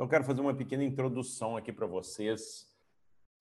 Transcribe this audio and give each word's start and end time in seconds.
Então, 0.00 0.08
quero 0.08 0.24
fazer 0.24 0.40
uma 0.40 0.54
pequena 0.54 0.82
introdução 0.82 1.58
aqui 1.58 1.70
para 1.70 1.86
vocês. 1.86 2.66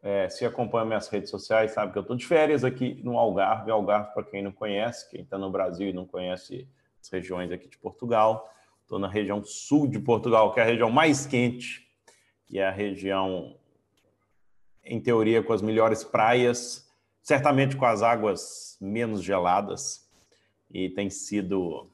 É, 0.03 0.27
se 0.27 0.45
acompanha 0.45 0.83
minhas 0.83 1.07
redes 1.07 1.29
sociais, 1.29 1.71
sabe 1.71 1.93
que 1.93 1.97
eu 1.97 2.01
estou 2.01 2.17
de 2.17 2.27
férias 2.27 2.65
aqui 2.65 2.99
no 3.01 3.17
Algarve. 3.17 3.71
Algarve, 3.71 4.13
para 4.13 4.25
quem 4.25 4.43
não 4.43 4.51
conhece, 4.51 5.09
quem 5.09 5.21
está 5.21 5.37
no 5.37 5.49
Brasil 5.49 5.87
e 5.87 5.93
não 5.93 6.05
conhece 6.05 6.67
as 7.01 7.07
regiões 7.07 7.49
aqui 7.49 7.69
de 7.69 7.77
Portugal. 7.77 8.53
Estou 8.81 8.99
na 8.99 9.07
região 9.07 9.41
sul 9.41 9.87
de 9.87 9.99
Portugal, 9.99 10.53
que 10.53 10.59
é 10.59 10.63
a 10.63 10.65
região 10.65 10.91
mais 10.91 11.25
quente, 11.25 11.89
e 12.49 12.59
é 12.59 12.67
a 12.67 12.71
região, 12.71 13.55
em 14.83 14.99
teoria, 14.99 15.41
com 15.41 15.53
as 15.53 15.61
melhores 15.61 16.03
praias, 16.03 16.91
certamente 17.21 17.77
com 17.77 17.85
as 17.85 18.03
águas 18.03 18.77
menos 18.81 19.23
geladas. 19.23 20.11
E 20.69 20.89
tem 20.89 21.09
sido 21.09 21.89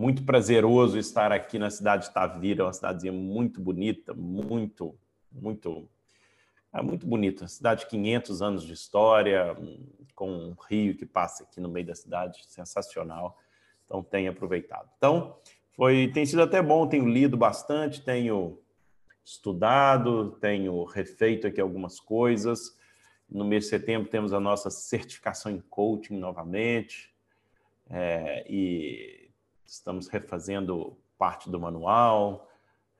muito 0.00 0.24
prazeroso 0.24 0.98
estar 0.98 1.30
aqui 1.30 1.58
na 1.58 1.68
cidade 1.68 2.06
de 2.06 2.14
Tavira, 2.14 2.64
uma 2.64 2.72
cidadezinha 2.72 3.12
muito 3.12 3.60
bonita, 3.60 4.14
muito, 4.14 4.96
muito, 5.30 5.86
é 6.72 6.80
muito 6.80 7.06
bonita. 7.06 7.46
Cidade 7.46 7.80
de 7.80 7.86
500 7.88 8.40
anos 8.40 8.64
de 8.64 8.72
história, 8.72 9.54
com 10.14 10.30
um 10.32 10.56
rio 10.70 10.96
que 10.96 11.04
passa 11.04 11.42
aqui 11.42 11.60
no 11.60 11.68
meio 11.68 11.86
da 11.86 11.94
cidade, 11.94 12.42
sensacional. 12.48 13.38
Então, 13.84 14.02
tenho 14.02 14.30
aproveitado. 14.30 14.88
Então, 14.96 15.36
foi, 15.72 16.08
tem 16.08 16.24
sido 16.24 16.40
até 16.40 16.62
bom, 16.62 16.86
tenho 16.86 17.06
lido 17.06 17.36
bastante, 17.36 18.00
tenho 18.02 18.58
estudado, 19.22 20.30
tenho 20.40 20.82
refeito 20.84 21.46
aqui 21.46 21.60
algumas 21.60 22.00
coisas. 22.00 22.74
No 23.28 23.44
mês 23.44 23.64
de 23.64 23.70
setembro 23.70 24.08
temos 24.08 24.32
a 24.32 24.40
nossa 24.40 24.70
certificação 24.70 25.52
em 25.52 25.60
coaching 25.68 26.16
novamente. 26.16 27.14
É, 27.90 28.46
e 28.48 29.19
estamos 29.70 30.08
refazendo 30.08 30.98
parte 31.16 31.48
do 31.48 31.60
manual, 31.60 32.48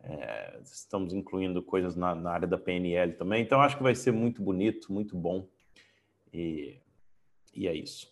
é, 0.03 0.61
estamos 0.63 1.13
incluindo 1.13 1.63
coisas 1.63 1.97
na, 1.97 2.15
na, 2.15 2.31
área 2.31 2.47
da 2.47 2.57
PNL 2.57 3.15
também, 3.15 3.43
então 3.43 3.61
acho 3.61 3.77
que 3.77 3.83
vai 3.83 3.95
ser 3.95 4.13
muito 4.13 4.41
bonito, 4.41 4.93
muito 4.93 5.17
bom, 5.17 5.49
e, 6.33 6.81
e 7.53 7.67
é 7.67 7.75
isso. 7.75 8.09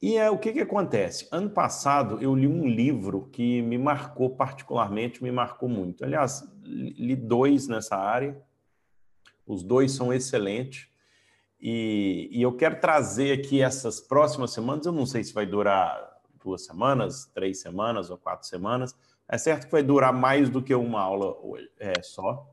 E 0.00 0.16
é 0.16 0.30
o 0.30 0.38
que, 0.38 0.52
que 0.52 0.60
acontece? 0.60 1.26
Ano 1.32 1.50
passado 1.50 2.22
eu 2.22 2.32
li 2.36 2.46
um 2.46 2.68
livro 2.68 3.28
que 3.32 3.60
me 3.62 3.76
marcou 3.76 4.30
particularmente, 4.30 5.24
me 5.24 5.32
marcou 5.32 5.68
muito. 5.68 6.04
Aliás, 6.04 6.48
li 6.62 7.16
dois 7.16 7.66
nessa 7.66 7.96
área, 7.96 8.40
os 9.44 9.64
dois 9.64 9.90
são 9.90 10.12
excelentes. 10.12 10.86
E, 11.60 12.28
e 12.30 12.40
eu 12.40 12.54
quero 12.54 12.78
trazer 12.78 13.32
aqui 13.32 13.60
essas 13.60 13.98
próximas 13.98 14.52
semanas. 14.52 14.86
Eu 14.86 14.92
não 14.92 15.04
sei 15.04 15.24
se 15.24 15.34
vai 15.34 15.44
durar 15.44 16.17
duas 16.38 16.64
semanas, 16.64 17.26
três 17.34 17.60
semanas 17.60 18.10
ou 18.10 18.16
quatro 18.16 18.46
semanas. 18.46 18.94
É 19.28 19.36
certo 19.36 19.66
que 19.66 19.72
vai 19.72 19.82
durar 19.82 20.12
mais 20.12 20.48
do 20.48 20.62
que 20.62 20.74
uma 20.74 21.00
aula 21.00 21.36
é, 21.78 22.02
só. 22.02 22.50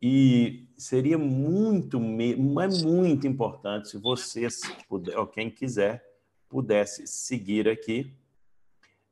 E 0.00 0.68
seria 0.76 1.16
muito, 1.16 1.98
é 1.98 2.84
muito 2.84 3.26
importante 3.26 3.88
se 3.88 3.98
vocês, 3.98 4.60
puder, 4.88 5.16
ou 5.16 5.26
quem 5.26 5.48
quiser, 5.48 6.04
pudesse 6.48 7.06
seguir 7.06 7.68
aqui 7.68 8.12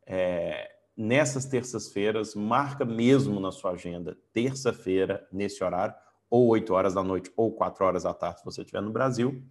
é, 0.05 0.69
nessas 0.97 1.47
terças-feiras, 1.47 2.35
marca 2.35 2.85
mesmo 2.85 3.39
na 3.39 3.53
sua 3.53 3.71
agenda, 3.71 4.19
terça-feira, 4.33 5.27
nesse 5.33 5.63
horário, 5.63 5.95
ou 6.29 6.49
8 6.49 6.75
horas 6.75 6.95
da 6.95 7.03
noite, 7.03 7.33
ou 7.37 7.53
4 7.53 7.85
horas 7.85 8.03
da 8.03 8.13
tarde, 8.13 8.41
se 8.41 8.45
você 8.45 8.63
estiver 8.63 8.83
no 8.83 8.91
Brasil, 8.91 9.43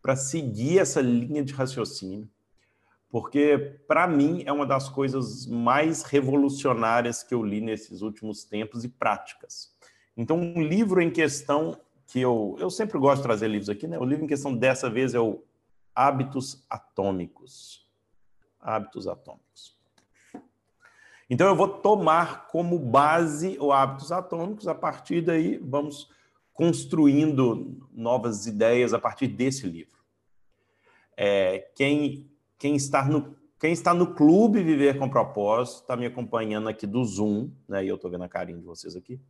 para 0.00 0.14
seguir 0.14 0.78
essa 0.78 1.00
linha 1.00 1.42
de 1.44 1.52
raciocínio 1.52 2.30
porque 3.10 3.80
para 3.86 4.06
mim 4.06 4.42
é 4.44 4.52
uma 4.52 4.66
das 4.66 4.88
coisas 4.88 5.46
mais 5.46 6.02
revolucionárias 6.02 7.22
que 7.22 7.34
eu 7.34 7.42
li 7.42 7.60
nesses 7.60 8.02
últimos 8.02 8.44
tempos 8.44 8.84
e 8.84 8.88
práticas. 8.88 9.74
Então, 10.16 10.36
um 10.36 10.62
livro 10.62 11.00
em 11.00 11.10
questão 11.10 11.78
que 12.06 12.20
eu, 12.20 12.56
eu 12.58 12.70
sempre 12.70 12.98
gosto 12.98 13.18
de 13.18 13.22
trazer 13.22 13.48
livros 13.48 13.68
aqui, 13.68 13.86
né? 13.86 13.98
O 13.98 14.04
livro 14.04 14.24
em 14.24 14.28
questão 14.28 14.54
dessa 14.54 14.90
vez 14.90 15.14
é 15.14 15.20
o 15.20 15.42
Hábitos 15.94 16.64
Atômicos. 16.68 17.86
Hábitos 18.60 19.06
Atômicos. 19.06 19.76
Então, 21.30 21.46
eu 21.46 21.54
vou 21.54 21.68
tomar 21.68 22.46
como 22.48 22.78
base 22.78 23.56
o 23.60 23.72
Hábitos 23.72 24.10
Atômicos, 24.10 24.66
a 24.66 24.74
partir 24.74 25.20
daí 25.20 25.56
vamos 25.58 26.10
construindo 26.52 27.88
novas 27.92 28.46
ideias 28.46 28.92
a 28.92 28.98
partir 28.98 29.28
desse 29.28 29.66
livro. 29.66 29.98
É, 31.16 31.70
quem 31.76 32.28
quem 32.58 32.74
está 32.74 33.04
no, 33.04 33.36
quem 33.58 33.72
está 33.72 33.94
no 33.94 34.14
clube 34.14 34.62
Viver 34.62 34.98
com 34.98 35.08
Propósito, 35.08 35.82
está 35.82 35.96
me 35.96 36.06
acompanhando 36.06 36.68
aqui 36.68 36.86
do 36.86 37.04
Zoom, 37.04 37.50
né? 37.68 37.84
E 37.84 37.88
eu 37.88 37.94
estou 37.94 38.10
vendo 38.10 38.24
a 38.24 38.28
carinha 38.28 38.58
de 38.58 38.64
vocês 38.64 38.96
aqui. 38.96 39.20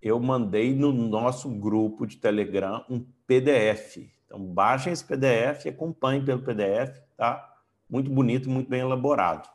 Eu 0.00 0.20
mandei 0.20 0.74
no 0.74 0.92
nosso 0.92 1.48
grupo 1.48 2.06
de 2.06 2.16
Telegram 2.16 2.84
um 2.88 3.04
PDF. 3.26 3.98
Então, 4.26 4.44
baixem 4.44 4.92
esse 4.92 5.04
PDF 5.04 5.64
e 5.64 5.68
acompanhem 5.70 6.24
pelo 6.24 6.42
PDF, 6.42 7.00
tá? 7.16 7.56
Muito 7.88 8.10
bonito, 8.10 8.50
muito 8.50 8.68
bem 8.68 8.80
elaborado. 8.80 9.48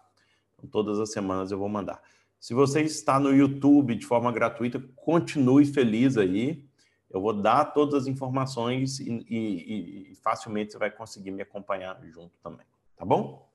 Então, 0.58 0.70
todas 0.70 1.00
as 1.00 1.12
semanas 1.12 1.52
eu 1.52 1.58
vou 1.58 1.70
mandar. 1.70 2.02
Se 2.40 2.54
você 2.54 2.82
está 2.82 3.20
no 3.20 3.34
YouTube 3.34 3.96
de 3.96 4.06
forma 4.06 4.32
gratuita, 4.32 4.84
continue 4.98 5.66
feliz 5.66 6.18
aí. 6.18 6.66
Eu 7.14 7.22
vou 7.22 7.32
dar 7.32 7.66
todas 7.66 7.94
as 7.94 8.08
informações 8.08 9.00
e, 9.00 9.24
e, 9.30 10.12
e 10.12 10.16
facilmente 10.16 10.72
você 10.72 10.80
vai 10.80 10.90
conseguir 10.90 11.30
me 11.30 11.44
acompanhar 11.44 12.04
junto 12.08 12.36
também, 12.40 12.66
tá 12.98 13.06
bom? 13.06 13.48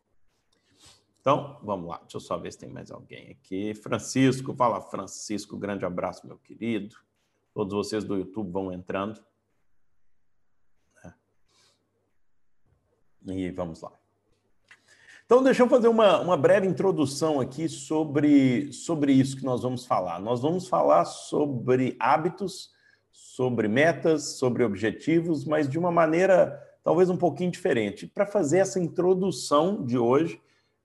Então, 1.20 1.58
vamos 1.60 1.88
lá. 1.88 1.98
Deixa 1.98 2.18
eu 2.18 2.20
só 2.20 2.38
ver 2.38 2.52
se 2.52 2.58
tem 2.58 2.68
mais 2.68 2.92
alguém 2.92 3.32
aqui. 3.32 3.74
Francisco, 3.74 4.54
fala 4.54 4.80
Francisco, 4.80 5.56
grande 5.56 5.84
abraço, 5.84 6.24
meu 6.24 6.38
querido. 6.38 6.97
Todos 7.52 7.74
vocês 7.74 8.04
do 8.04 8.16
YouTube 8.16 8.52
vão 8.52 8.72
entrando. 8.72 9.20
É. 11.04 11.12
E 13.26 13.50
vamos 13.50 13.82
lá. 13.82 13.91
Então, 15.26 15.42
deixa 15.42 15.64
eu 15.64 15.68
fazer 15.68 15.88
uma, 15.88 16.20
uma 16.20 16.36
breve 16.36 16.68
introdução 16.68 17.41
aqui 17.41 17.68
sobre, 17.68 18.72
sobre 18.72 19.12
isso 19.12 19.36
que 19.36 19.44
nós 19.44 19.62
vamos 19.62 19.84
falar. 19.84 20.20
Nós 20.20 20.41
vamos 20.41 20.68
falar 20.68 21.04
sobre 21.04 21.97
hábitos 21.98 22.78
sobre 23.18 23.66
metas, 23.66 24.36
sobre 24.38 24.62
objetivos, 24.62 25.44
mas 25.44 25.68
de 25.68 25.76
uma 25.76 25.90
maneira 25.90 26.62
talvez 26.84 27.10
um 27.10 27.16
pouquinho 27.16 27.50
diferente. 27.50 28.06
Para 28.06 28.24
fazer 28.24 28.58
essa 28.58 28.78
introdução 28.78 29.84
de 29.84 29.98
hoje, 29.98 30.40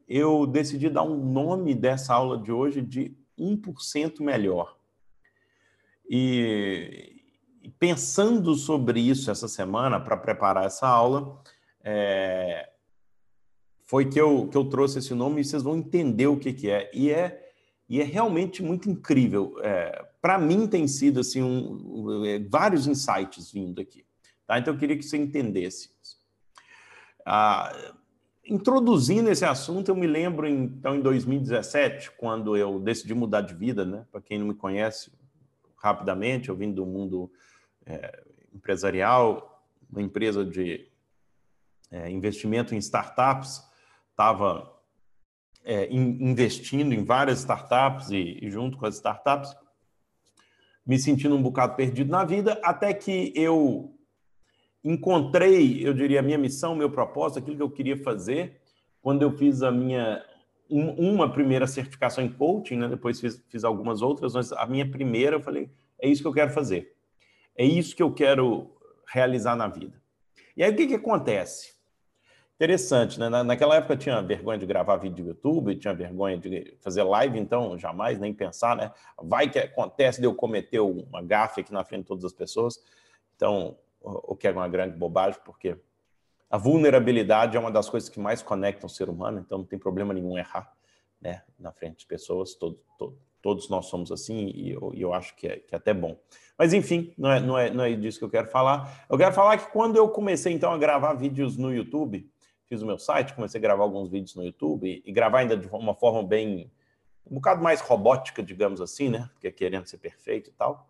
eu 0.07 0.47
decidi 0.47 0.89
dar 0.89 1.03
um 1.03 1.15
nome 1.15 1.75
dessa 1.75 2.13
aula 2.13 2.37
de 2.37 2.51
hoje 2.51 2.81
de 2.81 3.15
1% 3.39 4.19
melhor. 4.21 4.75
E 6.09 7.21
pensando 7.79 8.55
sobre 8.55 8.99
isso 8.99 9.29
essa 9.29 9.47
semana, 9.47 9.99
para 9.99 10.17
preparar 10.17 10.65
essa 10.65 10.87
aula, 10.87 11.39
é, 11.83 12.67
foi 13.83 14.09
que 14.09 14.19
eu, 14.19 14.47
que 14.47 14.57
eu 14.57 14.65
trouxe 14.65 14.99
esse 14.99 15.13
nome 15.13 15.41
e 15.41 15.45
vocês 15.45 15.61
vão 15.61 15.77
entender 15.77 16.27
o 16.27 16.37
que, 16.37 16.51
que 16.51 16.69
é. 16.69 16.89
E 16.93 17.11
é, 17.11 17.51
e 17.87 18.01
é 18.01 18.03
realmente 18.03 18.63
muito 18.63 18.89
incrível. 18.89 19.55
É, 19.61 20.12
para 20.23 20.39
mim 20.39 20.67
tem 20.67 20.87
sido 20.87 21.19
assim 21.19 21.43
um, 21.43 22.23
é, 22.25 22.39
vários 22.39 22.87
insights 22.87 23.51
vindo 23.51 23.81
aqui. 23.81 24.05
Tá? 24.47 24.57
Então 24.57 24.73
eu 24.73 24.79
queria 24.79 24.95
que 24.97 25.03
você 25.03 25.17
entendesse 25.17 25.91
isso. 26.01 26.17
Ah, 27.25 27.93
introduzindo 28.45 29.29
esse 29.29 29.43
assunto, 29.43 29.89
eu 29.89 29.95
me 29.97 30.07
lembro 30.07 30.47
então 30.47 30.95
em 30.95 31.01
2017, 31.01 32.11
quando 32.11 32.55
eu 32.55 32.79
decidi 32.79 33.13
mudar 33.13 33.41
de 33.41 33.53
vida, 33.53 33.83
né? 33.83 34.05
Para 34.13 34.21
quem 34.21 34.39
não 34.39 34.47
me 34.47 34.53
conhece, 34.53 35.11
rapidamente, 35.75 36.47
eu 36.47 36.55
vim 36.55 36.71
do 36.71 36.85
mundo 36.85 37.29
é, 37.85 38.23
empresarial, 38.53 39.61
uma 39.91 40.01
empresa 40.01 40.45
de 40.45 40.87
é, 41.91 42.09
investimento 42.09 42.73
em 42.73 42.77
startups, 42.77 43.61
estava 44.11 44.73
é, 45.65 45.91
investindo 45.91 46.93
em 46.93 47.03
várias 47.03 47.39
startups 47.39 48.09
e, 48.09 48.39
e 48.41 48.49
junto 48.49 48.77
com 48.77 48.85
as 48.85 48.95
startups 48.95 49.53
me 50.85 50.99
sentindo 50.99 51.35
um 51.35 51.41
bocado 51.41 51.75
perdido 51.75 52.11
na 52.11 52.25
vida, 52.25 52.59
até 52.63 52.93
que 52.93 53.31
eu 53.35 53.93
encontrei, 54.83 55.85
eu 55.85 55.93
diria, 55.93 56.19
a 56.19 56.23
minha 56.23 56.37
missão, 56.37 56.75
meu 56.75 56.91
propósito, 56.91 57.39
aquilo 57.39 57.55
que 57.55 57.63
eu 57.63 57.71
queria 57.71 57.97
fazer, 57.97 58.59
quando 59.01 59.21
eu 59.21 59.31
fiz 59.31 59.63
a 59.63 59.71
minha 59.71 60.23
uma 60.69 61.31
primeira 61.31 61.67
certificação 61.67 62.23
em 62.23 62.31
coaching, 62.31 62.77
né? 62.77 62.87
depois 62.87 63.19
fiz, 63.19 63.43
fiz 63.47 63.63
algumas 63.63 64.01
outras, 64.01 64.33
mas 64.33 64.51
a 64.51 64.65
minha 64.65 64.89
primeira 64.89 65.35
eu 65.35 65.41
falei, 65.41 65.69
é 66.01 66.07
isso 66.07 66.21
que 66.21 66.27
eu 66.27 66.33
quero 66.33 66.51
fazer. 66.51 66.95
É 67.55 67.63
isso 67.63 67.95
que 67.95 68.01
eu 68.01 68.11
quero 68.11 68.71
realizar 69.07 69.55
na 69.55 69.67
vida. 69.67 70.01
E 70.57 70.63
aí 70.63 70.71
o 70.71 70.75
que, 70.75 70.87
que 70.87 70.95
acontece? 70.95 71.72
Interessante, 72.55 73.19
né? 73.19 73.29
naquela 73.43 73.75
época 73.75 73.93
eu 73.93 73.97
tinha 73.97 74.21
vergonha 74.21 74.59
de 74.59 74.65
gravar 74.65 74.97
vídeo 74.97 75.23
no 75.23 75.31
YouTube, 75.31 75.75
tinha 75.75 75.93
vergonha 75.93 76.37
de 76.37 76.77
fazer 76.81 77.01
live, 77.01 77.39
então 77.39 77.77
jamais 77.79 78.19
nem 78.19 78.31
pensar, 78.31 78.75
né? 78.75 78.91
Vai 79.21 79.49
que 79.49 79.57
acontece 79.57 80.21
de 80.21 80.27
eu 80.27 80.35
cometer 80.35 80.79
uma 80.79 81.21
gafe 81.21 81.61
aqui 81.61 81.73
na 81.73 81.83
frente 81.83 82.01
de 82.01 82.07
todas 82.07 82.23
as 82.23 82.31
pessoas. 82.31 82.79
Então, 83.35 83.75
o 83.99 84.35
que 84.35 84.47
é 84.47 84.51
uma 84.51 84.67
grande 84.67 84.95
bobagem, 84.95 85.39
porque 85.43 85.75
a 86.49 86.57
vulnerabilidade 86.57 87.57
é 87.57 87.59
uma 87.59 87.71
das 87.71 87.89
coisas 87.89 88.07
que 88.07 88.19
mais 88.19 88.43
conectam 88.43 88.85
o 88.85 88.89
ser 88.89 89.09
humano, 89.09 89.39
então 89.39 89.57
não 89.57 89.65
tem 89.65 89.79
problema 89.79 90.13
nenhum 90.13 90.37
errar, 90.37 90.71
né? 91.19 91.41
Na 91.57 91.71
frente 91.71 91.99
de 91.99 92.05
pessoas, 92.05 92.53
todo, 92.53 92.79
todo, 92.99 93.17
todos 93.41 93.67
nós 93.67 93.87
somos 93.87 94.11
assim 94.11 94.51
e 94.53 94.71
eu, 94.71 94.93
eu 94.95 95.13
acho 95.13 95.35
que 95.35 95.47
é, 95.47 95.57
que 95.57 95.73
é 95.73 95.77
até 95.77 95.93
bom. 95.93 96.17
Mas 96.57 96.71
enfim, 96.71 97.13
não 97.17 97.31
é, 97.31 97.39
não, 97.39 97.57
é, 97.57 97.69
não 97.71 97.83
é 97.83 97.93
disso 97.93 98.19
que 98.19 98.25
eu 98.25 98.29
quero 98.29 98.47
falar. 98.47 99.05
Eu 99.09 99.17
quero 99.17 99.33
falar 99.33 99.57
que 99.57 99.71
quando 99.71 99.97
eu 99.97 100.07
comecei 100.07 100.53
então 100.53 100.71
a 100.71 100.77
gravar 100.77 101.13
vídeos 101.15 101.57
no 101.57 101.73
YouTube, 101.73 102.31
fiz 102.67 102.81
o 102.81 102.85
meu 102.85 102.97
site, 102.97 103.33
comecei 103.33 103.59
a 103.59 103.61
gravar 103.61 103.83
alguns 103.83 104.09
vídeos 104.09 104.35
no 104.35 104.43
YouTube 104.43 104.87
e, 104.87 105.03
e 105.05 105.11
gravar 105.11 105.39
ainda 105.39 105.57
de 105.57 105.67
uma 105.67 105.93
forma 105.93 106.23
bem 106.23 106.71
um 107.29 107.35
bocado 107.35 107.63
mais 107.63 107.81
robótica, 107.81 108.43
digamos 108.43 108.81
assim, 108.81 109.09
né? 109.09 109.29
Porque 109.33 109.51
querendo 109.51 109.85
ser 109.85 109.97
perfeito 109.97 110.49
e 110.49 110.53
tal. 110.53 110.89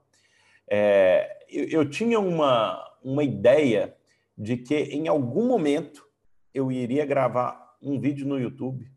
É, 0.68 1.46
eu, 1.50 1.68
eu 1.82 1.90
tinha 1.90 2.20
uma, 2.20 2.84
uma 3.04 3.24
ideia 3.24 3.96
de 4.38 4.58
que 4.58 4.76
em 4.76 5.08
algum 5.08 5.48
momento 5.48 6.08
eu 6.54 6.72
iria 6.72 7.06
gravar 7.06 7.78
um 7.82 8.00
vídeo 8.00 8.26
no 8.26 8.40
YouTube 8.40 8.90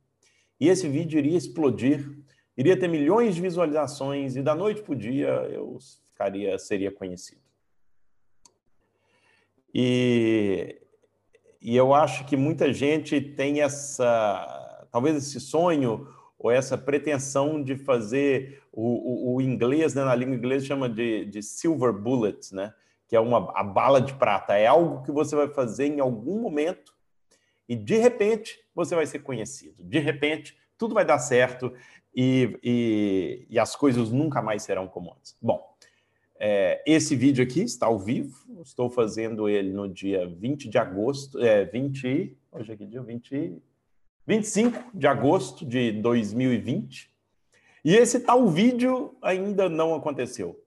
e 0.58 0.68
esse 0.68 0.88
vídeo 0.88 1.18
iria 1.18 1.36
explodir, 1.36 2.10
iria 2.56 2.78
ter 2.78 2.88
milhões 2.88 3.34
de 3.34 3.42
visualizações 3.42 4.36
e 4.36 4.42
da 4.42 4.54
noite 4.54 4.82
para 4.82 4.92
o 4.92 4.96
dia 4.96 5.28
eu 5.50 5.76
ficaria, 6.12 6.58
seria 6.58 6.90
conhecido. 6.90 7.42
E, 9.74 10.80
e 11.60 11.76
eu 11.76 11.94
acho 11.94 12.24
que 12.26 12.36
muita 12.36 12.72
gente 12.72 13.20
tem 13.20 13.62
essa, 13.62 14.86
talvez 14.90 15.16
esse 15.16 15.40
sonho 15.40 16.08
ou 16.38 16.50
essa 16.50 16.76
pretensão 16.76 17.62
de 17.62 17.76
fazer 17.76 18.62
o, 18.72 19.32
o, 19.32 19.36
o 19.36 19.40
inglês, 19.40 19.94
né, 19.94 20.04
na 20.04 20.14
língua 20.14 20.36
inglesa 20.36 20.66
chama 20.66 20.88
de, 20.88 21.24
de 21.24 21.42
silver 21.42 21.92
bullet, 21.92 22.54
né? 22.54 22.72
que 23.08 23.14
é 23.14 23.20
uma 23.20 23.52
a 23.54 23.62
bala 23.62 24.00
de 24.00 24.14
prata. 24.14 24.54
É 24.54 24.66
algo 24.66 25.02
que 25.02 25.12
você 25.12 25.36
vai 25.36 25.48
fazer 25.48 25.86
em 25.86 26.00
algum 26.00 26.40
momento 26.40 26.94
e 27.68 27.74
de 27.74 27.96
repente 27.96 28.58
você 28.74 28.94
vai 28.94 29.06
ser 29.06 29.20
conhecido. 29.20 29.82
De 29.82 29.98
repente 29.98 30.56
tudo 30.76 30.94
vai 30.94 31.04
dar 31.04 31.18
certo 31.18 31.72
e, 32.14 32.58
e, 32.62 33.46
e 33.48 33.58
as 33.58 33.74
coisas 33.74 34.10
nunca 34.10 34.42
mais 34.42 34.62
serão 34.62 34.88
como 34.88 35.14
antes. 35.14 35.36
Bom, 35.40 35.74
é, 36.38 36.82
esse 36.86 37.16
vídeo 37.16 37.42
aqui 37.42 37.62
está 37.62 37.86
ao 37.86 37.98
vivo, 37.98 38.36
estou 38.62 38.90
fazendo 38.90 39.48
ele 39.48 39.72
no 39.72 39.88
dia 39.88 40.26
20 40.26 40.68
de 40.68 40.78
agosto, 40.78 41.38
é, 41.38 41.64
20, 41.64 42.36
hoje 42.52 42.72
é 42.72 42.76
que 42.76 42.86
dia? 42.86 43.02
20, 43.02 43.62
25 44.26 44.84
de 44.94 45.06
agosto 45.06 45.64
de 45.64 45.92
2020. 45.92 47.10
E 47.84 47.94
esse 47.94 48.20
tal 48.20 48.48
vídeo 48.48 49.16
ainda 49.22 49.68
não 49.68 49.94
aconteceu 49.94 50.60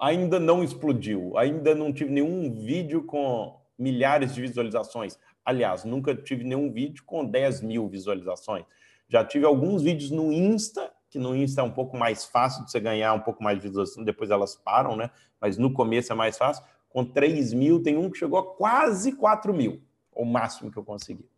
ainda 0.00 0.40
não 0.40 0.64
explodiu, 0.64 1.36
ainda 1.36 1.74
não 1.74 1.92
tive 1.92 2.10
nenhum 2.10 2.50
vídeo 2.54 3.04
com 3.04 3.60
milhares 3.78 4.34
de 4.34 4.40
visualizações. 4.40 5.18
Aliás, 5.44 5.84
nunca 5.84 6.14
tive 6.14 6.42
nenhum 6.42 6.72
vídeo 6.72 7.04
com 7.04 7.24
10 7.24 7.60
mil 7.60 7.86
visualizações. 7.86 8.64
Já 9.08 9.24
tive 9.24 9.44
alguns 9.44 9.82
vídeos 9.82 10.10
no 10.10 10.32
Insta, 10.32 10.90
que 11.10 11.18
no 11.18 11.34
Insta 11.34 11.60
é 11.60 11.64
um 11.64 11.70
pouco 11.70 11.96
mais 11.96 12.24
fácil 12.24 12.64
de 12.64 12.70
você 12.70 12.78
ganhar 12.78 13.12
um 13.12 13.20
pouco 13.20 13.42
mais 13.42 13.58
de 13.58 13.66
visualização, 13.66 14.04
depois 14.04 14.30
elas 14.30 14.54
param, 14.54 14.96
né? 14.96 15.10
Mas 15.40 15.58
no 15.58 15.72
começo 15.72 16.12
é 16.12 16.14
mais 16.14 16.38
fácil. 16.38 16.64
Com 16.88 17.04
3 17.04 17.52
mil, 17.52 17.82
tem 17.82 17.96
um 17.96 18.08
que 18.08 18.18
chegou 18.18 18.38
a 18.38 18.54
quase 18.56 19.12
4 19.12 19.52
mil, 19.52 19.82
o 20.12 20.24
máximo 20.24 20.70
que 20.70 20.78
eu 20.78 20.84
consegui. 20.84 21.28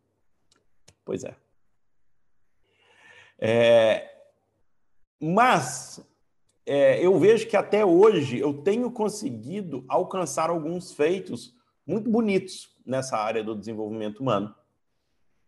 Pois 1.03 1.23
é. 1.23 1.35
é... 3.39 4.09
Mas 5.19 6.05
é, 6.65 7.03
eu 7.03 7.17
vejo 7.17 7.47
que 7.47 7.57
até 7.57 7.83
hoje 7.83 8.39
eu 8.39 8.53
tenho 8.61 8.91
conseguido 8.91 9.83
alcançar 9.87 10.49
alguns 10.49 10.93
feitos 10.93 11.55
muito 11.85 12.09
bonitos 12.09 12.75
nessa 12.85 13.17
área 13.17 13.43
do 13.43 13.55
desenvolvimento 13.55 14.19
humano. 14.19 14.53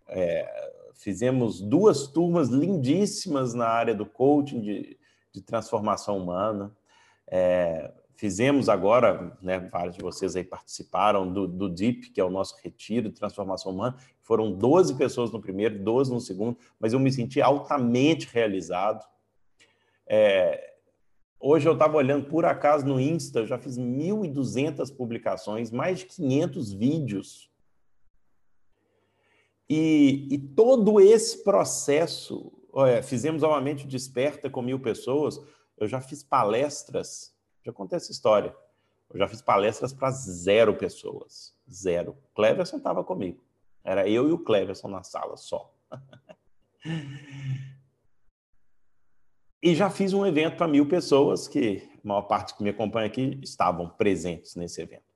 É, 0.08 0.75
fizemos 0.96 1.62
duas 1.62 2.08
turmas 2.08 2.50
lindíssimas 2.50 3.54
na 3.54 3.68
área 3.68 3.94
do 3.94 4.06
coaching 4.06 4.62
de, 4.62 4.98
de 5.32 5.42
transformação 5.42 6.18
humana. 6.18 6.76
É, 7.28 7.92
fizemos 8.16 8.70
agora, 8.70 9.38
né, 9.42 9.60
vários 9.60 9.96
de 9.96 10.02
vocês 10.02 10.36
aí 10.36 10.44
participaram 10.44 11.32
do, 11.32 11.48
do 11.48 11.70
DEEP, 11.70 12.12
que 12.12 12.22
é 12.22 12.24
o 12.24 12.30
nosso 12.30 12.56
retiro 12.64 13.10
de 13.10 13.16
transformação 13.16 13.72
humana. 13.72 13.96
Foram 14.22 14.52
12 14.52 14.96
pessoas 14.96 15.32
no 15.32 15.42
primeiro, 15.42 15.84
12 15.84 16.12
no 16.12 16.20
segundo, 16.20 16.58
mas 16.80 16.94
eu 16.94 17.00
me 17.00 17.12
senti 17.12 17.42
altamente 17.42 18.28
realizado. 18.32 19.06
É, 20.08 20.76
Hoje 21.48 21.68
eu 21.68 21.74
estava 21.74 21.96
olhando, 21.98 22.26
por 22.26 22.44
acaso, 22.44 22.88
no 22.88 23.00
Insta, 23.00 23.40
eu 23.40 23.46
já 23.46 23.58
fiz 23.60 23.78
1.200 23.78 24.92
publicações, 24.96 25.70
mais 25.70 26.00
de 26.00 26.06
500 26.06 26.74
vídeos. 26.74 27.52
E, 29.70 30.28
e 30.32 30.38
todo 30.38 31.00
esse 31.02 31.44
processo, 31.44 32.52
fizemos 33.04 33.42
novamente 33.42 33.88
Desperta 33.88 34.50
com 34.50 34.62
mil 34.62 34.80
pessoas, 34.80 35.40
eu 35.78 35.88
já 35.88 36.00
fiz 36.00 36.24
palestras, 36.24 37.34
já 37.64 37.74
contei 37.74 37.98
essa 37.98 38.12
história, 38.12 38.56
eu 39.10 39.20
já 39.20 39.28
fiz 39.28 39.42
palestras 39.42 39.92
para 39.92 40.12
zero 40.12 40.76
pessoas, 40.76 41.54
zero. 41.72 42.16
Cleverson 42.36 42.78
estava 42.78 43.04
comigo, 43.04 43.42
era 43.84 44.08
eu 44.08 44.30
e 44.30 44.32
o 44.32 44.40
Cleverson 44.40 44.88
na 44.88 45.04
sala 45.04 45.38
só. 45.38 45.74
E 49.62 49.74
já 49.74 49.90
fiz 49.90 50.14
um 50.14 50.24
evento 50.24 50.58
para 50.58 50.68
mil 50.68 50.88
pessoas, 50.88 51.48
que 51.48 51.90
a 52.04 52.08
maior 52.08 52.22
parte 52.24 52.56
que 52.56 52.62
me 52.62 52.70
acompanha 52.70 53.08
aqui 53.08 53.40
estavam 53.42 53.90
presentes 53.90 54.56
nesse 54.56 54.80
evento. 54.80 55.15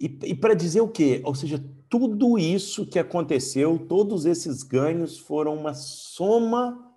E, 0.00 0.06
e 0.24 0.34
para 0.34 0.54
dizer 0.54 0.80
o 0.80 0.88
quê? 0.88 1.20
Ou 1.24 1.34
seja, 1.34 1.62
tudo 1.90 2.38
isso 2.38 2.86
que 2.86 2.98
aconteceu, 2.98 3.78
todos 3.86 4.24
esses 4.24 4.62
ganhos 4.62 5.18
foram 5.18 5.54
uma 5.54 5.74
soma 5.74 6.90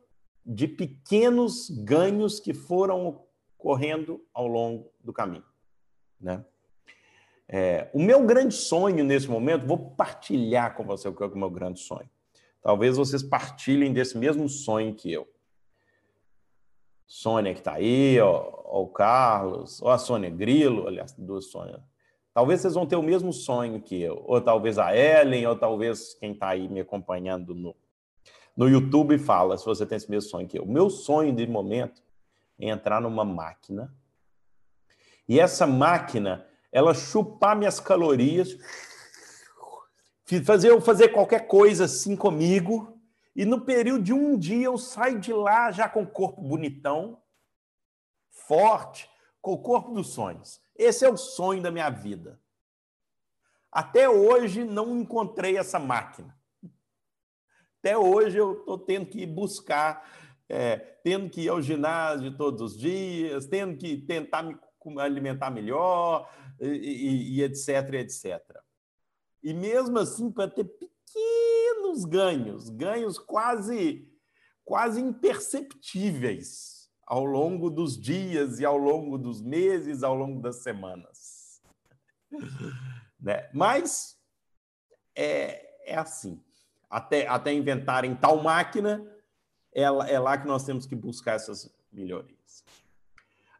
de 0.46 0.68
pequenos 0.68 1.70
ganhos 1.70 2.40
que 2.40 2.54
foram 2.54 3.22
ocorrendo 3.58 4.24
ao 4.34 4.48
longo 4.48 4.90
do 5.04 5.12
caminho. 5.12 5.44
Né? 6.20 6.46
É, 7.48 7.90
o 7.94 8.00
meu 8.00 8.26
grande 8.26 8.56
sonho 8.56 9.04
nesse 9.04 9.28
momento, 9.28 9.68
vou 9.68 9.92
partilhar 9.92 10.76
com 10.76 10.86
você 10.86 11.08
o 11.10 11.14
que 11.14 11.24
é 11.24 11.26
o 11.26 11.38
meu 11.38 11.50
grande 11.50 11.80
sonho. 11.80 12.10
Talvez 12.62 12.96
vocês 12.96 13.22
partilhem 13.22 13.92
desse 13.92 14.18
mesmo 14.18 14.48
sonho 14.48 14.96
que 14.96 15.12
eu. 15.12 15.28
Sônia 17.06 17.54
que 17.54 17.60
está 17.60 17.74
aí, 17.74 18.20
ó, 18.22 18.64
ó, 18.64 18.82
o 18.82 18.88
Carlos, 18.88 19.82
ou 19.82 19.90
a 19.90 19.98
Sônia 19.98 20.30
Grilo, 20.30 20.88
aliás, 20.88 21.14
duas 21.14 21.46
Sônia. 21.52 21.84
Talvez 22.34 22.62
vocês 22.62 22.74
vão 22.74 22.88
ter 22.88 22.96
o 22.96 23.04
mesmo 23.04 23.32
sonho 23.32 23.80
que 23.80 24.02
eu, 24.02 24.24
ou 24.26 24.42
talvez 24.42 24.80
a 24.80 24.96
Ellen, 24.96 25.46
ou 25.46 25.56
talvez 25.56 26.16
quem 26.16 26.32
está 26.32 26.50
aí 26.50 26.68
me 26.68 26.80
acompanhando 26.80 27.54
no, 27.54 27.76
no 28.58 28.68
YouTube 28.68 29.20
fala 29.20 29.56
se 29.58 29.66
você 29.66 29.86
tem 29.86 29.98
esse 29.98 30.10
mesmo 30.10 30.30
sonho 30.30 30.48
que 30.48 30.58
eu. 30.58 30.64
O 30.64 30.72
meu 30.72 30.90
sonho 30.90 31.34
de 31.34 31.46
momento 31.46 32.02
é 32.60 32.70
entrar 32.70 33.00
numa 33.02 33.24
máquina 33.24 33.94
e 35.28 35.40
essa 35.40 35.68
máquina 35.68 36.48
ela 36.72 36.94
chupar 36.96 37.56
minhas 37.56 37.80
calorias, 37.80 38.58
fazer 40.44 40.72
eu 40.72 40.82
fazer 40.82 41.10
qualquer 41.10 41.48
coisa 41.48 41.86
assim 41.86 42.16
comigo 42.16 43.00
e 43.36 43.46
no 43.46 43.62
período 43.62 44.04
de 44.04 44.14
um 44.14 44.38
dia 44.38 44.66
eu 44.66 44.78
saio 44.78 45.20
de 45.20 45.32
lá 45.32 45.72
já 45.72 45.88
com 45.88 46.02
o 46.02 46.08
corpo 46.08 46.42
bonitão, 46.42 47.22
forte, 48.32 49.08
com 49.40 49.54
o 49.54 49.62
corpo 49.62 49.92
dos 49.92 50.10
sonhos. 50.10 50.63
Esse 50.76 51.06
é 51.06 51.10
o 51.10 51.18
sonho 51.18 51.62
da 51.62 51.72
minha 51.72 51.90
vida. 51.90 52.40
Até 53.72 54.10
hoje 54.10 54.64
não 54.64 54.98
encontrei 54.98 55.58
essa 55.58 55.80
máquina. 55.80 56.38
Até 57.80 57.98
hoje 57.98 58.38
eu 58.38 58.60
estou 58.60 58.78
tendo 58.78 59.08
que 59.08 59.26
buscar, 59.26 60.10
é, 60.48 60.78
tendo 60.78 61.30
que 61.30 61.42
ir 61.42 61.50
ao 61.50 61.62
ginásio 61.62 62.36
todos 62.38 62.62
os 62.74 62.78
dias, 62.78 63.46
tendo 63.46 63.78
que 63.78 63.98
tentar 63.98 64.44
me 64.44 64.58
alimentar 65.00 65.50
melhor, 65.50 66.30
e, 66.60 66.68
e, 66.68 67.38
e 67.38 67.44
etc, 67.44 67.94
etc. 67.94 68.42
E 69.42 69.54
mesmo 69.54 69.98
assim, 70.00 70.32
para 70.32 70.50
ter 70.50 70.66
pequenos 70.66 72.06
ganhos, 72.06 72.70
ganhos 72.70 73.20
quase, 73.20 74.08
quase 74.64 75.02
imperceptíveis 75.02 76.73
ao 77.06 77.24
longo 77.24 77.70
dos 77.70 78.00
dias 78.00 78.60
e 78.60 78.66
ao 78.66 78.78
longo 78.78 79.18
dos 79.18 79.42
meses, 79.42 80.04
ao 80.04 80.16
longo 80.16 80.42
das 80.42 80.58
semanas. 80.58 81.62
né? 83.20 83.50
Mas 83.54 84.18
é, 85.16 85.92
é 85.94 85.98
assim. 85.98 86.42
Até, 86.90 87.28
até 87.28 87.52
inventarem 87.52 88.16
tal 88.16 88.42
máquina, 88.44 89.06
é, 89.74 89.82
é 89.84 90.20
lá 90.20 90.38
que 90.38 90.48
nós 90.48 90.64
temos 90.64 90.86
que 90.86 90.96
buscar 90.96 91.34
essas 91.36 91.74
melhorias. 91.92 92.64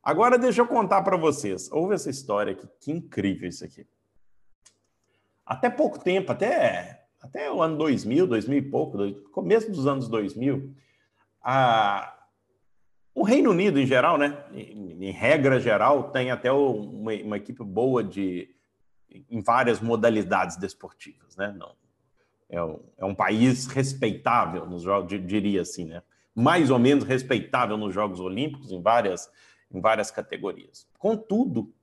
Agora, 0.04 0.38
deixa 0.38 0.62
eu 0.62 0.68
contar 0.68 1.02
para 1.02 1.18
vocês. 1.18 1.72
Ouve 1.72 1.96
essa 1.96 2.10
história 2.10 2.54
aqui, 2.54 2.68
que 2.80 2.92
incrível 2.92 3.50
isso 3.50 3.66
aqui. 3.66 3.88
Até 5.46 5.70
pouco 5.70 6.00
tempo, 6.00 6.32
até 6.32 7.04
até 7.24 7.50
o 7.50 7.62
ano 7.62 7.78
2000, 7.78 8.28
2000 8.28 8.58
e 8.58 8.62
pouco, 8.62 9.14
começo 9.32 9.72
dos 9.72 9.88
anos 9.88 10.10
2000, 10.10 10.76
a, 11.42 12.14
o 13.14 13.24
Reino 13.24 13.52
Unido, 13.52 13.80
em 13.80 13.86
geral, 13.86 14.18
né, 14.18 14.44
em, 14.52 15.06
em 15.06 15.12
regra 15.12 15.60
geral, 15.60 16.12
tem 16.12 16.32
até 16.32 16.52
uma, 16.52 17.14
uma, 17.14 17.38
equipe 17.38 17.64
boa 17.64 18.04
de, 18.04 18.50
em 19.30 19.42
várias 19.42 19.80
modalidades 19.80 20.58
desportivas. 20.58 21.36
Né? 21.36 21.54
Não, 21.58 21.76
é, 22.50 22.64
um, 22.64 22.80
é 22.98 23.06
um 23.06 23.16
país 23.16 23.68
respeitável, 23.68 24.66
nos 24.66 24.84
jogos, 24.84 25.10
diria 25.26 25.62
assim. 25.62 25.86
Né? 25.86 26.02
mais 26.36 26.72
ou 26.72 26.80
menos 26.80 27.04
respeitável 27.04 27.78
nos 27.78 27.94
Jogos 27.94 28.20
Olímpicos, 28.20 28.72
em 28.72 28.82
várias, 28.82 29.30
em 29.72 29.80
várias 29.80 30.10
categorias. 30.10 30.88
Contudo, 30.98 31.74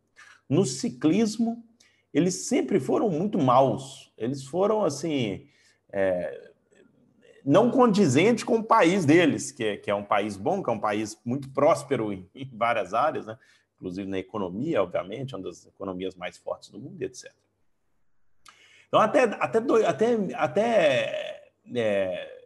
no 0.48 0.64
ciclismo, 0.64 1.64
eles 2.12 2.46
sempre 2.46 2.80
foram 2.80 3.08
muito 3.08 3.38
maus. 3.38 4.12
Eles 4.18 4.44
foram, 4.44 4.84
assim, 4.84 5.46
é, 5.92 6.49
não 7.44 7.70
condizente 7.70 8.44
com 8.44 8.58
o 8.58 8.64
país 8.64 9.04
deles, 9.04 9.50
que 9.50 9.64
é, 9.64 9.76
que 9.76 9.90
é 9.90 9.94
um 9.94 10.04
país 10.04 10.36
bom, 10.36 10.62
que 10.62 10.70
é 10.70 10.72
um 10.72 10.80
país 10.80 11.18
muito 11.24 11.48
próspero 11.50 12.12
em, 12.12 12.28
em 12.34 12.50
várias 12.52 12.94
áreas, 12.94 13.26
né? 13.26 13.38
inclusive 13.76 14.08
na 14.08 14.18
economia, 14.18 14.82
obviamente, 14.82 15.34
uma 15.34 15.42
das 15.42 15.66
economias 15.66 16.14
mais 16.14 16.36
fortes 16.36 16.68
do 16.68 16.78
mundo, 16.78 17.00
etc. 17.02 17.32
Então, 18.88 19.00
até, 19.00 19.22
até, 19.22 19.58
até, 19.86 20.34
até 20.34 21.50
é, 21.74 22.40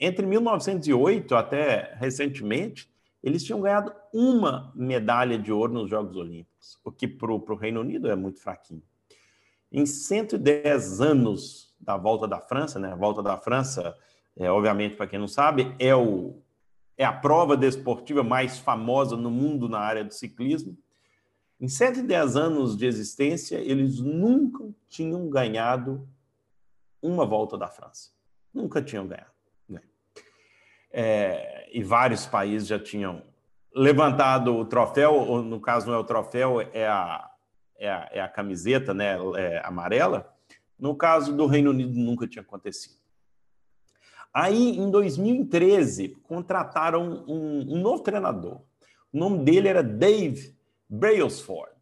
entre 0.00 0.26
1908 0.26 1.36
até 1.36 1.94
recentemente, 1.94 2.90
eles 3.22 3.44
tinham 3.44 3.60
ganhado 3.60 3.94
uma 4.12 4.72
medalha 4.74 5.38
de 5.38 5.52
ouro 5.52 5.72
nos 5.72 5.88
Jogos 5.88 6.16
Olímpicos, 6.16 6.78
o 6.82 6.90
que 6.90 7.06
para 7.06 7.32
o 7.32 7.54
Reino 7.54 7.80
Unido 7.80 8.10
é 8.10 8.16
muito 8.16 8.40
fraquinho. 8.40 8.82
Em 9.70 9.86
110 9.86 11.00
anos 11.00 11.72
da 11.80 11.96
volta 11.96 12.26
da 12.26 12.40
França, 12.40 12.78
né? 12.78 12.92
A 12.92 12.96
volta 12.96 13.22
da 13.22 13.36
França, 13.36 13.96
é, 14.36 14.50
obviamente, 14.50 14.96
para 14.96 15.06
quem 15.06 15.18
não 15.18 15.28
sabe, 15.28 15.74
é, 15.78 15.94
o, 15.94 16.42
é 16.96 17.04
a 17.04 17.12
prova 17.12 17.56
desportiva 17.56 18.22
mais 18.22 18.58
famosa 18.58 19.16
no 19.16 19.30
mundo 19.30 19.68
na 19.68 19.78
área 19.78 20.04
do 20.04 20.12
ciclismo. 20.12 20.76
Em 21.60 21.68
110 21.68 22.36
anos 22.36 22.76
de 22.76 22.86
existência, 22.86 23.56
eles 23.56 24.00
nunca 24.00 24.64
tinham 24.88 25.28
ganhado 25.28 26.08
uma 27.00 27.24
volta 27.24 27.56
da 27.56 27.68
França. 27.68 28.10
Nunca 28.52 28.82
tinham 28.82 29.06
ganhado. 29.06 29.30
Né? 29.68 29.80
É, 30.90 31.68
e 31.72 31.82
vários 31.82 32.26
países 32.26 32.66
já 32.66 32.78
tinham 32.78 33.22
levantado 33.74 34.56
o 34.56 34.64
troféu, 34.64 35.14
ou 35.14 35.42
no 35.42 35.60
caso 35.60 35.86
não 35.86 35.94
é 35.94 35.98
o 35.98 36.04
troféu, 36.04 36.60
é 36.60 36.86
a, 36.86 37.30
é 37.76 37.90
a, 37.90 38.08
é 38.12 38.20
a 38.20 38.28
camiseta 38.28 38.92
né, 38.92 39.16
é 39.36 39.62
amarela. 39.64 40.34
No 40.78 40.96
caso 40.96 41.34
do 41.34 41.46
Reino 41.46 41.70
Unido, 41.70 41.94
nunca 41.94 42.26
tinha 42.26 42.42
acontecido. 42.42 43.01
Aí, 44.32 44.78
em 44.78 44.90
2013, 44.90 46.16
contrataram 46.22 47.24
um, 47.28 47.74
um 47.74 47.80
novo 47.80 48.02
treinador. 48.02 48.62
O 49.12 49.18
nome 49.18 49.44
dele 49.44 49.68
era 49.68 49.82
Dave 49.82 50.56
Brailsford. 50.88 51.72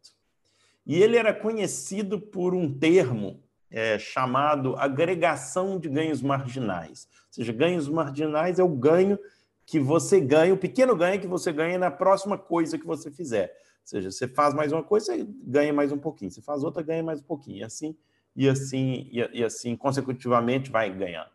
E 0.85 1.01
ele 1.01 1.15
era 1.15 1.33
conhecido 1.33 2.19
por 2.19 2.53
um 2.53 2.77
termo 2.77 3.41
é, 3.69 3.97
chamado 3.97 4.75
agregação 4.75 5.79
de 5.79 5.87
ganhos 5.87 6.21
marginais. 6.21 7.07
Ou 7.27 7.33
seja, 7.33 7.53
ganhos 7.53 7.87
marginais 7.87 8.59
é 8.59 8.63
o 8.63 8.69
ganho 8.69 9.17
que 9.65 9.79
você 9.79 10.19
ganha, 10.19 10.53
o 10.53 10.57
pequeno 10.57 10.95
ganho 10.95 11.21
que 11.21 11.27
você 11.27 11.53
ganha 11.53 11.79
na 11.79 11.89
próxima 11.89 12.37
coisa 12.37 12.77
que 12.77 12.85
você 12.85 13.09
fizer. 13.09 13.45
Ou 13.45 13.85
seja, 13.85 14.11
você 14.11 14.27
faz 14.27 14.53
mais 14.53 14.73
uma 14.73 14.83
coisa, 14.83 15.15
você 15.15 15.25
ganha 15.43 15.71
mais 15.71 15.91
um 15.93 15.97
pouquinho. 15.97 16.29
Você 16.29 16.41
faz 16.41 16.63
outra, 16.63 16.83
ganha 16.83 17.01
mais 17.01 17.21
um 17.21 17.23
pouquinho. 17.23 17.59
E 17.59 17.63
assim, 17.63 17.95
e 18.35 18.49
assim, 18.49 19.09
e, 19.11 19.43
assim, 19.43 19.75
consecutivamente 19.75 20.69
vai 20.69 20.93
ganhando. 20.93 21.29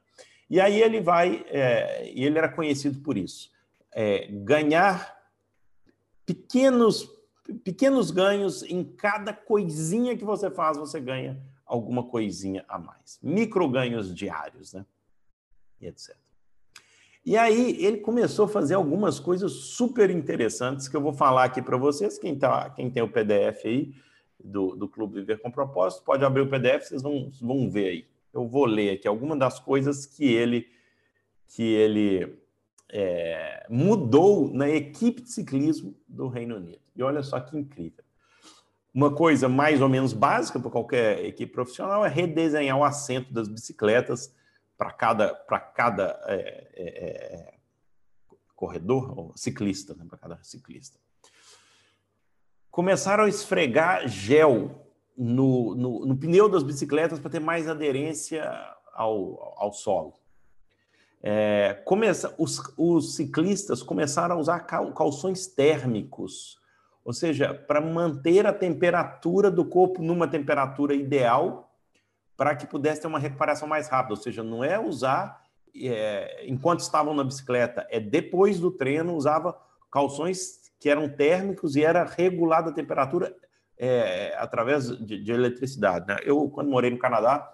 E 0.48 0.60
aí 0.60 0.80
ele 0.80 1.00
vai, 1.00 1.44
é, 1.48 2.10
e 2.12 2.24
ele 2.24 2.38
era 2.38 2.48
conhecido 2.48 3.00
por 3.00 3.16
isso, 3.16 3.50
é, 3.92 4.26
ganhar 4.30 5.16
pequenos 6.24 7.08
pequenos 7.62 8.10
ganhos 8.10 8.62
em 8.64 8.82
cada 8.82 9.32
coisinha 9.32 10.16
que 10.16 10.24
você 10.24 10.50
faz, 10.50 10.76
você 10.76 11.00
ganha 11.00 11.40
alguma 11.64 12.04
coisinha 12.04 12.64
a 12.68 12.78
mais. 12.78 13.18
Micro 13.22 13.68
ganhos 13.68 14.14
diários, 14.14 14.72
né? 14.72 14.84
E 15.80 15.86
etc. 15.86 16.16
E 17.24 17.36
aí 17.36 17.84
ele 17.84 17.98
começou 17.98 18.44
a 18.44 18.48
fazer 18.48 18.74
algumas 18.74 19.18
coisas 19.18 19.52
super 19.52 20.10
interessantes 20.10 20.86
que 20.86 20.96
eu 20.96 21.00
vou 21.00 21.12
falar 21.12 21.44
aqui 21.44 21.60
para 21.60 21.76
vocês. 21.76 22.18
Quem, 22.18 22.38
tá, 22.38 22.70
quem 22.70 22.88
tem 22.88 23.02
o 23.02 23.10
PDF 23.10 23.64
aí 23.64 23.92
do, 24.38 24.76
do 24.76 24.88
Clube 24.88 25.20
Viver 25.20 25.40
com 25.40 25.50
Propósito, 25.50 26.04
pode 26.04 26.24
abrir 26.24 26.42
o 26.42 26.48
PDF, 26.48 26.86
vocês 26.86 27.02
vão, 27.02 27.30
vão 27.40 27.68
ver 27.68 27.88
aí. 27.88 28.06
Eu 28.36 28.46
vou 28.46 28.66
ler 28.66 28.90
aqui 28.90 29.08
algumas 29.08 29.38
das 29.38 29.58
coisas 29.58 30.06
que 30.06 30.24
ele 30.24 30.68
que 31.48 31.62
ele 31.62 32.38
é, 32.88 33.66
mudou 33.70 34.52
na 34.52 34.68
equipe 34.68 35.22
de 35.22 35.30
ciclismo 35.30 35.96
do 36.06 36.28
Reino 36.28 36.56
Unido. 36.56 36.80
E 36.94 37.02
olha 37.02 37.22
só 37.22 37.40
que 37.40 37.56
incrível. 37.56 38.04
Uma 38.92 39.14
coisa 39.14 39.48
mais 39.48 39.80
ou 39.80 39.88
menos 39.88 40.12
básica 40.12 40.58
para 40.58 40.70
qualquer 40.70 41.24
equipe 41.24 41.52
profissional 41.52 42.04
é 42.04 42.08
redesenhar 42.08 42.76
o 42.76 42.84
assento 42.84 43.32
das 43.32 43.48
bicicletas 43.48 44.34
para 44.76 44.90
cada, 44.90 45.34
para 45.34 45.60
cada 45.60 46.20
é, 46.26 46.68
é, 46.74 46.84
é 46.84 47.54
corredor, 48.54 49.18
ou 49.18 49.36
ciclista, 49.36 49.94
né, 49.94 50.04
para 50.08 50.18
cada 50.18 50.42
ciclista. 50.42 50.98
Começaram 52.70 53.24
a 53.24 53.28
esfregar 53.28 54.08
gel 54.08 54.85
no, 55.16 55.74
no, 55.74 56.06
no 56.06 56.16
pneu 56.16 56.48
das 56.48 56.62
bicicletas 56.62 57.18
para 57.18 57.30
ter 57.30 57.40
mais 57.40 57.68
aderência 57.68 58.50
ao, 58.92 59.54
ao 59.56 59.72
solo. 59.72 60.14
É, 61.22 61.74
começa, 61.84 62.34
os, 62.38 62.60
os, 62.76 63.16
ciclistas 63.16 63.82
começaram 63.82 64.36
a 64.36 64.38
usar 64.38 64.60
calções 64.60 65.46
térmicos, 65.46 66.58
ou 67.04 67.12
seja, 67.12 67.54
para 67.54 67.80
manter 67.80 68.46
a 68.46 68.52
temperatura 68.52 69.50
do 69.50 69.64
corpo 69.64 70.02
numa 70.02 70.28
temperatura 70.28 70.94
ideal 70.94 71.72
para 72.36 72.54
que 72.54 72.66
pudesse 72.66 73.00
ter 73.00 73.06
uma 73.06 73.18
recuperação 73.18 73.66
mais 73.66 73.88
rápida. 73.88 74.14
Ou 74.14 74.20
seja, 74.20 74.42
não 74.42 74.62
é 74.62 74.78
usar 74.78 75.42
é, 75.74 76.44
enquanto 76.46 76.80
estavam 76.80 77.14
na 77.14 77.24
bicicleta, 77.24 77.86
é 77.90 77.98
depois 77.98 78.60
do 78.60 78.70
treino 78.70 79.14
usava 79.14 79.58
calções 79.90 80.70
que 80.78 80.88
eram 80.88 81.08
térmicos 81.08 81.76
e 81.76 81.82
era 81.82 82.04
regulada 82.04 82.70
a 82.70 82.74
temperatura 82.74 83.34
é, 83.78 84.34
através 84.38 84.88
de, 84.98 85.22
de 85.22 85.32
eletricidade. 85.32 86.06
Né? 86.06 86.16
Eu, 86.24 86.48
quando 86.48 86.70
morei 86.70 86.90
no 86.90 86.98
Canadá, 86.98 87.52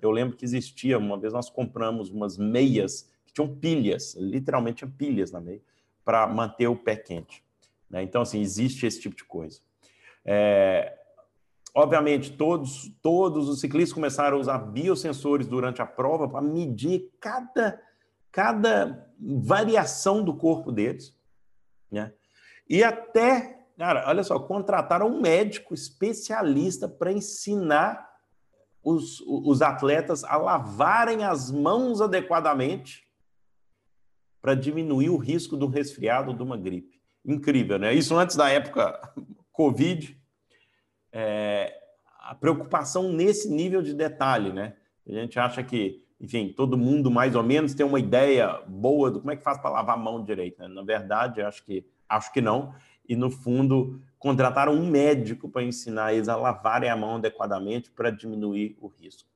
eu 0.00 0.10
lembro 0.10 0.36
que 0.36 0.44
existia, 0.44 0.98
uma 0.98 1.18
vez 1.18 1.32
nós 1.32 1.48
compramos 1.48 2.10
umas 2.10 2.36
meias 2.36 3.10
que 3.24 3.32
tinham 3.32 3.54
pilhas, 3.56 4.14
literalmente 4.18 4.78
tinha 4.78 4.90
pilhas 4.90 5.30
na 5.30 5.40
meia, 5.40 5.62
para 6.04 6.26
manter 6.26 6.66
o 6.66 6.76
pé 6.76 6.96
quente. 6.96 7.44
Né? 7.88 8.02
Então, 8.02 8.22
assim, 8.22 8.40
existe 8.40 8.86
esse 8.86 9.00
tipo 9.00 9.14
de 9.14 9.24
coisa. 9.24 9.60
É, 10.24 10.98
obviamente, 11.74 12.32
todos, 12.32 12.90
todos 13.00 13.48
os 13.48 13.60
ciclistas 13.60 13.92
começaram 13.92 14.36
a 14.36 14.40
usar 14.40 14.58
biosensores 14.58 15.46
durante 15.46 15.80
a 15.80 15.86
prova 15.86 16.28
para 16.28 16.40
medir 16.40 17.10
cada, 17.20 17.80
cada 18.30 19.08
variação 19.18 20.24
do 20.24 20.34
corpo 20.34 20.72
deles. 20.72 21.16
Né? 21.90 22.12
E 22.68 22.82
até, 22.82 23.61
cara, 23.78 24.04
olha 24.08 24.22
só, 24.22 24.38
contrataram 24.38 25.08
um 25.08 25.20
médico 25.20 25.74
especialista 25.74 26.88
para 26.88 27.12
ensinar 27.12 28.10
os, 28.82 29.20
os 29.20 29.62
atletas 29.62 30.24
a 30.24 30.36
lavarem 30.36 31.24
as 31.24 31.50
mãos 31.50 32.00
adequadamente 32.00 33.06
para 34.40 34.54
diminuir 34.54 35.08
o 35.08 35.16
risco 35.16 35.56
do 35.56 35.68
resfriado 35.68 36.30
ou 36.30 36.36
de 36.36 36.42
uma 36.42 36.56
gripe. 36.56 37.00
Incrível, 37.24 37.78
né? 37.78 37.94
Isso 37.94 38.16
antes 38.16 38.34
da 38.34 38.48
época 38.48 39.00
Covid. 39.52 40.20
É, 41.12 41.78
a 42.18 42.34
preocupação 42.34 43.12
nesse 43.12 43.50
nível 43.50 43.82
de 43.82 43.94
detalhe, 43.94 44.52
né? 44.52 44.74
A 45.06 45.12
gente 45.12 45.38
acha 45.38 45.62
que, 45.62 46.04
enfim, 46.20 46.52
todo 46.52 46.78
mundo 46.78 47.10
mais 47.10 47.34
ou 47.34 47.42
menos 47.42 47.74
tem 47.74 47.84
uma 47.84 48.00
ideia 48.00 48.62
boa 48.66 49.10
do 49.10 49.20
como 49.20 49.30
é 49.30 49.36
que 49.36 49.42
faz 49.42 49.58
para 49.58 49.70
lavar 49.70 49.96
a 49.96 50.00
mão 50.00 50.24
direito. 50.24 50.58
Né? 50.60 50.68
Na 50.68 50.82
verdade, 50.82 51.42
acho 51.42 51.64
que 51.64 51.84
acho 52.08 52.32
que 52.32 52.40
não. 52.40 52.74
E 53.08 53.16
no 53.16 53.30
fundo, 53.30 54.00
contrataram 54.18 54.72
um 54.72 54.86
médico 54.86 55.48
para 55.48 55.62
ensinar 55.62 56.14
eles 56.14 56.28
a 56.28 56.36
lavarem 56.36 56.88
a 56.88 56.96
mão 56.96 57.16
adequadamente 57.16 57.90
para 57.90 58.10
diminuir 58.10 58.76
o 58.80 58.86
risco. 58.86 59.28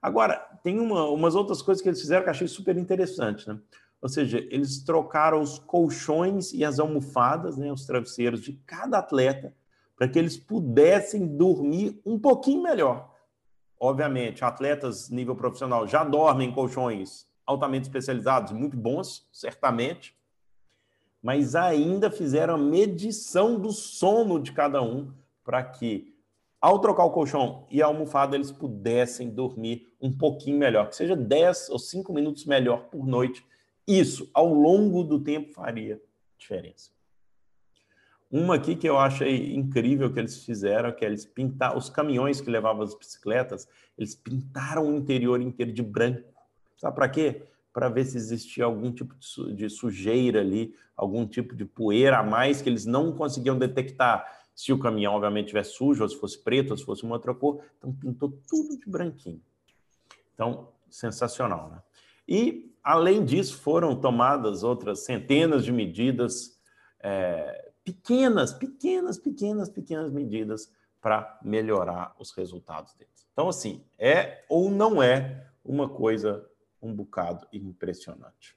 Agora, 0.00 0.36
tem 0.62 0.80
uma, 0.80 1.04
umas 1.08 1.34
outras 1.34 1.62
coisas 1.62 1.82
que 1.82 1.88
eles 1.88 2.00
fizeram 2.00 2.22
que 2.22 2.28
eu 2.28 2.32
achei 2.32 2.48
super 2.48 2.76
interessante, 2.76 3.46
né? 3.48 3.58
Ou 4.00 4.08
seja, 4.08 4.38
eles 4.50 4.82
trocaram 4.82 5.40
os 5.40 5.60
colchões 5.60 6.52
e 6.52 6.64
as 6.64 6.80
almofadas, 6.80 7.56
né, 7.56 7.70
os 7.70 7.86
travesseiros 7.86 8.40
de 8.42 8.54
cada 8.66 8.98
atleta, 8.98 9.54
para 9.96 10.08
que 10.08 10.18
eles 10.18 10.36
pudessem 10.36 11.24
dormir 11.24 12.00
um 12.04 12.18
pouquinho 12.18 12.60
melhor. 12.64 13.14
Obviamente, 13.78 14.44
atletas 14.44 15.08
nível 15.08 15.36
profissional 15.36 15.86
já 15.86 16.02
dormem 16.02 16.48
em 16.48 16.52
colchões 16.52 17.28
altamente 17.46 17.84
especializados, 17.84 18.52
muito 18.52 18.76
bons, 18.76 19.28
certamente, 19.32 20.16
mas 21.22 21.54
ainda 21.54 22.10
fizeram 22.10 22.54
a 22.54 22.58
medição 22.58 23.58
do 23.58 23.70
sono 23.70 24.40
de 24.40 24.50
cada 24.52 24.82
um 24.82 25.12
para 25.44 25.62
que, 25.62 26.14
ao 26.60 26.80
trocar 26.80 27.04
o 27.04 27.10
colchão 27.10 27.66
e 27.70 27.80
a 27.80 27.86
almofada, 27.86 28.34
eles 28.34 28.50
pudessem 28.50 29.30
dormir 29.30 29.88
um 30.00 30.10
pouquinho 30.10 30.58
melhor, 30.58 30.88
que 30.88 30.96
seja 30.96 31.14
10 31.14 31.70
ou 31.70 31.78
5 31.78 32.12
minutos 32.12 32.44
melhor 32.44 32.88
por 32.88 33.06
noite. 33.06 33.46
Isso, 33.86 34.28
ao 34.34 34.52
longo 34.52 35.04
do 35.04 35.20
tempo, 35.20 35.52
faria 35.52 36.00
diferença. 36.36 36.90
Uma 38.30 38.54
aqui 38.54 38.74
que 38.74 38.88
eu 38.88 38.98
achei 38.98 39.54
incrível 39.54 40.12
que 40.12 40.18
eles 40.18 40.42
fizeram, 40.42 40.90
que 40.90 41.04
eles 41.04 41.24
pintaram 41.24 41.76
os 41.76 41.90
caminhões 41.90 42.40
que 42.40 42.50
levavam 42.50 42.82
as 42.82 42.94
bicicletas, 42.94 43.68
eles 43.96 44.14
pintaram 44.14 44.88
o 44.88 44.96
interior 44.96 45.40
inteiro 45.40 45.70
de 45.70 45.82
branco. 45.82 46.32
Sabe 46.76 46.96
para 46.96 47.08
quê? 47.08 47.42
Para 47.72 47.88
ver 47.88 48.04
se 48.04 48.16
existia 48.16 48.64
algum 48.64 48.92
tipo 48.92 49.14
de 49.54 49.68
sujeira 49.70 50.40
ali, 50.40 50.74
algum 50.96 51.26
tipo 51.26 51.56
de 51.56 51.64
poeira 51.64 52.18
a 52.18 52.22
mais 52.22 52.60
que 52.60 52.68
eles 52.68 52.84
não 52.84 53.12
conseguiam 53.12 53.58
detectar 53.58 54.40
se 54.54 54.72
o 54.72 54.78
caminhão, 54.78 55.14
obviamente, 55.14 55.48
tivesse 55.48 55.72
sujo, 55.72 56.02
ou 56.02 56.08
se 56.08 56.16
fosse 56.16 56.38
preto, 56.38 56.72
ou 56.72 56.76
se 56.76 56.84
fosse 56.84 57.02
uma 57.02 57.14
outra 57.14 57.34
cor. 57.34 57.64
Então, 57.78 57.92
pintou 57.92 58.38
tudo 58.48 58.78
de 58.78 58.88
branquinho. 58.88 59.40
Então, 60.34 60.68
sensacional, 60.90 61.70
né? 61.70 61.82
E, 62.28 62.74
além 62.84 63.24
disso, 63.24 63.56
foram 63.58 63.98
tomadas 63.98 64.62
outras 64.62 65.00
centenas 65.00 65.64
de 65.64 65.72
medidas, 65.72 66.60
é, 67.00 67.72
pequenas, 67.82 68.52
pequenas, 68.52 69.18
pequenas, 69.18 69.68
pequenas 69.68 70.12
medidas 70.12 70.70
para 71.00 71.38
melhorar 71.42 72.14
os 72.18 72.30
resultados 72.32 72.94
deles. 72.94 73.26
Então, 73.32 73.48
assim, 73.48 73.84
é 73.98 74.44
ou 74.48 74.70
não 74.70 75.02
é 75.02 75.46
uma 75.64 75.88
coisa 75.88 76.46
um 76.82 76.94
bocado 76.94 77.46
impressionante. 77.52 78.56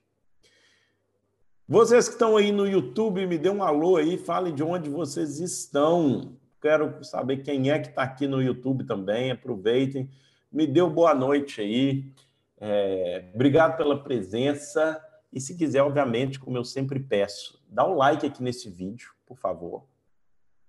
Vocês 1.67 2.07
que 2.07 2.13
estão 2.13 2.37
aí 2.37 2.51
no 2.51 2.67
YouTube, 2.67 3.25
me 3.25 3.37
dê 3.37 3.49
um 3.49 3.63
alô 3.63 3.97
aí, 3.97 4.17
falem 4.17 4.53
de 4.53 4.61
onde 4.61 4.89
vocês 4.89 5.39
estão. 5.39 6.37
Quero 6.61 7.03
saber 7.03 7.37
quem 7.37 7.71
é 7.71 7.79
que 7.79 7.89
está 7.89 8.03
aqui 8.03 8.27
no 8.27 8.41
YouTube 8.41 8.85
também. 8.85 9.31
Aproveitem. 9.31 10.09
Me 10.51 10.67
dê 10.67 10.83
boa 10.83 11.13
noite 11.13 11.61
aí. 11.61 12.11
É, 12.59 13.31
obrigado 13.33 13.77
pela 13.77 14.03
presença. 14.03 15.03
E 15.31 15.39
se 15.39 15.57
quiser, 15.57 15.81
obviamente, 15.81 16.39
como 16.39 16.57
eu 16.57 16.63
sempre 16.63 16.99
peço, 16.99 17.61
dá 17.67 17.87
um 17.87 17.95
like 17.95 18.25
aqui 18.25 18.41
nesse 18.41 18.69
vídeo, 18.69 19.11
por 19.25 19.37
favor. 19.37 19.85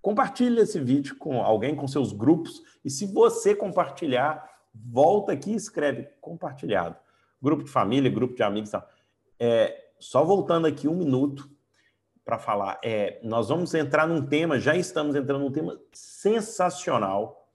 Compartilhe 0.02 0.60
esse 0.60 0.80
vídeo 0.80 1.16
com 1.16 1.42
alguém, 1.42 1.74
com 1.76 1.86
seus 1.86 2.12
grupos. 2.12 2.62
E 2.84 2.90
se 2.90 3.06
você 3.06 3.54
compartilhar, 3.54 4.48
volta 4.74 5.32
aqui 5.32 5.52
e 5.52 5.56
escreve 5.56 6.08
compartilhado. 6.20 6.96
Grupo 7.40 7.64
de 7.64 7.70
família, 7.70 8.10
grupo 8.10 8.34
de 8.34 8.42
amigos. 8.42 8.72
É, 9.38 9.90
só 9.98 10.24
voltando 10.24 10.66
aqui 10.66 10.88
um 10.88 10.96
minuto 10.96 11.50
para 12.24 12.38
falar, 12.38 12.80
é, 12.82 13.20
nós 13.22 13.48
vamos 13.48 13.72
entrar 13.72 14.08
num 14.08 14.26
tema, 14.26 14.58
já 14.58 14.74
estamos 14.74 15.14
entrando 15.14 15.44
num 15.44 15.52
tema 15.52 15.78
sensacional, 15.92 17.48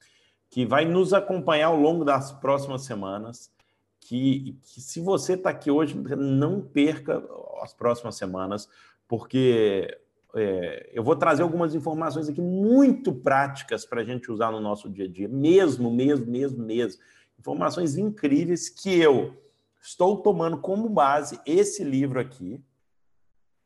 que 0.49 0.65
vai 0.65 0.85
nos 0.85 1.13
acompanhar 1.13 1.67
ao 1.67 1.75
longo 1.75 2.05
das 2.05 2.31
próximas 2.31 2.83
semanas. 2.83 3.51
Que, 3.99 4.57
que 4.63 4.81
se 4.81 4.99
você 4.99 5.33
está 5.33 5.49
aqui 5.49 5.69
hoje, 5.69 5.95
não 5.95 6.61
perca 6.61 7.23
as 7.61 7.73
próximas 7.73 8.15
semanas, 8.15 8.67
porque 9.07 9.97
é, 10.33 10.89
eu 10.93 11.03
vou 11.03 11.15
trazer 11.15 11.43
algumas 11.43 11.75
informações 11.75 12.29
aqui 12.29 12.41
muito 12.41 13.13
práticas 13.13 13.85
para 13.85 14.01
a 14.01 14.03
gente 14.03 14.31
usar 14.31 14.51
no 14.51 14.59
nosso 14.59 14.89
dia 14.89 15.05
a 15.05 15.07
dia, 15.07 15.27
mesmo, 15.27 15.91
mesmo, 15.91 16.25
mesmo, 16.25 16.63
mesmo. 16.63 17.01
Informações 17.37 17.97
incríveis 17.97 18.69
que 18.69 18.99
eu 18.99 19.35
estou 19.81 20.21
tomando 20.21 20.59
como 20.59 20.87
base 20.87 21.39
esse 21.45 21.83
livro 21.83 22.19
aqui, 22.19 22.63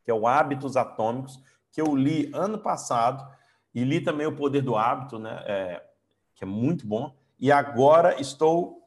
que 0.04 0.10
é 0.10 0.14
o 0.14 0.26
Hábitos 0.26 0.76
Atômicos, 0.76 1.40
que 1.70 1.80
eu 1.80 1.94
li 1.94 2.30
ano 2.32 2.58
passado, 2.58 3.28
e 3.74 3.84
li 3.84 4.00
também 4.00 4.26
O 4.26 4.34
Poder 4.34 4.62
do 4.62 4.76
Hábito, 4.76 5.18
né? 5.18 5.42
É, 5.46 5.84
que 6.34 6.44
é 6.44 6.46
muito 6.46 6.86
bom. 6.86 7.14
E 7.38 7.52
agora 7.52 8.18
estou 8.20 8.82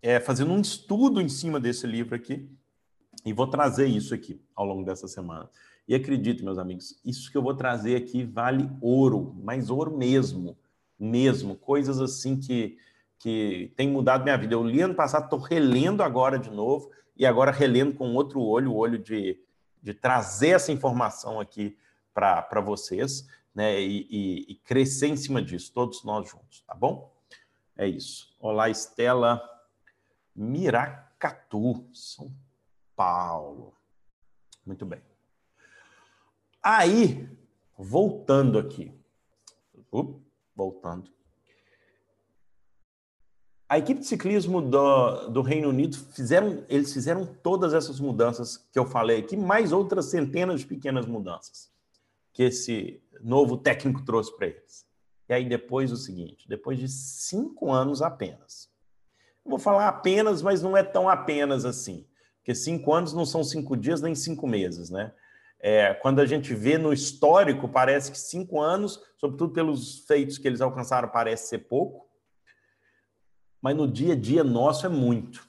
é, 0.00 0.18
fazendo 0.18 0.52
um 0.52 0.60
estudo 0.60 1.20
em 1.20 1.28
cima 1.28 1.60
desse 1.60 1.86
livro 1.86 2.14
aqui, 2.14 2.48
e 3.24 3.32
vou 3.32 3.46
trazer 3.46 3.86
isso 3.86 4.14
aqui 4.14 4.40
ao 4.54 4.64
longo 4.64 4.84
dessa 4.84 5.08
semana. 5.08 5.48
E 5.86 5.94
acredite, 5.94 6.42
meus 6.42 6.58
amigos, 6.58 6.98
isso 7.04 7.30
que 7.30 7.36
eu 7.36 7.42
vou 7.42 7.54
trazer 7.54 7.96
aqui 7.96 8.24
vale 8.24 8.70
ouro, 8.80 9.34
mas 9.42 9.70
ouro 9.70 9.96
mesmo, 9.96 10.56
mesmo. 10.98 11.56
Coisas 11.56 12.00
assim 12.00 12.38
que 12.38 12.78
que 13.18 13.72
tem 13.76 13.88
mudado 13.88 14.24
minha 14.24 14.36
vida. 14.36 14.54
Eu 14.54 14.62
li 14.62 14.80
ano 14.80 14.94
passado, 14.94 15.24
estou 15.24 15.38
relendo 15.38 16.02
agora 16.02 16.38
de 16.38 16.50
novo, 16.50 16.90
e 17.16 17.24
agora 17.24 17.50
relendo 17.50 17.94
com 17.94 18.14
outro 18.14 18.40
olho, 18.40 18.72
o 18.72 18.76
olho 18.76 18.98
de, 18.98 19.40
de 19.82 19.94
trazer 19.94 20.48
essa 20.48 20.72
informação 20.72 21.40
aqui 21.40 21.76
para 22.12 22.60
vocês, 22.60 23.26
né? 23.54 23.80
E, 23.80 24.06
e, 24.10 24.52
e, 24.52 24.54
crescer 24.56 25.08
em 25.08 25.16
cima 25.16 25.40
disso, 25.40 25.72
todos 25.72 26.04
nós 26.04 26.28
juntos, 26.28 26.60
tá 26.66 26.74
bom? 26.74 27.12
É 27.76 27.86
isso. 27.86 28.34
Olá, 28.40 28.68
Estela 28.68 29.42
Miracatu, 30.34 31.88
São 31.92 32.32
Paulo. 32.96 33.74
Muito 34.66 34.84
bem. 34.84 35.00
Aí, 36.62 37.28
voltando 37.78 38.58
aqui. 38.58 38.92
Uh, 39.92 40.20
voltando 40.56 41.13
a 43.68 43.78
equipe 43.78 44.00
de 44.00 44.06
ciclismo 44.06 44.60
do, 44.60 45.28
do 45.28 45.42
Reino 45.42 45.68
Unido 45.68 45.96
fizeram, 45.96 46.64
eles 46.68 46.92
fizeram 46.92 47.24
todas 47.24 47.72
essas 47.72 47.98
mudanças 47.98 48.56
que 48.72 48.78
eu 48.78 48.86
falei 48.86 49.20
aqui, 49.20 49.36
mais 49.36 49.72
outras 49.72 50.06
centenas 50.06 50.60
de 50.60 50.66
pequenas 50.66 51.06
mudanças 51.06 51.72
que 52.34 52.42
esse 52.42 53.00
novo 53.22 53.56
técnico 53.56 54.04
trouxe 54.04 54.36
para 54.36 54.48
eles. 54.48 54.84
E 55.28 55.32
aí 55.32 55.48
depois 55.48 55.92
o 55.92 55.96
seguinte, 55.96 56.46
depois 56.48 56.78
de 56.78 56.88
cinco 56.88 57.72
anos 57.72 58.02
apenas, 58.02 58.68
eu 59.44 59.50
vou 59.50 59.58
falar 59.58 59.88
apenas, 59.88 60.42
mas 60.42 60.60
não 60.60 60.76
é 60.76 60.82
tão 60.82 61.08
apenas 61.08 61.64
assim, 61.64 62.06
porque 62.38 62.54
cinco 62.54 62.92
anos 62.92 63.14
não 63.14 63.24
são 63.24 63.42
cinco 63.42 63.76
dias 63.76 64.02
nem 64.02 64.14
cinco 64.14 64.46
meses, 64.46 64.90
né? 64.90 65.12
É, 65.60 65.94
quando 65.94 66.20
a 66.20 66.26
gente 66.26 66.52
vê 66.54 66.76
no 66.76 66.92
histórico, 66.92 67.66
parece 67.68 68.10
que 68.10 68.18
cinco 68.18 68.60
anos, 68.60 69.00
sobretudo 69.16 69.54
pelos 69.54 70.00
feitos 70.00 70.36
que 70.36 70.46
eles 70.46 70.60
alcançaram, 70.60 71.08
parece 71.08 71.48
ser 71.48 71.60
pouco, 71.60 72.06
mas 73.64 73.74
no 73.74 73.88
dia 73.88 74.12
a 74.12 74.16
dia 74.16 74.44
nosso 74.44 74.84
é 74.84 74.90
muito. 74.90 75.48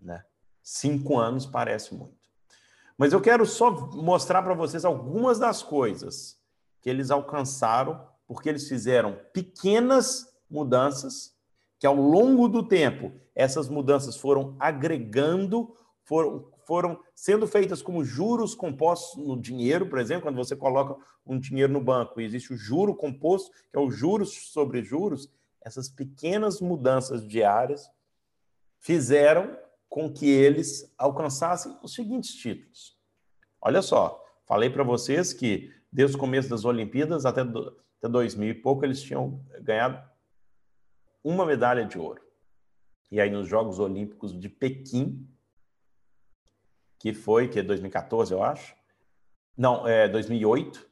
Né? 0.00 0.22
Cinco 0.62 1.18
anos 1.18 1.44
parece 1.44 1.92
muito. 1.92 2.14
Mas 2.96 3.12
eu 3.12 3.20
quero 3.20 3.44
só 3.44 3.72
mostrar 3.96 4.42
para 4.42 4.54
vocês 4.54 4.84
algumas 4.84 5.36
das 5.36 5.60
coisas 5.60 6.38
que 6.80 6.88
eles 6.88 7.10
alcançaram, 7.10 8.06
porque 8.28 8.48
eles 8.48 8.68
fizeram 8.68 9.18
pequenas 9.32 10.32
mudanças, 10.48 11.34
que 11.80 11.86
ao 11.86 11.96
longo 11.96 12.46
do 12.46 12.62
tempo 12.62 13.10
essas 13.34 13.68
mudanças 13.68 14.16
foram 14.16 14.54
agregando, 14.60 15.74
foram, 16.04 16.48
foram 16.64 17.00
sendo 17.12 17.44
feitas 17.48 17.82
como 17.82 18.04
juros 18.04 18.54
compostos 18.54 19.20
no 19.20 19.36
dinheiro, 19.36 19.88
por 19.88 19.98
exemplo, 19.98 20.22
quando 20.22 20.36
você 20.36 20.54
coloca 20.54 20.94
um 21.26 21.40
dinheiro 21.40 21.72
no 21.72 21.80
banco 21.80 22.20
e 22.20 22.24
existe 22.24 22.52
o 22.52 22.56
juro 22.56 22.94
composto, 22.94 23.50
que 23.50 23.76
é 23.76 23.80
o 23.80 23.90
juros 23.90 24.52
sobre 24.52 24.84
juros, 24.84 25.28
essas 25.62 25.88
pequenas 25.88 26.60
mudanças 26.60 27.26
diárias 27.26 27.90
fizeram 28.78 29.58
com 29.88 30.10
que 30.12 30.28
eles 30.28 30.92
alcançassem 30.96 31.76
os 31.82 31.94
seguintes 31.94 32.34
títulos. 32.34 32.96
Olha 33.60 33.82
só, 33.82 34.24
falei 34.46 34.70
para 34.70 34.84
vocês 34.84 35.32
que 35.32 35.72
desde 35.92 36.16
o 36.16 36.18
começo 36.18 36.48
das 36.48 36.64
Olimpíadas 36.64 37.26
até, 37.26 37.44
do, 37.44 37.76
até 37.98 38.08
2000 38.08 38.50
e 38.50 38.54
pouco 38.54 38.84
eles 38.84 39.02
tinham 39.02 39.44
ganhado 39.60 40.02
uma 41.22 41.44
medalha 41.44 41.84
de 41.84 41.98
ouro. 41.98 42.22
E 43.10 43.20
aí 43.20 43.28
nos 43.28 43.48
Jogos 43.48 43.78
Olímpicos 43.78 44.38
de 44.38 44.48
Pequim, 44.48 45.28
que 46.98 47.12
foi 47.12 47.48
que 47.48 47.58
é 47.58 47.62
2014, 47.62 48.32
eu 48.32 48.42
acho. 48.42 48.74
Não, 49.56 49.86
é 49.86 50.08
2008, 50.08 50.88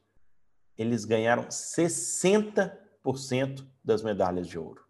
eles 0.76 1.04
ganharam 1.04 1.44
60% 1.44 2.87
das 3.84 4.02
medalhas 4.02 4.46
de 4.46 4.58
ouro. 4.58 4.84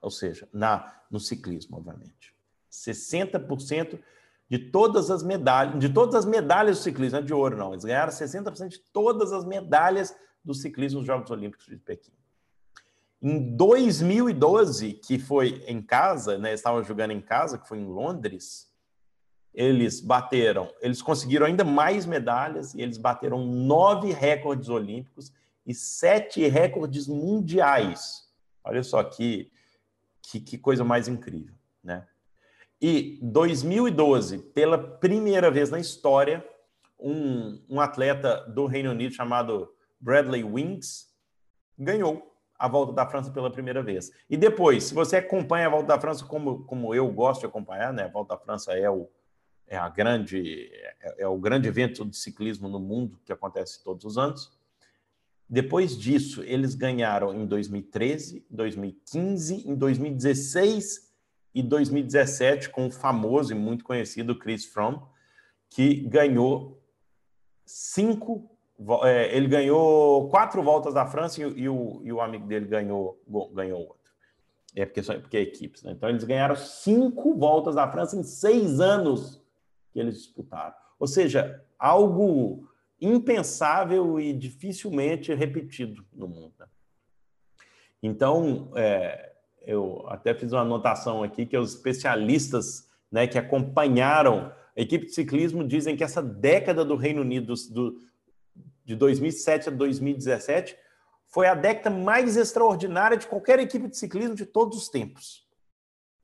Ou 0.00 0.10
seja, 0.10 0.48
na, 0.52 1.02
no 1.10 1.20
ciclismo, 1.20 1.76
obviamente. 1.76 2.34
60% 2.70 3.98
de 4.48 4.58
todas 4.58 5.10
as 5.10 5.22
medalhas, 5.22 5.78
de 5.78 5.88
todas 5.88 6.14
as 6.14 6.24
medalhas 6.24 6.78
do 6.78 6.82
ciclismo, 6.82 7.18
não 7.18 7.24
é 7.24 7.26
de 7.26 7.34
ouro, 7.34 7.56
não. 7.56 7.72
Eles 7.72 7.84
ganharam 7.84 8.12
60% 8.12 8.68
de 8.68 8.78
todas 8.92 9.32
as 9.32 9.44
medalhas 9.44 10.16
do 10.44 10.54
ciclismo 10.54 11.00
nos 11.00 11.06
Jogos 11.06 11.30
Olímpicos 11.30 11.66
de 11.66 11.76
Pequim. 11.76 12.12
Em 13.20 13.56
2012, 13.56 14.94
que 14.94 15.18
foi 15.18 15.62
em 15.66 15.82
casa, 15.82 16.38
né, 16.38 16.54
estavam 16.54 16.82
jogando 16.84 17.10
em 17.10 17.20
casa, 17.20 17.58
que 17.58 17.66
foi 17.66 17.78
em 17.78 17.86
Londres, 17.86 18.68
eles 19.52 20.00
bateram, 20.00 20.72
eles 20.80 21.02
conseguiram 21.02 21.44
ainda 21.44 21.64
mais 21.64 22.06
medalhas 22.06 22.74
e 22.74 22.80
eles 22.80 22.96
bateram 22.96 23.44
nove 23.44 24.12
recordes 24.12 24.68
olímpicos 24.68 25.32
e 25.68 25.74
sete 25.74 26.48
recordes 26.48 27.06
mundiais. 27.06 28.26
Olha 28.64 28.82
só 28.82 29.04
que, 29.04 29.52
que, 30.22 30.40
que 30.40 30.56
coisa 30.56 30.82
mais 30.82 31.08
incrível, 31.08 31.54
né? 31.84 32.06
E 32.80 33.18
2012, 33.22 34.38
pela 34.38 34.78
primeira 34.78 35.50
vez 35.50 35.68
na 35.68 35.78
história, 35.78 36.42
um, 36.98 37.62
um 37.68 37.80
atleta 37.80 38.46
do 38.48 38.64
Reino 38.64 38.92
Unido 38.92 39.12
chamado 39.12 39.74
Bradley 40.00 40.42
Wings 40.42 41.08
ganhou 41.78 42.34
a 42.58 42.66
volta 42.66 42.92
da 42.92 43.06
França 43.06 43.30
pela 43.30 43.50
primeira 43.50 43.82
vez. 43.82 44.10
E 44.30 44.36
depois, 44.36 44.84
se 44.84 44.94
você 44.94 45.16
acompanha 45.16 45.66
a 45.66 45.70
volta 45.70 45.88
da 45.88 46.00
França 46.00 46.24
como, 46.24 46.64
como 46.64 46.94
eu 46.94 47.06
gosto 47.12 47.40
de 47.40 47.46
acompanhar, 47.46 47.92
né? 47.92 48.04
A 48.04 48.08
volta 48.08 48.34
da 48.34 48.40
França 48.40 48.72
é 48.72 48.88
o, 48.88 49.08
é 49.66 49.76
a 49.76 49.88
grande 49.88 50.70
é, 51.02 51.22
é 51.24 51.28
o 51.28 51.36
grande 51.36 51.68
evento 51.68 52.06
de 52.06 52.16
ciclismo 52.16 52.68
no 52.68 52.80
mundo 52.80 53.20
que 53.22 53.32
acontece 53.32 53.84
todos 53.84 54.04
os 54.06 54.16
anos. 54.16 54.57
Depois 55.48 55.96
disso, 55.96 56.42
eles 56.42 56.74
ganharam 56.74 57.34
em 57.34 57.46
2013, 57.46 58.44
2015, 58.50 59.68
em 59.68 59.74
2016 59.74 61.08
e 61.54 61.62
2017 61.62 62.68
com 62.68 62.86
o 62.86 62.90
famoso 62.90 63.52
e 63.52 63.54
muito 63.54 63.82
conhecido 63.82 64.38
Chris 64.38 64.66
Froome, 64.66 65.00
que 65.70 66.02
ganhou 66.02 66.82
cinco, 67.64 68.50
é, 69.04 69.34
ele 69.34 69.48
ganhou 69.48 70.28
quatro 70.28 70.62
voltas 70.62 70.92
da 70.92 71.06
França 71.06 71.42
e, 71.42 71.44
e, 71.62 71.68
o, 71.68 72.00
e 72.04 72.12
o 72.12 72.20
amigo 72.20 72.46
dele 72.46 72.66
ganhou, 72.66 73.18
ganhou 73.54 73.80
outro. 73.80 73.98
É 74.76 74.84
porque, 74.84 75.02
porque 75.02 75.36
é 75.38 75.40
equipes, 75.40 75.82
né? 75.82 75.92
Então 75.92 76.08
eles 76.08 76.24
ganharam 76.24 76.56
cinco 76.56 77.34
voltas 77.34 77.74
da 77.74 77.90
França 77.90 78.16
em 78.16 78.22
seis 78.22 78.80
anos 78.80 79.42
que 79.92 79.98
eles 79.98 80.18
disputaram. 80.18 80.74
Ou 80.98 81.06
seja, 81.06 81.64
algo 81.78 82.68
impensável 83.00 84.18
e 84.18 84.32
dificilmente 84.32 85.32
repetido 85.34 86.04
no 86.12 86.26
mundo. 86.26 86.52
Né? 86.58 86.66
Então, 88.02 88.72
é, 88.74 89.32
eu 89.62 90.04
até 90.08 90.34
fiz 90.34 90.52
uma 90.52 90.62
anotação 90.62 91.22
aqui 91.22 91.46
que 91.46 91.56
os 91.56 91.74
especialistas 91.74 92.88
né, 93.10 93.26
que 93.26 93.38
acompanharam 93.38 94.52
a 94.76 94.80
equipe 94.80 95.06
de 95.06 95.12
ciclismo 95.12 95.66
dizem 95.66 95.96
que 95.96 96.04
essa 96.04 96.22
década 96.22 96.84
do 96.84 96.94
Reino 96.96 97.22
Unido, 97.22 97.54
do, 97.70 98.00
de 98.84 98.94
2007 98.94 99.68
a 99.68 99.72
2017, 99.72 100.76
foi 101.26 101.46
a 101.46 101.54
década 101.54 101.90
mais 101.90 102.36
extraordinária 102.36 103.16
de 103.16 103.26
qualquer 103.26 103.58
equipe 103.58 103.88
de 103.88 103.96
ciclismo 103.96 104.34
de 104.34 104.46
todos 104.46 104.78
os 104.78 104.88
tempos. 104.88 105.46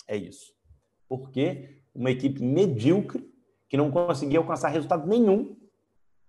É 0.07 0.17
isso. 0.17 0.55
Porque 1.09 1.83
uma 1.95 2.11
equipe 2.11 2.43
medíocre, 2.43 3.29
que 3.69 3.77
não 3.77 3.91
conseguia 3.91 4.39
alcançar 4.39 4.69
resultado 4.69 5.07
nenhum 5.07 5.57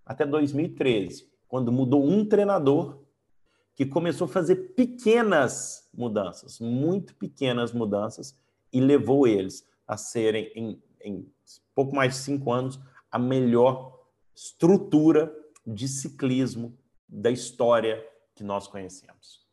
até 0.05 0.25
2013, 0.25 1.29
quando 1.47 1.71
mudou 1.71 2.05
um 2.05 2.25
treinador 2.25 2.99
que 3.73 3.85
começou 3.85 4.25
a 4.25 4.29
fazer 4.29 4.55
pequenas 4.75 5.89
mudanças, 5.93 6.59
muito 6.59 7.15
pequenas 7.15 7.73
mudanças, 7.73 8.37
e 8.71 8.79
levou 8.79 9.27
eles 9.27 9.67
a 9.87 9.97
serem, 9.97 10.51
em, 10.55 10.83
em 11.01 11.31
pouco 11.73 11.95
mais 11.95 12.13
de 12.13 12.19
cinco 12.19 12.51
anos, 12.51 12.79
a 13.11 13.19
melhor 13.19 14.05
estrutura 14.33 15.33
de 15.65 15.87
ciclismo 15.87 16.77
da 17.07 17.31
história 17.31 18.05
que 18.33 18.43
nós 18.43 18.67
conhecemos. 18.67 19.45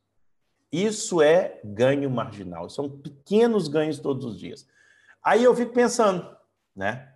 Isso 0.70 1.20
é 1.20 1.60
ganho 1.64 2.10
marginal, 2.10 2.68
são 2.68 2.88
pequenos 2.88 3.68
ganhos 3.68 3.98
todos 3.98 4.24
os 4.24 4.38
dias. 4.38 4.66
Aí 5.22 5.44
eu 5.44 5.54
fico 5.54 5.72
pensando, 5.72 6.36
né? 6.74 7.12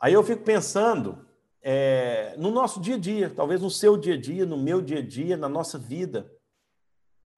Aí 0.00 0.12
eu 0.12 0.22
fico 0.22 0.42
pensando 0.42 1.26
é, 1.62 2.34
no 2.36 2.50
nosso 2.50 2.80
dia 2.80 2.96
a 2.96 2.98
dia, 2.98 3.28
talvez 3.28 3.60
no 3.60 3.70
seu 3.70 3.96
dia 3.96 4.14
a 4.14 4.20
dia, 4.20 4.46
no 4.46 4.56
meu 4.56 4.80
dia 4.80 4.98
a 4.98 5.02
dia, 5.02 5.36
na 5.36 5.48
nossa 5.48 5.78
vida. 5.78 6.30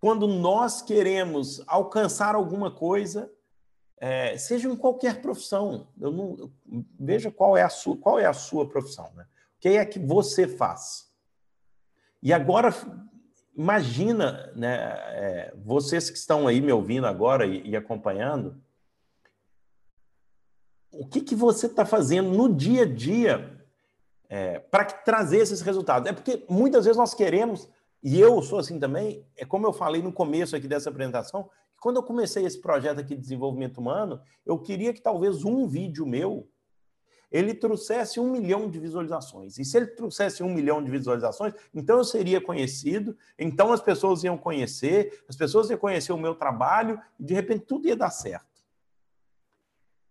Quando 0.00 0.26
nós 0.26 0.82
queremos 0.82 1.62
alcançar 1.66 2.34
alguma 2.34 2.70
coisa, 2.70 3.32
é, 3.96 4.36
seja 4.36 4.68
em 4.68 4.76
qualquer 4.76 5.20
profissão, 5.20 5.88
eu 6.00 6.10
não, 6.10 6.50
veja 6.98 7.30
qual 7.30 7.56
é 7.56 7.62
a 7.62 7.68
sua, 7.68 7.96
qual 7.96 8.18
é 8.18 8.26
a 8.26 8.32
sua 8.32 8.68
profissão, 8.68 9.10
né? 9.16 9.24
O 9.56 9.60
que 9.60 9.70
é 9.70 9.84
que 9.84 9.98
você 9.98 10.46
faz? 10.46 11.08
E 12.22 12.32
agora 12.32 12.72
imagina, 13.56 14.52
né, 14.54 14.76
é, 14.76 15.54
vocês 15.64 16.10
que 16.10 16.16
estão 16.16 16.46
aí 16.46 16.60
me 16.60 16.70
ouvindo 16.70 17.08
agora 17.08 17.44
e, 17.44 17.70
e 17.70 17.76
acompanhando, 17.76 18.62
o 20.98 21.06
que, 21.06 21.20
que 21.20 21.36
você 21.36 21.66
está 21.66 21.84
fazendo 21.84 22.30
no 22.30 22.52
dia 22.52 22.82
a 22.82 22.84
dia 22.84 23.56
é, 24.28 24.58
para 24.58 24.84
trazer 24.84 25.38
esses 25.38 25.60
resultados. 25.60 26.10
É 26.10 26.12
porque 26.12 26.44
muitas 26.50 26.84
vezes 26.84 26.98
nós 26.98 27.14
queremos, 27.14 27.68
e 28.02 28.20
eu 28.20 28.42
sou 28.42 28.58
assim 28.58 28.80
também, 28.80 29.24
é 29.36 29.44
como 29.44 29.64
eu 29.64 29.72
falei 29.72 30.02
no 30.02 30.12
começo 30.12 30.56
aqui 30.56 30.66
dessa 30.66 30.90
apresentação, 30.90 31.48
quando 31.80 31.96
eu 31.96 32.02
comecei 32.02 32.44
esse 32.44 32.60
projeto 32.60 32.98
aqui 32.98 33.14
de 33.14 33.20
desenvolvimento 33.20 33.78
humano, 33.78 34.20
eu 34.44 34.58
queria 34.58 34.92
que 34.92 35.00
talvez 35.00 35.44
um 35.44 35.68
vídeo 35.68 36.04
meu 36.04 36.48
ele 37.30 37.54
trouxesse 37.54 38.18
um 38.18 38.30
milhão 38.30 38.68
de 38.68 38.80
visualizações. 38.80 39.56
E 39.58 39.64
se 39.64 39.76
ele 39.76 39.86
trouxesse 39.86 40.42
um 40.42 40.52
milhão 40.52 40.82
de 40.82 40.90
visualizações, 40.90 41.52
então 41.72 41.98
eu 41.98 42.04
seria 42.04 42.40
conhecido, 42.40 43.16
então 43.38 43.70
as 43.70 43.82
pessoas 43.82 44.24
iam 44.24 44.36
conhecer, 44.36 45.22
as 45.28 45.36
pessoas 45.36 45.70
iam 45.70 45.78
conhecer 45.78 46.10
o 46.10 46.18
meu 46.18 46.34
trabalho, 46.34 47.00
e 47.20 47.24
de 47.24 47.34
repente 47.34 47.66
tudo 47.66 47.86
ia 47.86 47.94
dar 47.94 48.10
certo. 48.10 48.47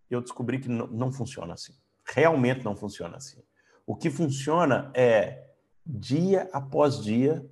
Eu 0.09 0.21
descobri 0.21 0.59
que 0.59 0.69
não, 0.69 0.87
não 0.87 1.11
funciona 1.11 1.53
assim. 1.53 1.73
Realmente 2.05 2.63
não 2.63 2.75
funciona 2.75 3.17
assim. 3.17 3.41
O 3.85 3.95
que 3.95 4.09
funciona 4.09 4.91
é, 4.93 5.47
dia 5.85 6.49
após 6.51 7.01
dia, 7.01 7.45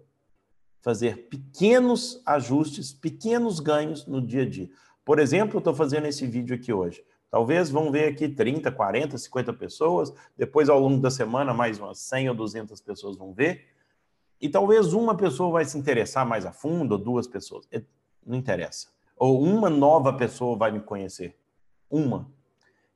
fazer 0.82 1.28
pequenos 1.30 2.22
ajustes, 2.26 2.94
pequenos 2.94 3.60
ganhos 3.60 4.06
no 4.06 4.22
dia 4.22 4.44
a 4.44 4.50
dia. 4.50 4.70
Por 5.04 5.20
exemplo, 5.20 5.56
eu 5.56 5.60
estou 5.60 5.74
fazendo 5.74 6.08
esse 6.08 6.26
vídeo 6.26 6.56
aqui 6.56 6.74
hoje. 6.74 7.04
Talvez 7.30 7.70
vão 7.70 7.92
ver 7.92 8.08
aqui 8.08 8.30
30, 8.30 8.72
40, 8.72 9.18
50 9.18 9.54
pessoas. 9.54 10.14
Depois, 10.38 10.70
ao 10.70 10.80
longo 10.80 11.02
da 11.02 11.12
semana, 11.12 11.54
mais 11.54 11.80
umas 11.80 12.00
100 12.00 12.30
ou 12.30 12.36
200 12.36 12.80
pessoas 12.82 13.18
vão 13.18 13.34
ver. 13.34 13.68
E 14.40 14.50
talvez 14.50 14.94
uma 14.94 15.16
pessoa 15.16 15.52
vai 15.52 15.66
se 15.66 15.78
interessar 15.78 16.26
mais 16.26 16.46
a 16.46 16.52
fundo, 16.52 16.94
ou 16.94 16.98
duas 16.98 17.28
pessoas. 17.28 17.68
É, 17.72 17.82
não 18.26 18.38
interessa. 18.38 18.88
Ou 19.18 19.42
uma 19.42 19.70
nova 19.70 20.14
pessoa 20.14 20.58
vai 20.58 20.72
me 20.72 20.80
conhecer. 20.80 21.38
Uma. 21.90 22.30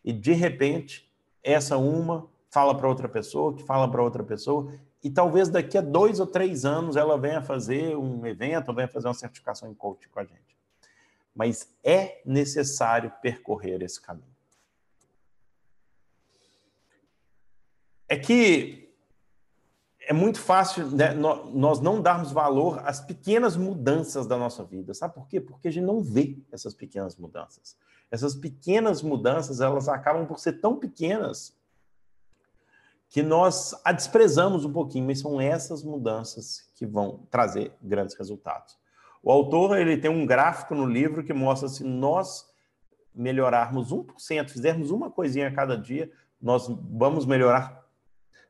E, 0.04 0.14
de 0.14 0.34
repente, 0.34 1.10
essa 1.44 1.78
uma 1.78 2.30
fala 2.50 2.76
para 2.76 2.88
outra 2.88 3.08
pessoa, 3.08 3.56
que 3.56 3.64
fala 3.64 3.90
para 3.90 4.04
outra 4.04 4.24
pessoa, 4.24 4.74
e 5.04 5.10
talvez 5.10 5.50
daqui 5.50 5.78
a 5.78 5.82
dois 5.82 6.20
ou 6.20 6.28
três 6.28 6.66
anos 6.66 6.96
ela 6.96 7.18
venha 7.18 7.42
fazer 7.42 7.96
um 7.96 8.26
evento, 8.26 8.74
venha 8.74 8.88
fazer 8.88 9.08
uma 9.08 9.14
certificação 9.14 9.70
em 9.70 9.74
coaching 9.74 10.10
com 10.10 10.20
a 10.20 10.26
gente. 10.26 10.58
Mas 11.34 11.74
é 11.84 12.22
necessário 12.26 13.12
percorrer 13.22 13.82
esse 13.82 14.02
caminho. 14.02 14.28
É 18.10 18.18
que 18.18 18.90
é 20.02 20.12
muito 20.12 20.40
fácil 20.40 20.88
né, 20.88 21.14
nós 21.14 21.80
não 21.80 22.02
darmos 22.02 22.32
valor 22.32 22.80
às 22.84 23.00
pequenas 23.00 23.56
mudanças 23.56 24.26
da 24.26 24.36
nossa 24.36 24.64
vida. 24.64 24.92
Sabe 24.94 25.14
por 25.14 25.28
quê? 25.28 25.40
Porque 25.40 25.68
a 25.68 25.72
gente 25.72 25.86
não 25.86 26.02
vê 26.02 26.36
essas 26.52 26.74
pequenas 26.74 27.16
mudanças. 27.16 27.78
Essas 28.12 28.36
pequenas 28.36 29.02
mudanças, 29.02 29.62
elas 29.62 29.88
acabam 29.88 30.26
por 30.26 30.40
ser 30.40 30.54
tão 30.54 30.78
pequenas 30.78 31.58
que 33.10 33.24
nós 33.24 33.80
a 33.84 33.92
desprezamos 33.92 34.66
um 34.66 34.72
pouquinho, 34.72 35.06
mas 35.06 35.20
são 35.20 35.42
essas 35.42 35.84
mudanças 35.84 36.70
que 36.76 36.86
vão 36.86 37.26
trazer 37.32 37.74
grandes 37.82 38.16
resultados. 38.16 38.78
O 39.22 39.32
autor 39.32 39.78
ele 39.78 39.98
tem 39.98 40.10
um 40.10 40.26
gráfico 40.26 40.76
no 40.76 40.86
livro 40.86 41.24
que 41.24 41.34
mostra 41.34 41.68
se 41.68 41.84
nós 41.84 42.48
melhorarmos 43.14 43.92
1%, 43.92 44.50
fizermos 44.50 44.92
uma 44.92 45.10
coisinha 45.10 45.48
a 45.48 45.54
cada 45.54 45.76
dia, 45.76 46.12
nós 46.42 46.68
vamos 46.68 47.26
melhorar, 47.26 47.84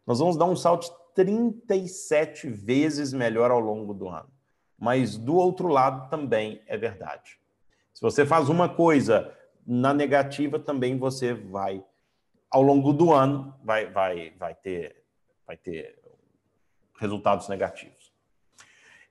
nós 0.06 0.20
vamos 0.20 0.38
dar 0.38 0.46
um 0.46 0.56
salto 0.56 0.94
37 1.16 2.50
vezes 2.50 3.12
melhor 3.14 3.52
ao 3.52 3.60
longo 3.60 3.94
do 3.94 4.08
ano. 4.08 4.30
Mas 4.78 5.18
do 5.18 5.36
outro 5.36 5.68
lado 5.68 6.10
também 6.10 6.62
é 6.68 6.78
verdade. 6.78 7.40
Se 7.94 8.02
você 8.02 8.26
faz 8.26 8.48
uma 8.48 8.70
coisa 8.70 9.34
na 9.72 9.94
negativa, 9.94 10.58
também 10.58 10.98
você 10.98 11.32
vai 11.32 11.86
ao 12.50 12.64
longo 12.64 12.92
do 12.92 13.14
ano 13.14 13.54
vai, 13.64 13.86
vai, 13.86 14.32
vai, 14.32 14.56
ter, 14.56 15.04
vai 15.46 15.56
ter 15.56 15.96
resultados 17.00 17.48
negativos. 17.48 18.12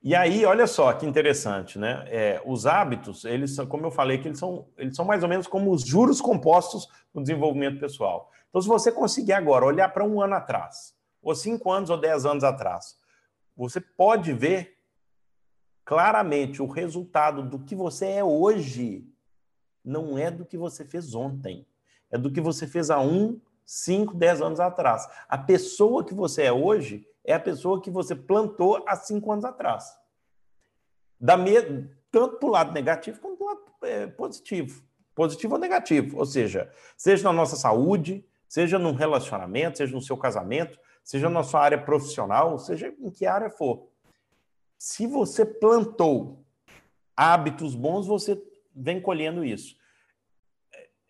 E 0.03 0.13
aí, 0.13 0.45
olha 0.45 0.67
só 0.67 0.91
que 0.91 1.05
interessante, 1.05 1.79
né? 1.79 2.05
É, 2.07 2.41
os 2.45 2.65
hábitos, 2.65 3.23
eles 3.23 3.55
são, 3.55 3.65
como 3.65 3.85
eu 3.85 3.91
falei, 3.91 4.17
que 4.17 4.27
eles 4.27 4.39
são, 4.39 4.67
eles 4.77 4.95
são 4.97 5.05
mais 5.05 5.23
ou 5.23 5.29
menos 5.29 5.47
como 5.47 5.71
os 5.71 5.81
juros 5.81 6.19
compostos 6.19 6.89
no 7.13 7.21
desenvolvimento 7.21 7.79
pessoal. 7.79 8.29
Então, 8.49 8.61
se 8.61 8.67
você 8.67 8.91
conseguir 8.91 9.33
agora 9.33 9.65
olhar 9.65 9.87
para 9.93 10.03
um 10.03 10.21
ano 10.21 10.35
atrás, 10.35 10.93
ou 11.21 11.33
cinco 11.35 11.71
anos 11.71 11.89
ou 11.89 11.97
dez 11.97 12.25
anos 12.25 12.43
atrás, 12.43 12.97
você 13.55 13.79
pode 13.79 14.33
ver 14.33 14.77
claramente 15.83 16.61
o 16.61 16.67
resultado 16.67 17.43
do 17.43 17.59
que 17.59 17.75
você 17.75 18.07
é 18.07 18.23
hoje, 18.23 19.08
não 19.89 20.17
é 20.17 20.31
do 20.31 20.45
que 20.45 20.57
você 20.57 20.85
fez 20.85 21.13
ontem 21.13 21.65
é 22.11 22.17
do 22.17 22.31
que 22.31 22.41
você 22.41 22.67
fez 22.67 22.89
há 22.89 22.99
um, 22.99 23.39
cinco, 23.65 24.15
dez 24.15 24.41
anos 24.41 24.59
atrás. 24.59 25.07
A 25.27 25.37
pessoa 25.37 26.03
que 26.03 26.13
você 26.13 26.43
é 26.43 26.51
hoje 26.51 27.07
é 27.23 27.33
a 27.33 27.39
pessoa 27.39 27.81
que 27.81 27.91
você 27.91 28.15
plantou 28.15 28.83
há 28.87 28.95
cinco 28.95 29.31
anos 29.31 29.45
atrás. 29.45 29.95
Da. 31.19 31.37
Tanto 32.11 32.37
para 32.37 32.47
o 32.47 32.51
lado 32.51 32.71
negativo 32.71 33.19
quanto 33.19 33.37
para 33.37 33.45
o 33.45 33.49
lado 33.49 33.61
é, 33.83 34.07
positivo. 34.07 34.83
Positivo 35.13 35.53
ou 35.53 35.59
negativo. 35.59 36.17
Ou 36.17 36.25
seja, 36.25 36.71
seja 36.97 37.23
na 37.23 37.33
nossa 37.33 37.55
saúde, 37.55 38.25
seja 38.47 38.79
num 38.79 38.93
relacionamento, 38.93 39.77
seja 39.77 39.93
no 39.93 40.01
seu 40.01 40.17
casamento, 40.17 40.79
seja 41.03 41.29
na 41.29 41.43
sua 41.43 41.61
área 41.61 41.77
profissional, 41.77 42.57
seja 42.57 42.91
em 42.99 43.11
que 43.11 43.27
área 43.27 43.51
for. 43.51 43.87
Se 44.79 45.05
você 45.05 45.45
plantou 45.45 46.43
hábitos 47.15 47.75
bons, 47.75 48.07
você 48.07 48.41
vem 48.73 48.99
colhendo 48.99 49.43
isso 49.43 49.78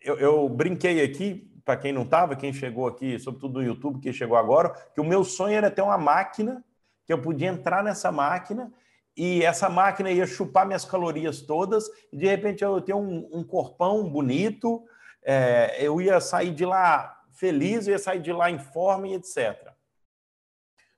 eu, 0.00 0.18
eu 0.18 0.48
brinquei 0.48 1.02
aqui, 1.02 1.50
para 1.64 1.76
quem 1.76 1.92
não 1.92 2.02
estava, 2.02 2.36
quem 2.36 2.52
chegou 2.52 2.86
aqui, 2.86 3.18
sobretudo 3.18 3.60
no 3.60 3.64
YouTube, 3.64 4.00
quem 4.00 4.12
chegou 4.12 4.36
agora, 4.36 4.70
que 4.94 5.00
o 5.00 5.04
meu 5.04 5.24
sonho 5.24 5.54
era 5.54 5.70
ter 5.70 5.82
uma 5.82 5.98
máquina, 5.98 6.64
que 7.06 7.12
eu 7.12 7.20
podia 7.20 7.48
entrar 7.48 7.82
nessa 7.82 8.10
máquina 8.10 8.72
e 9.16 9.42
essa 9.42 9.68
máquina 9.68 10.10
ia 10.10 10.26
chupar 10.26 10.66
minhas 10.66 10.84
calorias 10.84 11.42
todas, 11.42 11.88
e 12.12 12.16
de 12.16 12.26
repente 12.26 12.64
eu 12.64 12.80
tenho 12.80 12.98
um, 12.98 13.28
um 13.32 13.44
corpão 13.44 14.08
bonito, 14.08 14.82
é, 15.22 15.76
eu 15.78 16.00
ia 16.00 16.20
sair 16.20 16.54
de 16.54 16.64
lá 16.64 17.20
feliz, 17.32 17.86
eu 17.86 17.92
ia 17.92 17.98
sair 17.98 18.20
de 18.20 18.32
lá 18.32 18.50
em 18.50 18.58
forma 18.58 19.08
e 19.08 19.14
etc. 19.14 19.72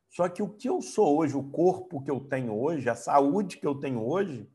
Só 0.08 0.28
que 0.28 0.42
o 0.42 0.48
que 0.48 0.68
eu 0.68 0.82
sou 0.82 1.18
hoje, 1.18 1.36
o 1.36 1.42
corpo 1.42 2.02
que 2.02 2.10
eu 2.10 2.20
tenho 2.20 2.54
hoje, 2.54 2.88
a 2.88 2.94
saúde 2.94 3.56
que 3.56 3.66
eu 3.66 3.74
tenho 3.74 4.06
hoje, 4.06 4.48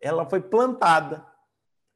ela 0.00 0.28
foi 0.28 0.40
plantada. 0.40 1.26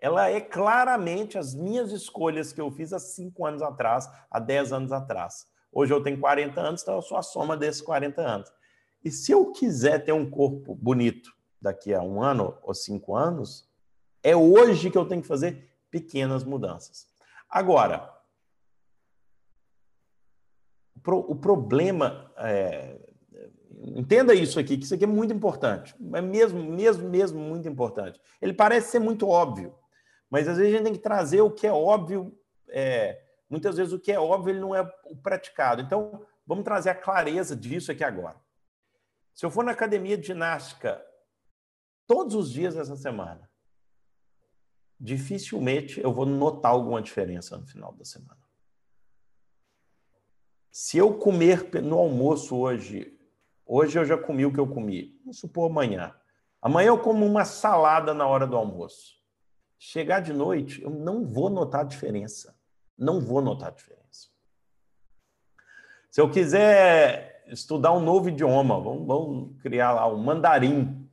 Ela 0.07 0.31
é 0.31 0.41
claramente 0.41 1.37
as 1.37 1.53
minhas 1.53 1.91
escolhas 1.91 2.53
que 2.53 2.61
eu 2.61 2.71
fiz 2.71 2.93
há 2.93 2.99
cinco 3.01 3.45
anos 3.45 3.61
atrás, 3.61 4.09
há 4.31 4.39
dez 4.39 4.73
anos 4.73 4.93
atrás. 4.93 5.49
Hoje 5.73 5.93
eu 5.93 6.01
tenho 6.01 6.21
40 6.21 6.61
anos, 6.61 6.83
então 6.83 6.95
eu 6.95 7.03
sou 7.03 7.19
a 7.19 7.25
soma 7.25 7.57
desses 7.57 7.83
40 7.83 8.23
anos. 8.23 8.53
E 9.05 9.11
se 9.11 9.33
eu 9.33 9.51
quiser 9.51 10.05
ter 10.05 10.13
um 10.13 10.31
corpo 10.31 10.77
bonito 10.77 11.33
daqui 11.61 11.93
a 11.93 12.01
um 12.03 12.23
ano 12.23 12.57
ou 12.63 12.73
cinco 12.73 13.17
anos, 13.17 13.69
é 14.23 14.37
hoje 14.37 14.93
que 14.93 14.97
eu 14.97 15.09
tenho 15.09 15.23
que 15.23 15.27
fazer 15.27 15.77
pequenas 15.91 16.45
mudanças. 16.45 17.09
Agora, 17.51 18.09
o 21.05 21.35
problema, 21.35 22.31
é, 22.37 22.97
entenda 23.97 24.33
isso 24.35 24.61
aqui, 24.61 24.79
que 24.79 24.85
isso 24.85 24.95
aqui 24.95 25.03
é 25.03 25.09
muito 25.09 25.35
importante, 25.35 25.97
é 26.15 26.21
mesmo, 26.21 26.63
mesmo, 26.63 27.09
mesmo 27.09 27.41
muito 27.41 27.69
importante. 27.69 28.21
Ele 28.41 28.53
parece 28.53 28.93
ser 28.93 29.01
muito 29.01 29.29
óbvio, 29.29 29.75
mas 30.31 30.49
às 30.49 30.59
vezes 30.59 30.73
a 30.73 30.77
gente 30.77 30.85
tem 30.85 30.93
que 30.95 30.99
trazer 30.99 31.41
o 31.41 31.51
que 31.51 31.67
é 31.67 31.73
óbvio, 31.73 32.37
é, 32.69 33.23
muitas 33.49 33.77
vezes 33.77 33.93
o 33.93 34.01
que 34.01 34.13
é 34.13 34.19
óbvio 34.19 34.53
ele 34.53 34.61
não 34.61 34.75
é 34.75 34.85
praticado. 35.23 35.83
Então, 35.83 36.25
vamos 36.47 36.65
trazer 36.65 36.91
a 36.91 36.95
clareza 36.95 37.55
disso 37.55 37.93
aqui 37.93 38.05
agora. 38.05 38.41
Se 39.35 39.45
eu 39.45 39.51
for 39.51 39.65
na 39.65 39.73
academia 39.73 40.17
de 40.17 40.27
ginástica 40.27 41.05
todos 42.07 42.35
os 42.35 42.51
dias 42.51 42.75
dessa 42.75 42.97
semana, 42.97 43.51
dificilmente 44.99 46.01
eu 46.01 46.13
vou 46.13 46.25
notar 46.25 46.73
alguma 46.73 47.03
diferença 47.03 47.57
no 47.57 47.67
final 47.67 47.93
da 47.93 48.05
semana. 48.05 48.41
Se 50.71 50.99
eu 50.99 51.17
comer 51.19 51.71
no 51.83 51.99
almoço 51.99 52.57
hoje, 52.57 53.19
hoje 53.65 53.99
eu 53.99 54.05
já 54.05 54.19
comi 54.19 54.45
o 54.45 54.53
que 54.53 54.61
eu 54.61 54.67
comi, 54.67 55.19
vamos 55.21 55.39
supor 55.39 55.71
amanhã. 55.71 56.15
Amanhã 56.61 56.89
eu 56.89 56.99
como 56.99 57.25
uma 57.25 57.45
salada 57.45 58.13
na 58.13 58.27
hora 58.27 58.47
do 58.47 58.57
almoço. 58.57 59.16
Chegar 59.79 60.21
de 60.21 60.33
noite, 60.33 60.83
eu 60.83 60.91
não 60.91 61.25
vou 61.25 61.51
notar 61.51 61.85
diferença. 61.85 62.57
Não 62.97 63.21
vou 63.21 63.43
notar 63.43 63.73
diferença. 63.73 64.29
Se 66.11 66.21
eu 66.21 66.31
quiser 66.31 67.45
estudar 67.49 67.93
um 67.93 68.01
novo 68.01 68.29
idioma, 68.29 68.81
vamos, 68.81 69.07
vamos 69.07 69.63
criar 69.63 69.93
lá 69.93 70.09
um 70.09 70.17
mandarim. 70.17 71.07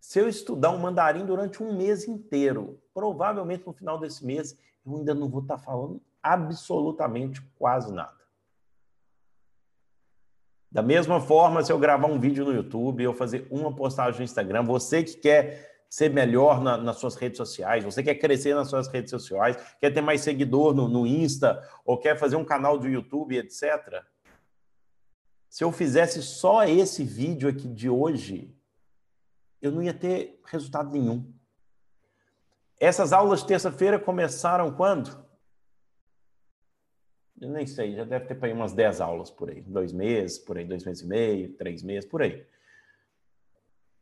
Se 0.00 0.18
eu 0.18 0.28
estudar 0.28 0.70
um 0.70 0.78
mandarim 0.78 1.24
durante 1.24 1.62
um 1.62 1.76
mês 1.76 2.08
inteiro, 2.08 2.82
provavelmente 2.92 3.66
no 3.66 3.72
final 3.72 3.98
desse 3.98 4.24
mês 4.24 4.58
eu 4.84 4.96
ainda 4.96 5.14
não 5.14 5.28
vou 5.28 5.42
estar 5.42 5.58
falando 5.58 6.02
absolutamente 6.22 7.40
quase 7.58 7.92
nada. 7.92 8.18
Da 10.70 10.82
mesma 10.82 11.20
forma, 11.20 11.62
se 11.64 11.72
eu 11.72 11.78
gravar 11.78 12.08
um 12.08 12.20
vídeo 12.20 12.44
no 12.44 12.52
YouTube, 12.52 13.02
eu 13.02 13.14
fazer 13.14 13.46
uma 13.50 13.74
postagem 13.74 14.18
no 14.18 14.24
Instagram, 14.24 14.64
você 14.64 15.02
que 15.02 15.14
quer 15.16 15.77
ser 15.88 16.10
melhor 16.10 16.60
na, 16.62 16.76
nas 16.76 16.96
suas 16.96 17.14
redes 17.14 17.38
sociais, 17.38 17.84
você 17.84 18.02
quer 18.02 18.16
crescer 18.16 18.54
nas 18.54 18.68
suas 18.68 18.88
redes 18.88 19.10
sociais, 19.10 19.56
quer 19.80 19.90
ter 19.90 20.00
mais 20.00 20.20
seguidor 20.20 20.74
no, 20.74 20.88
no 20.88 21.06
Insta, 21.06 21.62
ou 21.84 21.98
quer 21.98 22.18
fazer 22.18 22.36
um 22.36 22.44
canal 22.44 22.78
do 22.78 22.88
YouTube, 22.88 23.36
etc 23.36 24.04
se 25.48 25.64
eu 25.64 25.72
fizesse 25.72 26.22
só 26.22 26.64
esse 26.64 27.02
vídeo 27.02 27.48
aqui 27.48 27.66
de 27.66 27.88
hoje, 27.88 28.54
eu 29.60 29.72
não 29.72 29.82
ia 29.82 29.94
ter 29.94 30.40
resultado 30.44 30.90
nenhum. 30.90 31.32
Essas 32.78 33.12
aulas 33.12 33.40
de 33.40 33.48
terça-feira 33.48 33.98
começaram 33.98 34.72
quando? 34.74 35.26
Eu 37.40 37.50
nem 37.50 37.66
sei, 37.66 37.94
já 37.94 38.04
deve 38.04 38.26
ter 38.26 38.34
para 38.34 38.52
umas 38.52 38.72
10 38.72 39.00
aulas 39.00 39.30
por 39.30 39.50
aí. 39.50 39.62
Dois 39.62 39.92
meses, 39.92 40.38
por 40.38 40.58
aí, 40.58 40.64
dois 40.64 40.84
meses 40.84 41.02
e 41.02 41.06
meio, 41.06 41.52
três 41.54 41.82
meses, 41.82 42.08
por 42.08 42.22
aí. 42.22 42.46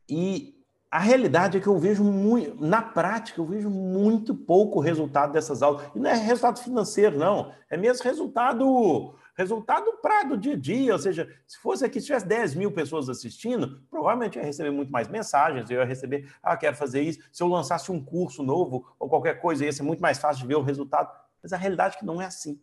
E 0.09 0.56
a 0.89 0.99
realidade 0.99 1.57
é 1.57 1.61
que 1.61 1.67
eu 1.67 1.77
vejo 1.77 2.03
muito, 2.03 2.63
na 2.63 2.81
prática, 2.81 3.41
eu 3.41 3.45
vejo 3.45 3.69
muito 3.69 4.33
pouco 4.33 4.79
resultado 4.79 5.33
dessas 5.33 5.61
aulas. 5.61 5.83
E 5.93 5.99
não 5.99 6.09
é 6.09 6.13
resultado 6.13 6.59
financeiro, 6.59 7.17
não. 7.17 7.51
É 7.69 7.75
mesmo 7.75 8.03
resultado 8.03 9.13
Resultado 9.37 9.93
para 10.01 10.23
do 10.23 10.35
dia 10.35 10.53
a 10.53 10.57
dia, 10.57 10.93
ou 10.93 10.97
seja, 10.97 11.31
se 11.45 11.59
fosse 11.59 11.85
aqui, 11.85 11.99
se 11.99 12.07
tivesse 12.07 12.25
10 12.25 12.55
mil 12.55 12.71
pessoas 12.71 13.07
assistindo, 13.07 13.83
provavelmente 13.87 14.35
eu 14.35 14.41
ia 14.41 14.47
receber 14.47 14.71
muito 14.71 14.91
mais 14.91 15.07
mensagens, 15.07 15.69
eu 15.69 15.79
ia 15.79 15.85
receber, 15.85 16.27
ah, 16.41 16.57
quero 16.57 16.75
fazer 16.75 17.03
isso. 17.03 17.19
Se 17.31 17.43
eu 17.43 17.47
lançasse 17.47 17.91
um 17.91 18.03
curso 18.03 18.41
novo 18.41 18.87
ou 18.97 19.07
qualquer 19.07 19.39
coisa, 19.39 19.63
ia 19.63 19.71
ser 19.71 19.83
muito 19.83 20.01
mais 20.01 20.17
fácil 20.17 20.41
de 20.41 20.47
ver 20.47 20.55
o 20.55 20.63
resultado. 20.63 21.15
Mas 21.43 21.53
a 21.53 21.57
realidade 21.57 21.97
é 21.97 21.99
que 21.99 22.05
não 22.05 22.19
é 22.19 22.25
assim. 22.25 22.59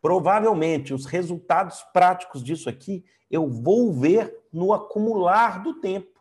Provavelmente 0.00 0.94
os 0.94 1.04
resultados 1.04 1.82
práticos 1.92 2.42
disso 2.42 2.70
aqui 2.70 3.04
eu 3.30 3.46
vou 3.46 3.92
ver 3.92 4.34
no 4.50 4.72
acumular 4.72 5.62
do 5.62 5.74
tempo. 5.74 6.17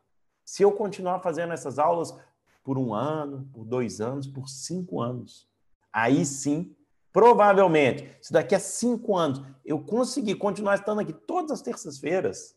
Se 0.48 0.64
eu 0.64 0.72
continuar 0.72 1.20
fazendo 1.20 1.52
essas 1.52 1.78
aulas 1.78 2.18
por 2.64 2.78
um 2.78 2.94
ano, 2.94 3.50
por 3.52 3.66
dois 3.66 4.00
anos, 4.00 4.28
por 4.28 4.48
cinco 4.48 5.02
anos, 5.02 5.46
aí 5.92 6.26
sim 6.26 6.74
Provavelmente, 7.18 8.16
se 8.22 8.32
daqui 8.32 8.54
a 8.54 8.60
cinco 8.60 9.18
anos 9.18 9.42
eu 9.66 9.84
conseguir 9.84 10.36
continuar 10.36 10.76
estando 10.76 11.02
aqui 11.02 11.12
todas 11.12 11.50
as 11.50 11.64
terças-feiras, 11.64 12.56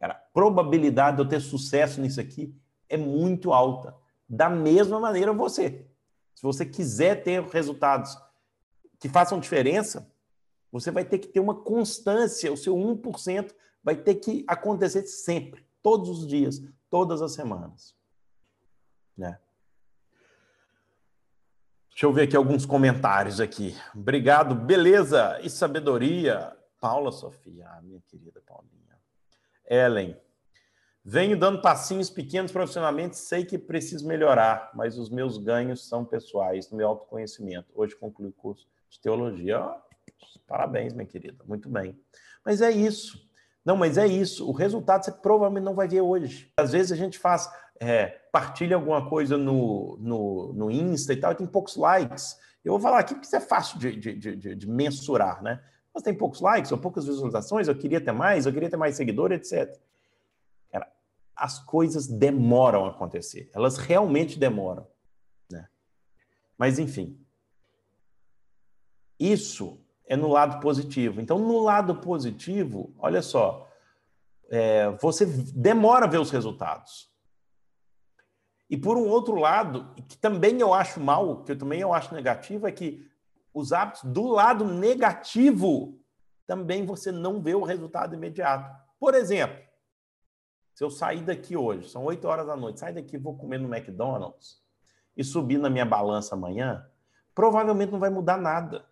a 0.00 0.12
probabilidade 0.12 1.18
de 1.18 1.22
eu 1.22 1.28
ter 1.28 1.40
sucesso 1.40 2.00
nisso 2.00 2.20
aqui 2.20 2.52
é 2.88 2.96
muito 2.96 3.52
alta. 3.52 3.94
Da 4.28 4.50
mesma 4.50 4.98
maneira 4.98 5.32
você. 5.32 5.86
Se 6.34 6.42
você 6.42 6.66
quiser 6.66 7.22
ter 7.22 7.44
resultados 7.44 8.18
que 8.98 9.08
façam 9.08 9.38
diferença, 9.38 10.10
você 10.72 10.90
vai 10.90 11.04
ter 11.04 11.18
que 11.20 11.28
ter 11.28 11.38
uma 11.38 11.54
constância, 11.54 12.52
o 12.52 12.56
seu 12.56 12.74
1% 12.74 13.54
vai 13.84 13.94
ter 13.94 14.16
que 14.16 14.44
acontecer 14.48 15.06
sempre, 15.06 15.64
todos 15.80 16.10
os 16.10 16.26
dias, 16.26 16.60
todas 16.90 17.22
as 17.22 17.32
semanas. 17.32 17.94
Né? 19.16 19.38
Deixa 21.90 22.06
eu 22.06 22.12
ver 22.12 22.22
aqui 22.22 22.36
alguns 22.36 22.66
comentários 22.66 23.40
aqui. 23.40 23.76
Obrigado, 23.94 24.54
beleza 24.54 25.38
e 25.42 25.48
sabedoria. 25.48 26.56
Paula 26.80 27.12
Sofia, 27.12 27.68
ah, 27.68 27.82
minha 27.82 28.00
querida 28.00 28.40
Paulinha. 28.40 28.98
Ellen, 29.68 30.16
venho 31.04 31.38
dando 31.38 31.60
passinhos 31.60 32.08
pequenos 32.08 32.50
profissionalmente, 32.50 33.18
sei 33.18 33.44
que 33.44 33.58
preciso 33.58 34.06
melhorar, 34.06 34.70
mas 34.74 34.98
os 34.98 35.10
meus 35.10 35.36
ganhos 35.36 35.86
são 35.86 36.04
pessoais, 36.04 36.70
no 36.70 36.78
meu 36.78 36.88
autoconhecimento. 36.88 37.70
Hoje 37.74 37.94
concluí 37.94 38.28
o 38.28 38.32
curso 38.32 38.66
de 38.88 38.98
teologia. 38.98 39.62
Parabéns, 40.46 40.94
minha 40.94 41.06
querida, 41.06 41.44
muito 41.44 41.68
bem. 41.68 42.00
Mas 42.42 42.62
é 42.62 42.70
isso. 42.70 43.29
Não, 43.64 43.76
mas 43.76 43.98
é 43.98 44.06
isso. 44.06 44.48
O 44.48 44.52
resultado 44.52 45.04
você 45.04 45.12
provavelmente 45.12 45.64
não 45.64 45.74
vai 45.74 45.86
ver 45.86 46.00
hoje. 46.00 46.52
Às 46.56 46.72
vezes 46.72 46.92
a 46.92 46.96
gente 46.96 47.18
faz 47.18 47.48
é, 47.78 48.06
partilha 48.32 48.76
alguma 48.76 49.08
coisa 49.08 49.36
no, 49.36 49.96
no, 50.00 50.52
no 50.52 50.70
Insta 50.70 51.12
e 51.12 51.16
tal, 51.16 51.32
e 51.32 51.36
tem 51.36 51.46
poucos 51.46 51.76
likes. 51.76 52.38
Eu 52.64 52.72
vou 52.72 52.80
falar 52.80 52.98
aqui 53.00 53.14
porque 53.14 53.26
isso 53.26 53.36
é 53.36 53.40
fácil 53.40 53.78
de, 53.78 53.96
de, 53.96 54.36
de, 54.36 54.54
de, 54.54 54.68
mensurar, 54.68 55.42
né? 55.42 55.62
Mas 55.92 56.02
tem 56.02 56.14
poucos 56.14 56.40
likes 56.40 56.70
ou 56.70 56.78
poucas 56.78 57.06
visualizações, 57.06 57.68
eu 57.68 57.74
queria 57.74 58.00
ter 58.00 58.12
mais, 58.12 58.46
eu 58.46 58.52
queria 58.52 58.70
ter 58.70 58.76
mais 58.76 58.96
seguidor, 58.96 59.32
etc. 59.32 59.76
Cara, 60.70 60.90
as 61.34 61.58
coisas 61.58 62.06
demoram 62.06 62.84
a 62.84 62.90
acontecer. 62.90 63.50
Elas 63.54 63.76
realmente 63.76 64.38
demoram. 64.38 64.86
Né? 65.50 65.66
Mas, 66.56 66.78
enfim. 66.78 67.18
Isso 69.18 69.79
é 70.10 70.16
no 70.16 70.26
lado 70.26 70.58
positivo. 70.58 71.20
Então, 71.20 71.38
no 71.38 71.62
lado 71.62 71.94
positivo, 71.94 72.92
olha 72.98 73.22
só, 73.22 73.68
é, 74.50 74.90
você 75.00 75.24
demora 75.24 76.04
a 76.04 76.08
ver 76.08 76.18
os 76.18 76.32
resultados. 76.32 77.08
E 78.68 78.76
por 78.76 78.96
um 78.96 79.08
outro 79.08 79.36
lado, 79.36 79.94
que 80.08 80.18
também 80.18 80.60
eu 80.60 80.74
acho 80.74 80.98
mal, 80.98 81.44
que 81.44 81.52
eu 81.52 81.56
também 81.56 81.80
eu 81.80 81.94
acho 81.94 82.12
negativo, 82.12 82.66
é 82.66 82.72
que 82.72 83.08
os 83.54 83.72
hábitos 83.72 84.02
do 84.02 84.26
lado 84.26 84.64
negativo 84.64 85.96
também 86.44 86.84
você 86.84 87.12
não 87.12 87.40
vê 87.40 87.54
o 87.54 87.62
resultado 87.62 88.12
imediato. 88.12 88.68
Por 88.98 89.14
exemplo, 89.14 89.62
se 90.74 90.82
eu 90.82 90.90
sair 90.90 91.22
daqui 91.22 91.56
hoje, 91.56 91.88
são 91.88 92.02
8 92.02 92.26
horas 92.26 92.48
da 92.48 92.56
noite, 92.56 92.80
sair 92.80 92.94
daqui 92.94 93.16
vou 93.16 93.38
comer 93.38 93.58
no 93.58 93.72
McDonald's 93.72 94.60
e 95.16 95.22
subir 95.22 95.58
na 95.58 95.70
minha 95.70 95.86
balança 95.86 96.34
amanhã, 96.34 96.84
provavelmente 97.32 97.92
não 97.92 98.00
vai 98.00 98.10
mudar 98.10 98.36
nada. 98.36 98.89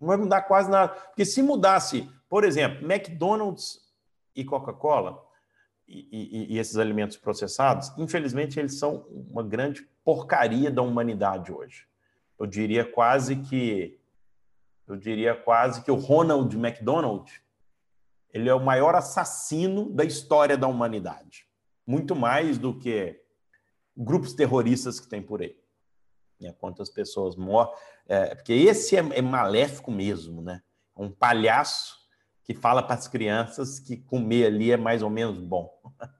Não 0.00 0.08
vai 0.08 0.16
mudar 0.16 0.42
quase 0.42 0.70
nada. 0.70 0.92
Porque 0.92 1.24
se 1.24 1.42
mudasse, 1.42 2.08
por 2.28 2.44
exemplo, 2.44 2.90
McDonald's 2.90 3.80
e 4.34 4.44
Coca-Cola, 4.44 5.26
e, 5.88 6.54
e, 6.54 6.58
esses 6.58 6.76
alimentos 6.76 7.16
processados, 7.16 7.90
infelizmente, 7.96 8.60
eles 8.60 8.78
são 8.78 9.06
uma 9.30 9.42
grande 9.42 9.88
porcaria 10.04 10.70
da 10.70 10.82
humanidade 10.82 11.50
hoje. 11.50 11.86
Eu 12.38 12.46
diria 12.46 12.84
quase 12.84 13.36
que 13.36 13.98
eu 14.86 14.96
diria 14.96 15.34
quase 15.34 15.82
que 15.82 15.90
o 15.90 15.96
Ronald 15.96 16.54
McDonald 16.56 17.30
ele 18.32 18.48
é 18.48 18.54
o 18.54 18.64
maior 18.64 18.94
assassino 18.94 19.90
da 19.90 20.04
história 20.04 20.56
da 20.56 20.66
humanidade. 20.66 21.46
muito 21.86 22.14
mais 22.14 22.58
do 22.58 22.78
que 22.78 23.18
grupos 23.96 24.34
terroristas 24.34 25.00
que 25.00 25.08
tem 25.08 25.22
por 25.22 25.40
aí. 25.40 25.58
Né? 26.40 26.54
Quantas 26.58 26.88
pessoas 26.88 27.36
morrem. 27.36 27.72
É, 28.06 28.34
porque 28.34 28.52
esse 28.52 28.96
é, 28.96 29.00
é 29.00 29.22
maléfico 29.22 29.90
mesmo, 29.90 30.40
né? 30.40 30.62
É 30.96 31.02
um 31.02 31.10
palhaço 31.10 31.96
que 32.42 32.54
fala 32.54 32.82
para 32.82 32.94
as 32.94 33.06
crianças 33.06 33.78
que 33.78 33.96
comer 33.96 34.46
ali 34.46 34.72
é 34.72 34.76
mais 34.76 35.02
ou 35.02 35.10
menos 35.10 35.38
bom. 35.38 35.70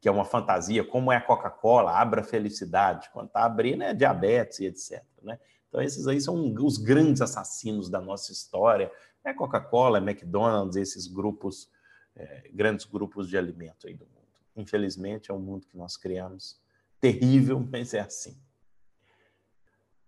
que 0.00 0.08
é 0.08 0.10
uma 0.10 0.24
fantasia, 0.24 0.84
como 0.84 1.12
é 1.12 1.16
a 1.16 1.20
Coca-Cola, 1.20 1.92
abra 1.92 2.22
felicidade. 2.22 3.10
Quando 3.12 3.28
está 3.28 3.44
abrindo 3.44 3.82
é 3.82 3.94
diabetes 3.94 4.60
e 4.60 4.66
etc. 4.66 5.02
Né? 5.22 5.38
Então, 5.68 5.82
esses 5.82 6.06
aí 6.06 6.20
são 6.20 6.54
os 6.64 6.78
grandes 6.78 7.20
assassinos 7.20 7.90
da 7.90 8.00
nossa 8.00 8.32
história. 8.32 8.90
É 9.24 9.32
Coca-Cola, 9.32 9.98
é 9.98 10.00
McDonald's, 10.00 10.76
esses 10.76 11.06
grupos, 11.06 11.68
é, 12.16 12.48
grandes 12.52 12.86
grupos 12.86 13.28
de 13.28 13.36
alimento 13.36 13.86
aí 13.86 13.94
do 13.94 14.06
mundo. 14.06 14.18
Infelizmente, 14.56 15.30
é 15.30 15.34
um 15.34 15.38
mundo 15.38 15.66
que 15.66 15.76
nós 15.76 15.96
criamos 15.96 16.60
terrível, 17.00 17.60
mas 17.70 17.94
é 17.94 18.00
assim. 18.00 18.36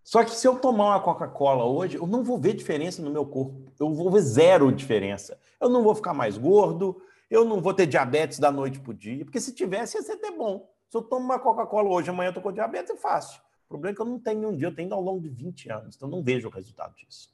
Só 0.02 0.24
que 0.24 0.30
se 0.30 0.46
eu 0.46 0.58
tomar 0.58 0.86
uma 0.86 1.00
Coca-Cola 1.00 1.64
hoje, 1.64 1.96
eu 1.96 2.06
não 2.06 2.24
vou 2.24 2.38
ver 2.38 2.54
diferença 2.54 3.02
no 3.02 3.10
meu 3.10 3.24
corpo. 3.26 3.72
Eu 3.78 3.92
vou 3.94 4.10
ver 4.10 4.20
zero 4.20 4.72
diferença. 4.72 5.38
Eu 5.60 5.68
não 5.68 5.82
vou 5.82 5.94
ficar 5.94 6.14
mais 6.14 6.36
gordo, 6.38 7.00
eu 7.30 7.44
não 7.44 7.60
vou 7.60 7.72
ter 7.72 7.86
diabetes 7.86 8.38
da 8.38 8.50
noite 8.50 8.80
para 8.80 8.90
o 8.90 8.94
dia, 8.94 9.24
porque 9.24 9.40
se 9.40 9.54
tivesse, 9.54 9.96
ia 9.96 10.02
ser 10.02 10.12
até 10.12 10.30
bom. 10.30 10.68
Se 10.88 10.96
eu 10.96 11.02
tomo 11.02 11.24
uma 11.24 11.38
Coca-Cola 11.38 11.88
hoje, 11.88 12.10
amanhã 12.10 12.30
eu 12.30 12.34
tô 12.34 12.40
com 12.40 12.50
diabetes, 12.50 12.90
é 12.90 12.96
fácil. 12.96 13.40
O 13.66 13.68
problema 13.68 13.92
é 13.92 13.94
que 13.94 14.02
eu 14.02 14.06
não 14.06 14.18
tenho 14.18 14.48
um 14.48 14.56
dia, 14.56 14.66
eu 14.66 14.74
tenho 14.74 14.92
ao 14.92 15.00
longo 15.00 15.20
de 15.20 15.28
20 15.28 15.70
anos, 15.70 15.94
então 15.94 16.08
não 16.08 16.22
vejo 16.22 16.48
o 16.48 16.50
resultado 16.50 16.94
disso. 16.96 17.32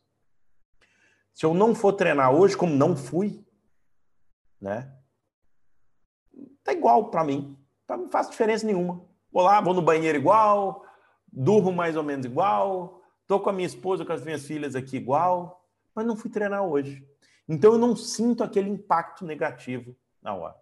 Se 1.32 1.46
eu 1.46 1.54
não 1.54 1.74
for 1.74 1.94
treinar 1.94 2.34
hoje, 2.34 2.56
como 2.56 2.74
não 2.74 2.94
fui, 2.94 3.42
né? 4.60 4.92
Tá 6.62 6.72
igual 6.72 7.10
para 7.10 7.24
mim. 7.24 7.56
Não 7.88 8.10
faz 8.10 8.28
diferença 8.28 8.66
nenhuma. 8.66 9.02
Vou 9.32 9.42
lá, 9.42 9.60
vou 9.60 9.72
no 9.72 9.80
banheiro 9.80 10.18
igual, 10.18 10.84
durmo 11.36 11.70
mais 11.70 11.96
ou 11.96 12.02
menos 12.02 12.24
igual, 12.24 13.02
tô 13.26 13.38
com 13.38 13.50
a 13.50 13.52
minha 13.52 13.66
esposa, 13.66 14.06
com 14.06 14.12
as 14.12 14.24
minhas 14.24 14.46
filhas 14.46 14.74
aqui 14.74 14.96
igual, 14.96 15.62
mas 15.94 16.06
não 16.06 16.16
fui 16.16 16.30
treinar 16.30 16.64
hoje. 16.64 17.06
Então 17.46 17.74
eu 17.74 17.78
não 17.78 17.94
sinto 17.94 18.42
aquele 18.42 18.70
impacto 18.70 19.24
negativo 19.24 19.94
na 20.22 20.34
hora. 20.34 20.56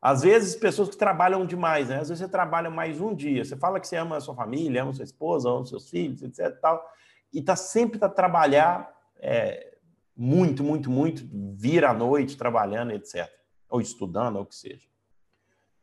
Às 0.00 0.22
vezes, 0.22 0.54
pessoas 0.54 0.90
que 0.90 0.96
trabalham 0.96 1.46
demais, 1.46 1.88
né? 1.88 1.96
Às 1.98 2.08
vezes 2.10 2.18
você 2.22 2.28
trabalha 2.28 2.70
mais 2.70 3.00
um 3.00 3.14
dia, 3.14 3.44
você 3.44 3.56
fala 3.56 3.80
que 3.80 3.88
você 3.88 3.96
ama 3.96 4.18
a 4.18 4.20
sua 4.20 4.34
família, 4.34 4.82
ama 4.82 4.90
a 4.90 4.94
sua 4.94 5.04
esposa, 5.04 5.48
ama 5.48 5.60
os 5.60 5.70
seus 5.70 5.88
filhos, 5.88 6.22
etc. 6.22 6.60
Tal, 6.60 6.86
e 7.32 7.42
tá 7.42 7.56
sempre 7.56 7.98
para 7.98 8.10
trabalhar 8.10 8.94
é, 9.18 9.76
muito, 10.14 10.62
muito, 10.62 10.90
muito, 10.90 11.26
vir 11.56 11.84
à 11.84 11.92
noite 11.92 12.36
trabalhando, 12.36 12.92
etc. 12.92 13.28
Ou 13.68 13.80
estudando, 13.80 14.36
ou 14.36 14.42
o 14.42 14.46
que 14.46 14.54
seja. 14.54 14.86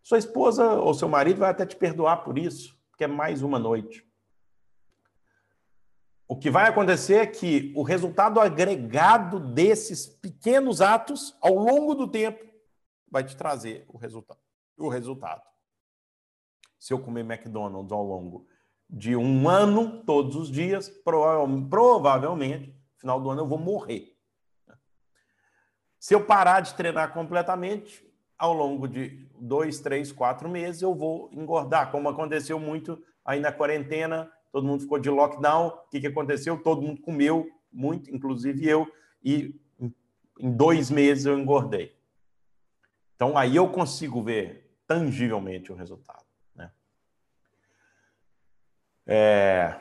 Sua 0.04 0.18
esposa 0.18 0.74
ou 0.74 0.94
seu 0.94 1.10
marido 1.10 1.40
vai 1.40 1.50
até 1.50 1.66
te 1.66 1.76
perdoar 1.76 2.24
por 2.24 2.38
isso, 2.38 2.80
porque 3.02 3.06
é 3.06 3.08
mais 3.08 3.42
uma 3.42 3.58
noite. 3.58 4.08
O 6.28 6.38
que 6.38 6.52
vai 6.52 6.70
acontecer 6.70 7.16
é 7.16 7.26
que 7.26 7.74
o 7.76 7.82
resultado 7.82 8.40
agregado 8.40 9.40
desses 9.40 10.06
pequenos 10.06 10.82
atos 10.82 11.36
ao 11.42 11.56
longo 11.56 11.96
do 11.96 12.08
tempo 12.08 12.46
vai 13.10 13.24
te 13.24 13.36
trazer 13.36 13.86
o 13.88 13.98
resultado. 13.98 14.40
O 14.78 14.88
resultado. 14.88 15.42
Se 16.78 16.94
eu 16.94 17.00
comer 17.00 17.22
McDonald's 17.22 17.92
ao 17.92 18.04
longo 18.04 18.48
de 18.88 19.16
um 19.16 19.50
ano, 19.50 20.04
todos 20.04 20.36
os 20.36 20.52
dias, 20.52 20.88
provavelmente, 21.70 22.68
no 22.68 23.00
final 23.00 23.20
do 23.20 23.32
ano 23.32 23.42
eu 23.42 23.48
vou 23.48 23.58
morrer. 23.58 24.16
Se 26.00 26.14
eu 26.14 26.24
parar 26.24 26.60
de 26.60 26.76
treinar 26.76 27.14
completamente, 27.14 28.08
ao 28.42 28.54
longo 28.54 28.88
de 28.88 29.28
dois, 29.40 29.80
três, 29.80 30.12
quatro 30.12 30.50
meses, 30.50 30.82
eu 30.82 30.94
vou 30.94 31.30
engordar, 31.32 31.92
como 31.92 32.10
aconteceu 32.10 32.60
muito 32.60 33.02
aí 33.24 33.40
na 33.40 33.52
quarentena 33.52 34.32
todo 34.52 34.68
mundo 34.68 34.82
ficou 34.82 35.00
de 35.00 35.10
lockdown. 35.10 35.68
O 35.68 35.90
que, 35.90 36.02
que 36.02 36.08
aconteceu? 36.08 36.62
Todo 36.62 36.82
mundo 36.82 37.02
comeu 37.02 37.50
muito, 37.72 38.14
inclusive 38.14 38.68
eu, 38.68 38.92
e 39.24 39.56
em 40.40 40.52
dois 40.52 40.92
meses 40.92 41.26
eu 41.26 41.40
engordei. 41.40 41.96
Então 43.16 43.38
aí 43.38 43.56
eu 43.56 43.70
consigo 43.70 44.22
ver 44.22 44.78
tangivelmente 44.86 45.72
o 45.72 45.76
resultado. 45.76 46.26
Né? 46.56 46.72
É... 49.08 49.80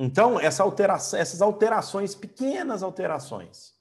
Então, 0.00 0.38
essa 0.38 0.62
alteração, 0.62 1.18
essas 1.18 1.42
alterações, 1.42 2.14
pequenas 2.14 2.84
alterações, 2.84 3.74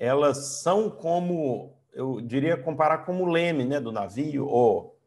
elas 0.00 0.62
são 0.62 0.88
como, 0.88 1.76
eu 1.92 2.22
diria, 2.22 2.56
comparar 2.56 3.04
como 3.04 3.24
o 3.24 3.30
leme 3.30 3.66
né, 3.66 3.78
do 3.78 3.92
navio, 3.92 4.46
ou 4.46 4.98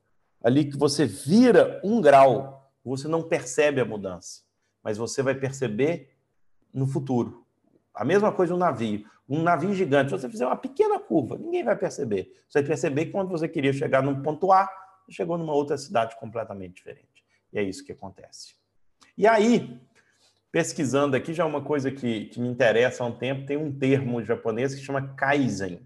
ali 0.43 0.65
que 0.65 0.77
você 0.77 1.03
vira 1.03 1.81
um 1.83 1.99
grau, 1.99 2.71
você 2.85 3.07
não 3.07 3.23
percebe 3.23 3.81
a 3.81 3.85
mudança, 3.85 4.43
mas 4.83 4.95
você 4.95 5.23
vai 5.23 5.33
perceber 5.33 6.15
no 6.71 6.85
futuro. 6.85 7.43
A 7.91 8.05
mesma 8.05 8.31
coisa 8.31 8.53
um 8.53 8.57
navio. 8.57 9.03
Um 9.27 9.41
navio 9.41 9.73
gigante, 9.73 10.11
se 10.11 10.19
você 10.19 10.29
fizer 10.29 10.45
uma 10.45 10.55
pequena 10.55 10.99
curva, 10.99 11.39
ninguém 11.39 11.63
vai 11.63 11.75
perceber. 11.75 12.31
Você 12.47 12.59
vai 12.59 12.67
perceber 12.67 13.05
que 13.05 13.11
quando 13.11 13.29
você 13.29 13.47
queria 13.47 13.73
chegar 13.73 14.03
num 14.03 14.21
ponto 14.21 14.51
A, 14.51 14.69
chegou 15.09 15.39
numa 15.39 15.53
outra 15.53 15.75
cidade 15.75 16.15
completamente 16.19 16.75
diferente. 16.75 17.25
E 17.51 17.57
é 17.57 17.63
isso 17.63 17.83
que 17.83 17.93
acontece. 17.93 18.53
E 19.17 19.25
aí, 19.25 19.81
pesquisando 20.53 21.15
aqui, 21.15 21.33
já 21.33 21.41
é 21.41 21.47
uma 21.47 21.63
coisa 21.63 21.89
que, 21.89 22.25
que 22.25 22.39
me 22.39 22.47
interessa 22.47 23.03
há 23.03 23.07
um 23.07 23.11
tempo, 23.11 23.47
tem 23.47 23.57
um 23.57 23.75
termo 23.75 24.23
japonês 24.23 24.75
que 24.75 24.83
chama 24.83 25.15
Kaizen, 25.15 25.79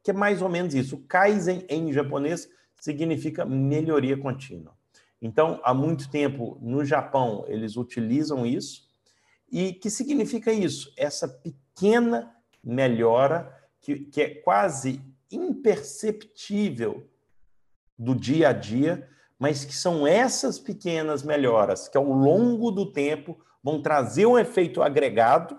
que 0.00 0.12
é 0.12 0.14
mais 0.14 0.40
ou 0.40 0.48
menos 0.48 0.76
isso. 0.76 0.94
O 0.94 1.00
Kaizen 1.00 1.66
em 1.68 1.92
japonês 1.92 2.48
significa 2.80 3.44
melhoria 3.44 4.16
contínua. 4.16 4.76
Então, 5.20 5.60
há 5.64 5.74
muito 5.74 6.08
tempo 6.08 6.56
no 6.62 6.84
Japão 6.84 7.44
eles 7.48 7.76
utilizam 7.76 8.46
isso. 8.46 8.88
E 9.50 9.72
que 9.72 9.90
significa 9.90 10.52
isso? 10.52 10.92
Essa 10.96 11.26
pequena 11.26 12.32
melhora 12.62 13.52
que, 13.80 13.96
que 14.04 14.22
é 14.22 14.28
quase 14.36 15.02
imperceptível 15.32 17.08
do 17.98 18.14
dia 18.14 18.50
a 18.50 18.52
dia, 18.52 19.08
mas 19.36 19.64
que 19.64 19.74
são 19.74 20.06
essas 20.06 20.60
pequenas 20.60 21.24
melhoras 21.24 21.88
que 21.88 21.98
ao 21.98 22.04
longo 22.04 22.70
do 22.70 22.92
tempo 22.92 23.36
vão 23.62 23.80
trazer 23.80 24.26
um 24.26 24.38
efeito 24.38 24.82
agregado 24.82 25.58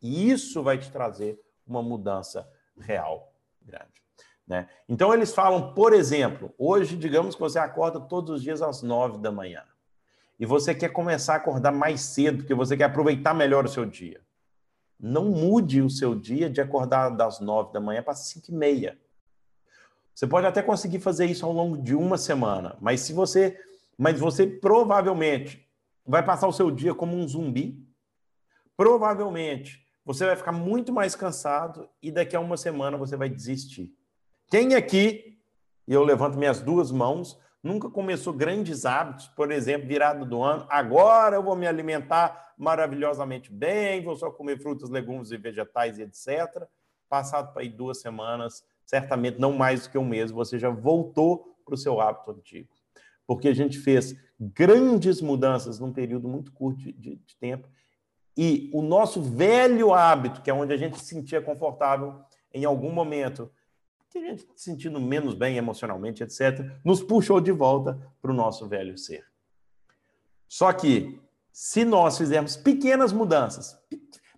e 0.00 0.30
isso 0.30 0.62
vai 0.62 0.78
te 0.78 0.90
trazer 0.90 1.40
uma 1.66 1.82
mudança 1.82 2.48
real 2.78 3.32
grande. 3.62 4.02
Né? 4.46 4.68
Então, 4.88 5.12
eles 5.12 5.34
falam, 5.34 5.72
por 5.72 5.92
exemplo, 5.92 6.52
hoje, 6.58 6.96
digamos 6.96 7.34
que 7.34 7.40
você 7.40 7.58
acorda 7.58 8.00
todos 8.00 8.36
os 8.36 8.42
dias 8.42 8.60
às 8.60 8.82
nove 8.82 9.18
da 9.18 9.32
manhã 9.32 9.64
e 10.38 10.44
você 10.44 10.74
quer 10.74 10.90
começar 10.90 11.34
a 11.34 11.36
acordar 11.36 11.72
mais 11.72 12.00
cedo, 12.02 12.38
porque 12.38 12.54
você 12.54 12.76
quer 12.76 12.84
aproveitar 12.84 13.32
melhor 13.32 13.64
o 13.64 13.68
seu 13.68 13.86
dia. 13.86 14.20
Não 15.00 15.26
mude 15.26 15.80
o 15.80 15.90
seu 15.90 16.14
dia 16.14 16.50
de 16.50 16.60
acordar 16.60 17.10
das 17.10 17.40
nove 17.40 17.72
da 17.72 17.80
manhã 17.80 18.02
para 18.02 18.14
cinco 18.14 18.50
e 18.50 18.54
meia. 18.54 18.98
Você 20.14 20.26
pode 20.26 20.46
até 20.46 20.62
conseguir 20.62 21.00
fazer 21.00 21.26
isso 21.26 21.44
ao 21.44 21.52
longo 21.52 21.76
de 21.76 21.94
uma 21.94 22.16
semana, 22.16 22.76
mas 22.80 23.00
se 23.00 23.12
você, 23.12 23.58
mas 23.98 24.18
você 24.20 24.46
provavelmente 24.46 25.63
vai 26.06 26.24
passar 26.24 26.46
o 26.46 26.52
seu 26.52 26.70
dia 26.70 26.94
como 26.94 27.16
um 27.16 27.26
zumbi. 27.26 27.82
Provavelmente 28.76 29.84
você 30.04 30.26
vai 30.26 30.36
ficar 30.36 30.52
muito 30.52 30.92
mais 30.92 31.14
cansado 31.14 31.88
e 32.02 32.10
daqui 32.10 32.36
a 32.36 32.40
uma 32.40 32.56
semana 32.56 32.96
você 32.96 33.16
vai 33.16 33.28
desistir. 33.28 33.90
Quem 34.48 34.74
aqui, 34.74 35.38
e 35.88 35.94
eu 35.94 36.04
levanto 36.04 36.36
minhas 36.36 36.60
duas 36.60 36.90
mãos, 36.90 37.40
nunca 37.62 37.88
começou 37.88 38.32
grandes 38.34 38.84
hábitos, 38.84 39.28
por 39.28 39.50
exemplo, 39.50 39.88
virado 39.88 40.26
do 40.26 40.42
ano, 40.42 40.66
agora 40.68 41.36
eu 41.36 41.42
vou 41.42 41.56
me 41.56 41.66
alimentar 41.66 42.52
maravilhosamente 42.58 43.50
bem, 43.50 44.04
vou 44.04 44.14
só 44.14 44.30
comer 44.30 44.60
frutas, 44.60 44.90
legumes 44.90 45.30
e 45.30 45.38
vegetais 45.38 45.98
e 45.98 46.02
etc. 46.02 46.68
Passado 47.08 47.52
para 47.52 47.62
aí 47.62 47.70
duas 47.70 48.00
semanas, 48.00 48.62
certamente 48.84 49.40
não 49.40 49.52
mais 49.52 49.84
do 49.84 49.90
que 49.90 49.98
um 49.98 50.04
mês, 50.04 50.30
você 50.30 50.58
já 50.58 50.68
voltou 50.68 51.56
para 51.64 51.74
o 51.74 51.78
seu 51.78 52.00
hábito 52.00 52.30
antigo. 52.30 52.68
Porque 53.26 53.48
a 53.48 53.54
gente 53.54 53.78
fez 53.78 54.14
grandes 54.38 55.20
mudanças 55.20 55.78
num 55.78 55.92
período 55.92 56.28
muito 56.28 56.52
curto 56.52 56.78
de, 56.80 56.92
de, 56.92 57.16
de 57.16 57.36
tempo 57.38 57.68
e 58.36 58.70
o 58.72 58.82
nosso 58.82 59.22
velho 59.22 59.94
hábito, 59.94 60.42
que 60.42 60.50
é 60.50 60.54
onde 60.54 60.72
a 60.72 60.76
gente 60.76 60.98
se 60.98 61.06
sentia 61.06 61.40
confortável 61.40 62.20
em 62.52 62.64
algum 62.64 62.92
momento, 62.92 63.50
que 64.10 64.18
a 64.18 64.22
gente 64.22 64.42
se 64.56 64.64
sentindo 64.64 65.00
menos 65.00 65.34
bem 65.34 65.56
emocionalmente, 65.56 66.22
etc., 66.22 66.60
nos 66.84 67.02
puxou 67.02 67.40
de 67.40 67.52
volta 67.52 68.00
para 68.20 68.30
o 68.30 68.34
nosso 68.34 68.68
velho 68.68 68.98
ser. 68.98 69.24
Só 70.48 70.72
que, 70.72 71.20
se 71.52 71.84
nós 71.84 72.18
fizermos 72.18 72.56
pequenas 72.56 73.12
mudanças, 73.12 73.76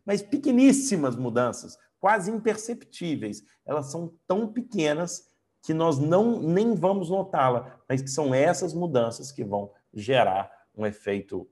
mas 0.05 0.23
pequeníssimas 0.23 1.17
mudanças, 1.17 1.79
quase 1.99 2.31
imperceptíveis, 2.31 3.43
elas 3.65 3.91
são 3.91 4.15
tão 4.27 4.53
pequenas 4.53 5.31
que 5.63 5.75
nós 5.75 5.99
não 5.99 6.41
nem 6.41 6.75
vamos 6.75 7.11
notá-la, 7.11 7.79
mas 7.89 8.03
que 8.03 8.09
são 8.09 8.35
essas 8.35 8.73
mudanças 8.73 9.33
que 9.33 9.45
vão 9.45 9.73
gerar 9.93 10.51
um 10.77 10.87
efeito 10.87 11.49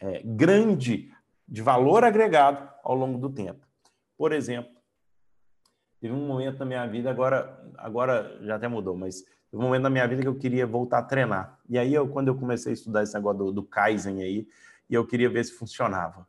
é, 0.00 0.22
grande 0.24 1.12
de 1.46 1.62
valor 1.62 2.04
agregado 2.04 2.68
ao 2.82 2.94
longo 2.94 3.18
do 3.18 3.30
tempo. 3.30 3.66
Por 4.16 4.32
exemplo, 4.32 4.72
teve 6.00 6.12
um 6.12 6.26
momento 6.26 6.58
na 6.58 6.64
minha 6.64 6.86
vida, 6.86 7.10
agora, 7.10 7.72
agora 7.78 8.38
já 8.42 8.56
até 8.56 8.68
mudou, 8.68 8.96
mas 8.96 9.22
teve 9.22 9.56
um 9.56 9.62
momento 9.62 9.82
na 9.82 9.90
minha 9.90 10.06
vida 10.06 10.22
que 10.22 10.28
eu 10.28 10.38
queria 10.38 10.66
voltar 10.66 10.98
a 10.98 11.02
treinar. 11.02 11.58
E 11.68 11.78
aí, 11.78 11.94
eu, 11.94 12.08
quando 12.08 12.28
eu 12.28 12.34
comecei 12.34 12.72
a 12.72 12.74
estudar 12.74 13.02
esse 13.02 13.14
negócio 13.14 13.38
do, 13.38 13.52
do 13.52 13.62
Kaizen 13.62 14.22
aí, 14.22 14.46
eu 14.90 15.06
queria 15.06 15.30
ver 15.30 15.44
se 15.44 15.52
funcionava. 15.52 16.26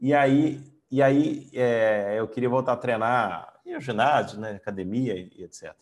E 0.00 0.14
aí, 0.14 0.62
e 0.90 1.02
aí 1.02 1.50
é, 1.52 2.16
eu 2.18 2.28
queria 2.28 2.48
voltar 2.48 2.72
a 2.72 2.76
treinar 2.76 3.60
em 3.66 3.80
ginásio, 3.80 4.40
né, 4.40 4.52
academia 4.52 5.14
e, 5.14 5.42
etc. 5.42 5.74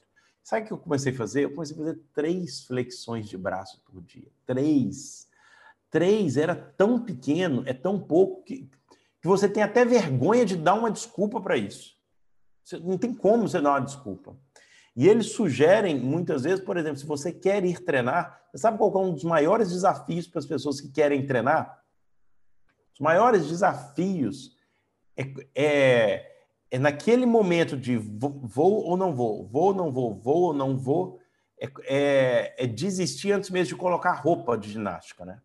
Sabe 0.47 0.63
o 0.63 0.67
que 0.69 0.73
eu 0.73 0.79
comecei 0.79 1.13
a 1.13 1.17
fazer? 1.17 1.43
Eu 1.43 1.51
comecei 1.51 1.75
a 1.75 1.79
fazer 1.81 2.01
três 2.15 2.63
flexões 2.63 3.29
de 3.29 3.37
braço 3.37 3.83
por 3.85 4.01
dia. 4.01 4.31
Três. 4.47 5.27
Três 5.91 6.37
era 6.37 6.55
tão 6.55 7.05
pequeno, 7.05 7.65
é 7.67 7.75
tão 7.75 7.99
pouco, 7.99 8.45
que, 8.45 8.71
que 9.21 9.27
você 9.27 9.49
tem 9.49 9.61
até 9.61 9.85
vergonha 9.85 10.47
de 10.47 10.55
dar 10.55 10.75
uma 10.75 10.89
desculpa 10.89 11.41
para 11.41 11.57
isso. 11.57 11.97
Você, 12.63 12.79
não 12.79 12.97
tem 12.97 13.13
como 13.13 13.49
você 13.49 13.61
dar 13.61 13.71
uma 13.71 13.81
desculpa. 13.81 14.37
E 14.95 15.09
eles 15.09 15.33
sugerem, 15.33 15.99
muitas 15.99 16.45
vezes, 16.45 16.65
por 16.65 16.77
exemplo, 16.77 16.99
se 16.99 17.07
você 17.07 17.33
quer 17.33 17.65
ir 17.65 17.81
treinar, 17.81 18.41
você 18.53 18.59
sabe 18.59 18.79
qual 18.79 18.95
é 18.95 18.99
um 18.99 19.15
dos 19.15 19.25
maiores 19.25 19.73
desafios 19.73 20.29
para 20.29 20.39
as 20.39 20.47
pessoas 20.47 20.81
que 20.81 20.93
querem 20.93 21.27
treinar? 21.27 21.83
Os 22.95 23.01
maiores 23.01 23.49
desafios 23.49 24.57
é, 25.17 25.25
é, 25.57 26.36
é 26.71 26.79
naquele 26.79 27.27
momento 27.27 27.77
de 27.77 27.97
vou, 27.97 28.85
ou 28.85 28.97
não 28.97 29.15
vou, 29.15 29.47
vou 29.47 29.65
ou 29.65 29.75
não 29.75 29.93
vou, 29.93 30.15
vou 30.15 30.43
ou 30.43 30.53
não 30.53 30.77
vou, 30.77 31.21
é, 31.59 31.71
é, 31.85 32.65
é 32.65 32.67
desistir 32.67 33.33
antes 33.33 33.51
mesmo 33.51 33.75
de 33.75 33.81
colocar 33.81 34.13
roupa 34.13 34.59
de 34.59 34.71
ginástica, 34.71 35.25
né? 35.25 35.41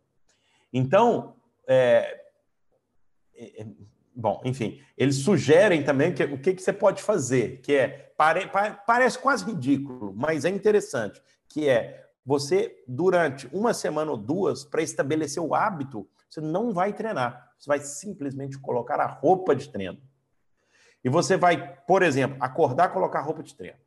Então, 0.73 1.35
é, 1.67 2.21
é, 3.35 3.61
é, 3.61 3.67
bom, 4.15 4.41
enfim, 4.43 4.81
eles 4.97 5.17
sugerem 5.17 5.83
também 5.83 6.13
que, 6.13 6.23
o 6.23 6.39
que, 6.39 6.53
que 6.53 6.61
você 6.61 6.73
pode 6.73 7.01
fazer, 7.01 7.61
que 7.61 7.73
é, 7.73 8.13
pare, 8.17 8.49
parece 8.85 9.19
quase 9.19 9.45
ridículo, 9.45 10.13
mas 10.15 10.45
é 10.45 10.49
interessante, 10.49 11.21
que 11.47 11.67
é 11.67 12.07
você, 12.25 12.83
durante 12.87 13.47
uma 13.51 13.73
semana 13.73 14.11
ou 14.11 14.17
duas, 14.17 14.63
para 14.63 14.81
estabelecer 14.81 15.41
o 15.41 15.55
hábito, 15.55 16.07
você 16.29 16.39
não 16.39 16.71
vai 16.71 16.93
treinar, 16.93 17.51
você 17.57 17.67
vai 17.67 17.79
simplesmente 17.79 18.57
colocar 18.59 18.99
a 18.99 19.07
roupa 19.07 19.55
de 19.55 19.69
treino. 19.69 19.99
E 21.03 21.09
você 21.09 21.35
vai, 21.37 21.75
por 21.87 22.03
exemplo, 22.03 22.37
acordar, 22.39 22.89
colocar 22.89 23.21
roupa 23.21 23.41
de 23.41 23.55
treino. 23.55 23.77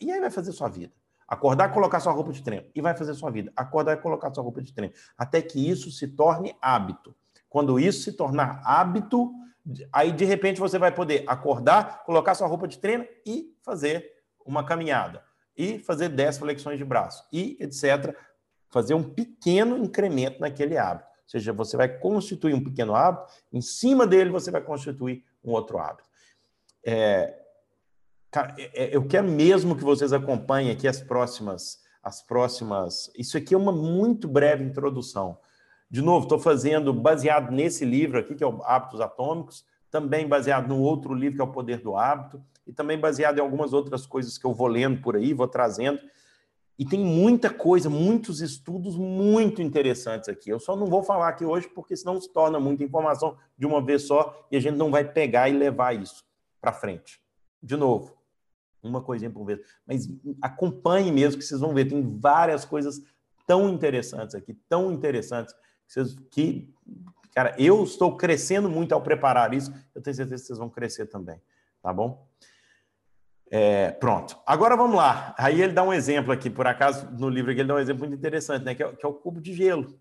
E 0.00 0.10
aí 0.10 0.20
vai 0.20 0.30
fazer 0.30 0.52
sua 0.52 0.68
vida. 0.68 0.92
Acordar, 1.26 1.72
colocar 1.72 1.98
sua 1.98 2.12
roupa 2.12 2.32
de 2.32 2.42
treino. 2.42 2.66
E 2.74 2.80
vai 2.80 2.94
fazer 2.94 3.14
sua 3.14 3.30
vida. 3.30 3.50
Acordar 3.56 3.94
e 3.94 3.96
colocar 3.96 4.32
sua 4.34 4.42
roupa 4.42 4.60
de 4.60 4.72
treino. 4.72 4.94
Até 5.16 5.40
que 5.40 5.68
isso 5.68 5.90
se 5.90 6.08
torne 6.08 6.54
hábito. 6.60 7.14
Quando 7.48 7.78
isso 7.80 8.02
se 8.02 8.12
tornar 8.12 8.60
hábito, 8.64 9.32
aí 9.92 10.12
de 10.12 10.24
repente 10.24 10.60
você 10.60 10.78
vai 10.78 10.92
poder 10.92 11.24
acordar, 11.26 12.04
colocar 12.04 12.34
sua 12.34 12.46
roupa 12.46 12.68
de 12.68 12.78
treino 12.78 13.06
e 13.26 13.56
fazer 13.62 14.12
uma 14.44 14.64
caminhada. 14.64 15.22
E 15.56 15.78
fazer 15.78 16.10
10 16.10 16.38
flexões 16.38 16.78
de 16.78 16.84
braço. 16.84 17.26
E 17.32 17.56
etc. 17.60 18.14
Fazer 18.68 18.94
um 18.94 19.02
pequeno 19.02 19.78
incremento 19.78 20.38
naquele 20.40 20.76
hábito. 20.76 21.08
Ou 21.08 21.28
seja, 21.32 21.52
você 21.52 21.78
vai 21.78 21.88
constituir 21.88 22.54
um 22.54 22.62
pequeno 22.62 22.94
hábito, 22.94 23.32
em 23.50 23.62
cima 23.62 24.06
dele 24.06 24.28
você 24.28 24.50
vai 24.50 24.60
constituir 24.60 25.24
um 25.42 25.52
outro 25.52 25.78
hábito. 25.78 26.11
É, 26.84 27.34
cara, 28.30 28.54
é, 28.58 28.84
é, 28.84 28.96
eu 28.96 29.06
quero 29.06 29.28
mesmo 29.28 29.76
que 29.76 29.84
vocês 29.84 30.12
acompanhem 30.12 30.70
aqui 30.70 30.88
as 30.88 31.00
próximas, 31.00 31.80
as 32.02 32.22
próximas. 32.22 33.10
Isso 33.16 33.36
aqui 33.36 33.54
é 33.54 33.58
uma 33.58 33.72
muito 33.72 34.26
breve 34.26 34.64
introdução. 34.64 35.38
De 35.88 36.02
novo, 36.02 36.24
estou 36.24 36.38
fazendo 36.38 36.92
baseado 36.92 37.52
nesse 37.52 37.84
livro 37.84 38.18
aqui, 38.18 38.34
que 38.34 38.42
é 38.42 38.46
o 38.46 38.62
Hábitos 38.64 39.00
Atômicos, 39.00 39.64
também 39.90 40.26
baseado 40.26 40.68
no 40.68 40.80
outro 40.80 41.14
livro, 41.14 41.36
que 41.36 41.42
é 41.42 41.44
o 41.44 41.52
Poder 41.52 41.80
do 41.80 41.96
Hábito, 41.96 42.42
e 42.66 42.72
também 42.72 42.98
baseado 42.98 43.38
em 43.38 43.42
algumas 43.42 43.72
outras 43.72 44.06
coisas 44.06 44.38
que 44.38 44.46
eu 44.46 44.54
vou 44.54 44.66
lendo 44.66 45.02
por 45.02 45.16
aí, 45.16 45.34
vou 45.34 45.46
trazendo. 45.46 46.00
E 46.78 46.86
tem 46.86 46.98
muita 46.98 47.50
coisa, 47.50 47.90
muitos 47.90 48.40
estudos 48.40 48.96
muito 48.96 49.60
interessantes 49.60 50.30
aqui. 50.30 50.48
Eu 50.48 50.58
só 50.58 50.74
não 50.74 50.86
vou 50.86 51.02
falar 51.02 51.28
aqui 51.28 51.44
hoje, 51.44 51.68
porque 51.68 51.94
senão 51.94 52.18
se 52.18 52.32
torna 52.32 52.58
muita 52.58 52.82
informação 52.82 53.36
de 53.58 53.66
uma 53.66 53.84
vez 53.84 54.06
só 54.06 54.46
e 54.50 54.56
a 54.56 54.60
gente 54.60 54.76
não 54.76 54.90
vai 54.90 55.04
pegar 55.04 55.50
e 55.50 55.52
levar 55.52 55.94
isso 55.94 56.24
para 56.62 56.72
frente. 56.72 57.20
De 57.60 57.76
novo, 57.76 58.16
uma 58.82 59.02
coisinha 59.02 59.30
por 59.30 59.44
vez. 59.44 59.60
Mas 59.86 60.08
acompanhe 60.40 61.10
mesmo, 61.10 61.40
que 61.40 61.44
vocês 61.44 61.60
vão 61.60 61.74
ver. 61.74 61.86
Tem 61.86 62.18
várias 62.18 62.64
coisas 62.64 63.02
tão 63.46 63.68
interessantes 63.68 64.36
aqui, 64.36 64.54
tão 64.68 64.92
interessantes, 64.92 65.52
que, 65.52 65.60
vocês, 65.92 66.16
que 66.30 66.74
cara, 67.34 67.54
eu 67.58 67.82
estou 67.82 68.16
crescendo 68.16 68.70
muito 68.70 68.92
ao 68.92 69.02
preparar 69.02 69.52
isso. 69.52 69.74
Eu 69.94 70.00
tenho 70.00 70.14
certeza 70.14 70.42
que 70.42 70.46
vocês 70.46 70.58
vão 70.58 70.70
crescer 70.70 71.06
também. 71.06 71.42
Tá 71.82 71.92
bom? 71.92 72.26
É, 73.50 73.90
pronto. 73.90 74.38
Agora 74.46 74.76
vamos 74.76 74.96
lá. 74.96 75.34
Aí 75.36 75.60
ele 75.60 75.72
dá 75.72 75.82
um 75.82 75.92
exemplo 75.92 76.32
aqui, 76.32 76.48
por 76.48 76.66
acaso, 76.66 77.10
no 77.10 77.28
livro 77.28 77.50
aqui, 77.50 77.60
ele 77.60 77.68
dá 77.68 77.74
um 77.74 77.80
exemplo 77.80 78.06
muito 78.06 78.16
interessante, 78.18 78.64
né? 78.64 78.74
Que 78.74 78.82
é, 78.82 78.92
que 78.92 79.04
é 79.04 79.08
o 79.08 79.12
cubo 79.12 79.40
de 79.40 79.52
gelo. 79.52 80.00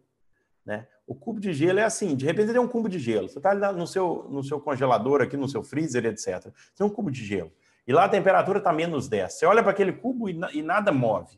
Né? 0.64 0.88
O 1.12 1.14
cubo 1.14 1.42
de 1.42 1.52
gelo 1.52 1.78
é 1.78 1.84
assim, 1.84 2.16
de 2.16 2.26
repente 2.26 2.52
ele 2.52 2.58
é 2.58 2.62
um 2.62 2.70
cubo 2.70 2.88
de 2.88 2.98
gelo. 2.98 3.28
Você 3.28 3.38
está 3.38 3.54
no 3.74 3.86
seu, 3.86 4.28
no 4.30 4.42
seu 4.42 4.62
congelador 4.62 5.22
aqui, 5.22 5.36
no 5.36 5.50
seu 5.50 5.62
freezer, 5.62 6.06
etc. 6.06 6.54
Tem 6.74 6.88
um 6.88 6.90
cubo 6.90 7.12
de 7.12 7.22
gelo. 7.26 7.52
E 7.86 7.92
lá 7.92 8.06
a 8.06 8.10
temperatura 8.10 8.60
está 8.60 8.72
menos 8.72 9.10
10. 9.10 9.34
Você 9.34 9.46
olha 9.46 9.62
para 9.62 9.74
aquele 9.74 9.92
cubo 9.92 10.30
e, 10.30 10.40
e, 10.54 10.62
nada 10.62 10.90
move. 10.94 11.38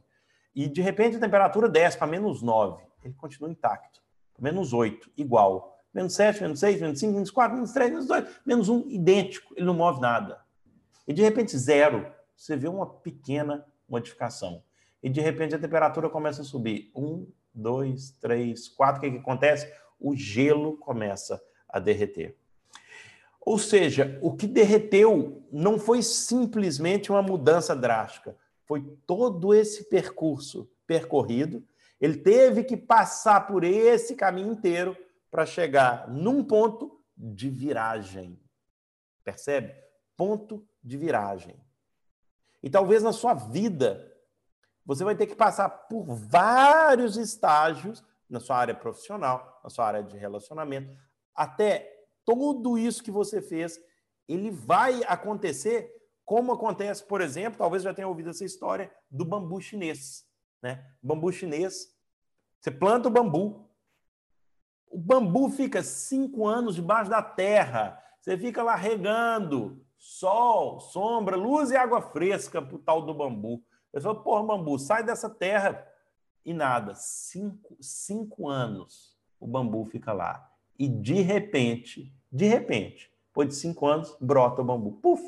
E 0.53 0.67
de 0.67 0.80
repente 0.80 1.17
a 1.17 1.19
temperatura 1.19 1.67
desce 1.67 1.97
para 1.97 2.05
menos 2.05 2.43
9. 2.43 2.84
Ele 3.03 3.15
continua 3.15 3.49
intacto. 3.49 3.99
Menos 4.39 4.74
8, 4.74 5.09
igual. 5.17 5.76
Menos 5.91 6.13
7, 6.13 6.43
menos 6.43 6.59
6, 6.59 6.80
menos 6.80 6.99
5, 6.99 7.11
menos 7.11 7.32
4, 7.32 7.55
menos 7.55 7.71
3, 7.71 7.89
menos 7.89 8.05
2, 8.05 8.26
menos 8.45 8.69
1, 8.69 8.89
idêntico. 8.91 9.55
Ele 9.57 9.65
não 9.65 9.74
move 9.74 9.99
nada. 9.99 10.39
E 11.07 11.13
de 11.13 11.24
repente, 11.24 11.57
zero. 11.57 12.13
Você 12.38 12.55
vê 12.55 12.67
uma 12.67 12.86
pequena 12.86 13.65
modificação. 13.89 14.61
E 15.01 15.09
de 15.09 15.19
repente 15.19 15.55
a 15.55 15.59
temperatura 15.59 16.11
começa 16.11 16.43
a 16.43 16.45
subir. 16.45 16.91
1, 16.95 17.26
dois, 17.54 18.12
três, 18.20 18.68
quatro, 18.68 18.99
o 18.99 19.01
que, 19.01 19.12
que 19.12 19.18
acontece? 19.18 19.72
O 19.99 20.16
gelo 20.16 20.78
começa 20.78 21.41
a 21.68 21.80
derreter. 21.80 22.38
Ou 23.39 23.60
seja, 23.60 24.18
o 24.22 24.36
que 24.36 24.47
derreteu 24.47 25.45
não 25.51 25.78
foi 25.78 26.01
simplesmente 26.01 27.12
uma 27.12 27.22
mudança 27.22 27.76
drástica, 27.76 28.38
foi 28.66 28.82
todo 29.06 29.54
esse 29.54 29.89
percurso 29.89 30.70
percorrido. 30.88 31.64
Ele 31.99 32.18
teve 32.18 32.64
que 32.64 32.78
passar 32.78 33.45
por 33.47 33.64
esse 33.64 34.16
caminho 34.16 34.54
inteiro 34.54 34.95
para 35.30 35.45
chegar 35.45 36.10
num 36.10 36.43
ponto 36.43 37.01
de 37.18 37.49
viragem. 37.49 38.39
Percebe? 39.24 39.74
Ponto 40.16 40.66
de 40.82 40.97
viragem. 40.97 41.56
E 42.62 42.70
talvez 42.70 43.04
na 43.04 43.12
sua 43.12 43.34
vida 43.34 44.12
você 44.86 45.03
vai 45.03 45.15
ter 45.15 45.27
que 45.27 45.36
passar 45.36 45.69
por 45.69 46.05
vários 46.05 47.17
estágios 47.17 48.03
na 48.29 48.39
sua 48.39 48.57
área 48.57 48.73
profissional, 48.73 49.61
na 49.63 49.69
sua 49.69 49.86
área 49.86 50.03
de 50.03 50.17
relacionamento, 50.17 50.95
até 51.36 51.89
tudo 52.25 52.77
isso 52.77 53.03
que 53.03 53.11
você 53.11 53.41
fez, 53.41 53.79
ele 54.27 54.49
vai 54.49 55.03
acontecer 55.05 55.91
como 56.25 56.53
acontece, 56.53 57.03
por 57.03 57.21
exemplo, 57.21 57.57
talvez 57.57 57.84
já 57.84 57.93
tenha 57.93 58.07
ouvido 58.07 58.29
essa 58.29 58.45
história 58.45 58.91
do 59.11 59.25
bambu 59.25 59.59
chinês, 59.61 60.25
né? 60.61 60.86
Bambu 61.01 61.31
chinês, 61.31 61.93
você 62.59 62.71
planta 62.71 63.09
o 63.09 63.11
bambu, 63.11 63.69
o 64.89 64.97
bambu 64.97 65.49
fica 65.49 65.84
cinco 65.84 66.47
anos 66.47 66.75
debaixo 66.75 67.09
da 67.09 67.21
terra, 67.21 68.01
você 68.21 68.38
fica 68.38 68.63
lá 68.63 68.75
regando, 68.75 69.86
sol, 69.97 70.79
sombra, 70.79 71.36
luz 71.36 71.71
e 71.71 71.75
água 71.75 72.01
fresca 72.01 72.61
para 72.61 72.75
o 72.75 72.79
tal 72.79 73.01
do 73.01 73.13
bambu. 73.13 73.61
Eu 73.94 74.02
falou, 74.02 74.22
porra, 74.22 74.44
bambu, 74.44 74.80
sai 74.80 75.04
dessa 75.04 75.30
terra. 75.30 75.88
E 76.44 76.54
nada, 76.54 76.94
cinco, 76.96 77.78
cinco 77.80 78.50
anos 78.50 79.16
o 79.39 79.48
bambu 79.48 79.86
fica 79.86 80.12
lá. 80.12 80.50
E 80.78 80.88
de 80.88 81.22
repente, 81.22 82.14
de 82.32 82.46
repente, 82.46 83.12
depois 83.28 83.50
de 83.50 83.56
cinco 83.56 83.86
anos, 83.86 84.18
brota 84.20 84.62
o 84.62 84.66
bambu. 84.66 84.94
Puf! 84.94 85.24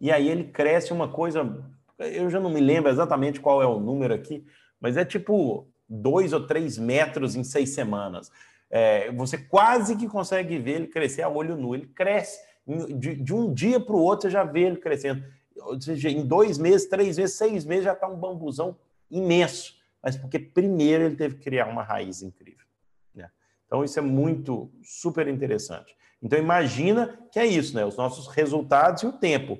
E 0.00 0.10
aí 0.10 0.28
ele 0.28 0.44
cresce 0.44 0.92
uma 0.92 1.08
coisa, 1.08 1.64
eu 1.98 2.28
já 2.28 2.40
não 2.40 2.50
me 2.50 2.60
lembro 2.60 2.90
exatamente 2.90 3.40
qual 3.40 3.62
é 3.62 3.66
o 3.66 3.78
número 3.78 4.12
aqui, 4.12 4.44
mas 4.80 4.96
é 4.96 5.04
tipo 5.04 5.66
dois 5.88 6.32
ou 6.32 6.46
três 6.46 6.76
metros 6.76 7.36
em 7.36 7.44
seis 7.44 7.70
semanas. 7.70 8.30
É, 8.68 9.12
você 9.12 9.38
quase 9.38 9.96
que 9.96 10.08
consegue 10.08 10.58
ver 10.58 10.72
ele 10.72 10.86
crescer 10.88 11.22
a 11.22 11.28
olho 11.28 11.56
nu. 11.56 11.74
Ele 11.74 11.86
cresce. 11.86 12.40
De, 12.66 13.14
de 13.14 13.34
um 13.34 13.52
dia 13.52 13.78
para 13.78 13.94
o 13.94 14.00
outro, 14.00 14.22
você 14.22 14.30
já 14.30 14.42
vê 14.42 14.62
ele 14.62 14.78
crescendo 14.78 15.22
ou 15.56 15.80
seja, 15.80 16.08
em 16.08 16.26
dois 16.26 16.58
meses, 16.58 16.88
três 16.88 17.16
meses, 17.16 17.36
seis 17.36 17.64
meses 17.64 17.84
já 17.84 17.92
está 17.92 18.08
um 18.08 18.16
bambuzão 18.16 18.76
imenso, 19.10 19.74
mas 20.02 20.16
porque 20.16 20.38
primeiro 20.38 21.04
ele 21.04 21.16
teve 21.16 21.36
que 21.36 21.44
criar 21.44 21.66
uma 21.66 21.82
raiz 21.82 22.22
incrível. 22.22 22.66
Né? 23.14 23.30
Então 23.66 23.84
isso 23.84 23.98
é 23.98 24.02
muito 24.02 24.70
super 24.82 25.28
interessante. 25.28 25.96
Então 26.22 26.38
imagina 26.38 27.18
que 27.30 27.38
é 27.38 27.46
isso, 27.46 27.74
né? 27.74 27.84
Os 27.84 27.96
nossos 27.96 28.28
resultados 28.28 29.02
e 29.02 29.06
o 29.06 29.12
tempo, 29.12 29.58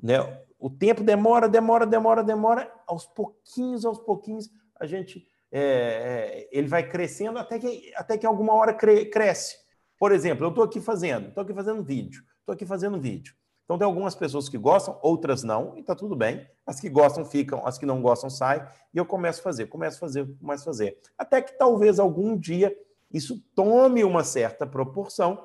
né? 0.00 0.18
O 0.58 0.70
tempo 0.70 1.02
demora, 1.02 1.48
demora, 1.48 1.84
demora, 1.84 2.22
demora. 2.22 2.72
Aos 2.86 3.06
pouquinhos, 3.06 3.84
aos 3.84 3.98
pouquinhos, 3.98 4.48
a 4.78 4.86
gente 4.86 5.26
é, 5.50 5.60
é, 5.60 6.48
ele 6.52 6.68
vai 6.68 6.88
crescendo 6.88 7.38
até 7.38 7.58
que 7.58 7.92
até 7.96 8.16
que 8.16 8.26
alguma 8.26 8.54
hora 8.54 8.72
cre 8.72 9.06
cresce. 9.06 9.56
Por 9.98 10.12
exemplo, 10.12 10.44
eu 10.44 10.50
estou 10.50 10.64
aqui 10.64 10.80
fazendo, 10.80 11.28
estou 11.28 11.42
aqui 11.42 11.54
fazendo 11.54 11.82
vídeo, 11.82 12.22
estou 12.40 12.52
aqui 12.52 12.66
fazendo 12.66 13.00
vídeo. 13.00 13.34
Então, 13.66 13.76
tem 13.76 13.84
algumas 13.84 14.14
pessoas 14.14 14.48
que 14.48 14.56
gostam, 14.56 14.98
outras 15.02 15.42
não, 15.42 15.76
e 15.76 15.82
tá 15.82 15.94
tudo 15.94 16.16
bem. 16.16 16.48
As 16.64 16.80
que 16.80 16.88
gostam 16.88 17.24
ficam, 17.24 17.66
as 17.66 17.76
que 17.76 17.84
não 17.84 18.00
gostam 18.00 18.30
saem, 18.30 18.62
e 18.94 18.96
eu 18.96 19.04
começo 19.04 19.40
a 19.40 19.42
fazer, 19.42 19.66
começo 19.66 19.98
a 19.98 20.00
fazer, 20.00 20.26
começo 20.38 20.62
a 20.62 20.66
fazer. 20.66 20.98
Até 21.18 21.42
que 21.42 21.58
talvez 21.58 21.98
algum 21.98 22.36
dia 22.38 22.74
isso 23.12 23.42
tome 23.54 24.04
uma 24.04 24.24
certa 24.24 24.66
proporção 24.66 25.44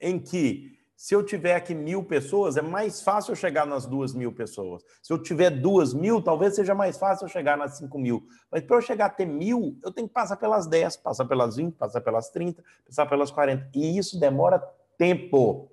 em 0.00 0.18
que 0.18 0.78
se 0.96 1.14
eu 1.14 1.22
tiver 1.22 1.54
aqui 1.54 1.76
mil 1.76 2.04
pessoas, 2.04 2.56
é 2.56 2.62
mais 2.62 3.00
fácil 3.00 3.30
eu 3.30 3.36
chegar 3.36 3.64
nas 3.64 3.86
duas 3.86 4.12
mil 4.12 4.32
pessoas. 4.32 4.82
Se 5.00 5.12
eu 5.12 5.22
tiver 5.22 5.48
duas 5.48 5.94
mil, 5.94 6.20
talvez 6.20 6.56
seja 6.56 6.74
mais 6.74 6.98
fácil 6.98 7.24
eu 7.24 7.28
chegar 7.28 7.56
nas 7.56 7.78
cinco 7.78 7.98
mil. 8.00 8.26
Mas 8.50 8.62
para 8.62 8.76
eu 8.76 8.80
chegar 8.82 9.06
a 9.06 9.10
ter 9.10 9.24
mil, 9.24 9.78
eu 9.84 9.92
tenho 9.92 10.08
que 10.08 10.14
passar 10.14 10.36
pelas 10.36 10.66
dez, 10.66 10.96
passar 10.96 11.24
pelas 11.26 11.54
vinte, 11.54 11.76
passar 11.76 12.00
pelas 12.00 12.30
trinta, 12.30 12.64
passar 12.84 13.06
pelas 13.06 13.30
quarenta. 13.30 13.68
E 13.74 13.96
isso 13.96 14.18
demora 14.18 14.58
tempo. 14.96 15.70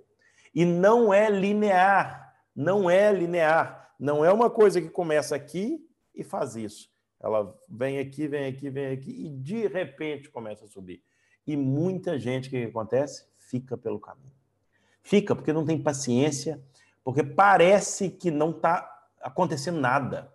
E 0.56 0.64
não 0.64 1.14
é 1.14 1.30
linear. 1.30 2.34
Não 2.56 2.89
é 2.89 3.12
linear. 3.12 3.93
Não 3.99 4.24
é 4.24 4.32
uma 4.32 4.49
coisa 4.49 4.82
que 4.82 4.89
começa 4.89 5.36
aqui 5.36 5.86
e 6.16 6.24
faz 6.24 6.56
isso. 6.56 6.89
Ela 7.22 7.53
vem 7.70 7.99
aqui, 7.99 8.28
vem 8.28 8.45
aqui, 8.45 8.70
vem 8.70 8.88
aqui 8.88 9.26
e 9.26 9.30
de 9.30 9.68
repente 9.68 10.30
começa 10.30 10.64
a 10.64 10.68
subir. 10.68 11.03
E 11.45 11.58
muita 11.58 12.18
gente, 12.18 12.47
o 12.47 12.51
que 12.51 12.64
acontece? 12.64 13.28
Fica 13.38 13.78
pelo 13.78 13.99
caminho. 13.99 14.34
Fica 15.03 15.36
porque 15.36 15.53
não 15.53 15.66
tem 15.66 15.82
paciência, 15.82 16.64
porque 17.03 17.24
parece 17.24 18.10
que 18.10 18.32
não 18.32 18.51
está 18.51 18.89
acontecendo 19.22 19.80
nada. 19.80 20.34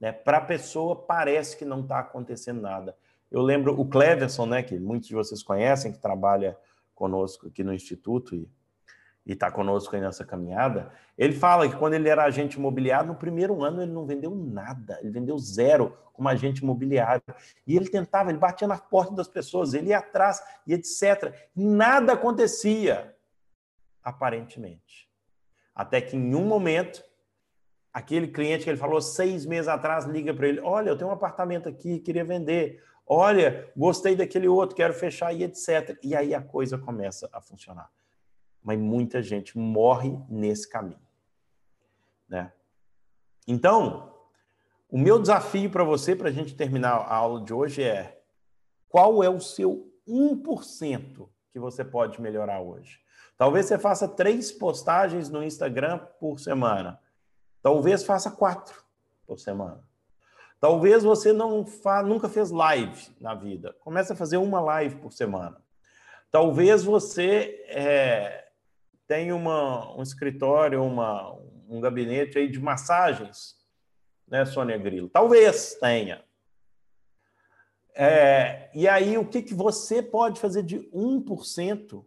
Né? 0.00 0.12
Para 0.12 0.38
a 0.38 0.44
pessoa, 0.44 0.96
parece 0.96 1.56
que 1.56 1.64
não 1.64 1.82
está 1.82 2.00
acontecendo 2.00 2.60
nada. 2.60 2.96
Eu 3.30 3.42
lembro 3.42 3.78
o 3.78 3.86
Cleverson, 3.86 4.46
né, 4.46 4.62
que 4.62 4.78
muitos 4.78 5.08
de 5.08 5.14
vocês 5.14 5.42
conhecem, 5.42 5.92
que 5.92 5.98
trabalha 5.98 6.56
conosco 6.94 7.48
aqui 7.48 7.62
no 7.62 7.74
Instituto 7.74 8.34
e 8.34 8.48
está 9.32 9.50
conosco 9.50 9.94
aí 9.94 10.00
nessa 10.00 10.24
caminhada, 10.24 10.90
ele 11.16 11.34
fala 11.34 11.68
que 11.68 11.76
quando 11.76 11.94
ele 11.94 12.08
era 12.08 12.24
agente 12.24 12.56
imobiliário, 12.56 13.08
no 13.08 13.14
primeiro 13.14 13.62
ano 13.62 13.82
ele 13.82 13.92
não 13.92 14.06
vendeu 14.06 14.34
nada, 14.34 14.98
ele 15.02 15.10
vendeu 15.10 15.36
zero 15.38 15.96
como 16.14 16.28
agente 16.28 16.62
imobiliário. 16.62 17.22
E 17.66 17.76
ele 17.76 17.88
tentava, 17.88 18.30
ele 18.30 18.38
batia 18.38 18.66
na 18.66 18.78
porta 18.78 19.14
das 19.14 19.28
pessoas, 19.28 19.74
ele 19.74 19.90
ia 19.90 19.98
atrás 19.98 20.42
e 20.66 20.72
etc. 20.72 21.34
Nada 21.54 22.14
acontecia 22.14 23.14
aparentemente. 24.02 25.08
Até 25.74 26.00
que 26.00 26.16
em 26.16 26.34
um 26.34 26.44
momento, 26.44 27.04
aquele 27.92 28.28
cliente 28.28 28.64
que 28.64 28.70
ele 28.70 28.76
falou 28.76 29.00
seis 29.00 29.46
meses 29.46 29.68
atrás 29.68 30.06
liga 30.06 30.34
para 30.34 30.48
ele: 30.48 30.60
Olha, 30.60 30.88
eu 30.88 30.96
tenho 30.96 31.10
um 31.10 31.12
apartamento 31.12 31.68
aqui, 31.68 32.00
queria 32.00 32.24
vender. 32.24 32.82
Olha, 33.06 33.70
gostei 33.76 34.16
daquele 34.16 34.48
outro, 34.48 34.74
quero 34.74 34.92
fechar 34.92 35.32
e 35.32 35.44
etc. 35.44 35.98
E 36.02 36.16
aí 36.16 36.34
a 36.34 36.42
coisa 36.42 36.76
começa 36.76 37.28
a 37.32 37.40
funcionar. 37.40 37.90
Mas 38.68 38.78
muita 38.78 39.22
gente 39.22 39.56
morre 39.56 40.14
nesse 40.28 40.68
caminho. 40.68 41.00
Né? 42.28 42.52
Então, 43.46 44.12
o 44.90 44.98
meu 44.98 45.18
desafio 45.18 45.70
para 45.70 45.82
você, 45.82 46.14
para 46.14 46.28
a 46.28 46.30
gente 46.30 46.54
terminar 46.54 46.90
a 46.90 47.14
aula 47.14 47.40
de 47.40 47.54
hoje, 47.54 47.82
é: 47.82 48.20
qual 48.86 49.24
é 49.24 49.30
o 49.30 49.40
seu 49.40 49.90
1% 50.06 51.30
que 51.50 51.58
você 51.58 51.82
pode 51.82 52.20
melhorar 52.20 52.60
hoje? 52.60 53.00
Talvez 53.38 53.64
você 53.64 53.78
faça 53.78 54.06
três 54.06 54.52
postagens 54.52 55.30
no 55.30 55.42
Instagram 55.42 56.00
por 56.20 56.38
semana. 56.38 57.00
Talvez 57.62 58.04
faça 58.04 58.30
quatro 58.30 58.84
por 59.26 59.38
semana. 59.40 59.82
Talvez 60.60 61.02
você 61.02 61.32
não 61.32 61.64
fa... 61.64 62.02
nunca 62.02 62.28
fez 62.28 62.50
live 62.50 63.16
na 63.18 63.34
vida. 63.34 63.74
Comece 63.80 64.12
a 64.12 64.16
fazer 64.16 64.36
uma 64.36 64.60
live 64.60 64.96
por 64.96 65.10
semana. 65.10 65.56
Talvez 66.30 66.84
você 66.84 67.64
é, 67.68 68.47
tenha 69.08 69.34
uma, 69.34 69.96
um 69.96 70.02
escritório, 70.02 70.84
uma, 70.84 71.34
um 71.66 71.80
gabinete 71.80 72.38
aí 72.38 72.46
de 72.46 72.60
massagens, 72.60 73.56
né, 74.28 74.44
Sônia 74.44 74.76
Grilo? 74.76 75.08
Talvez 75.08 75.74
tenha. 75.80 76.22
É, 77.94 78.70
e 78.74 78.86
aí, 78.86 79.16
o 79.16 79.24
que, 79.24 79.42
que 79.42 79.54
você 79.54 80.02
pode 80.02 80.38
fazer 80.38 80.62
de 80.62 80.78
1% 80.90 82.04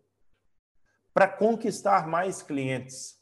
para 1.13 1.27
conquistar 1.27 2.07
mais 2.07 2.41
clientes? 2.41 3.19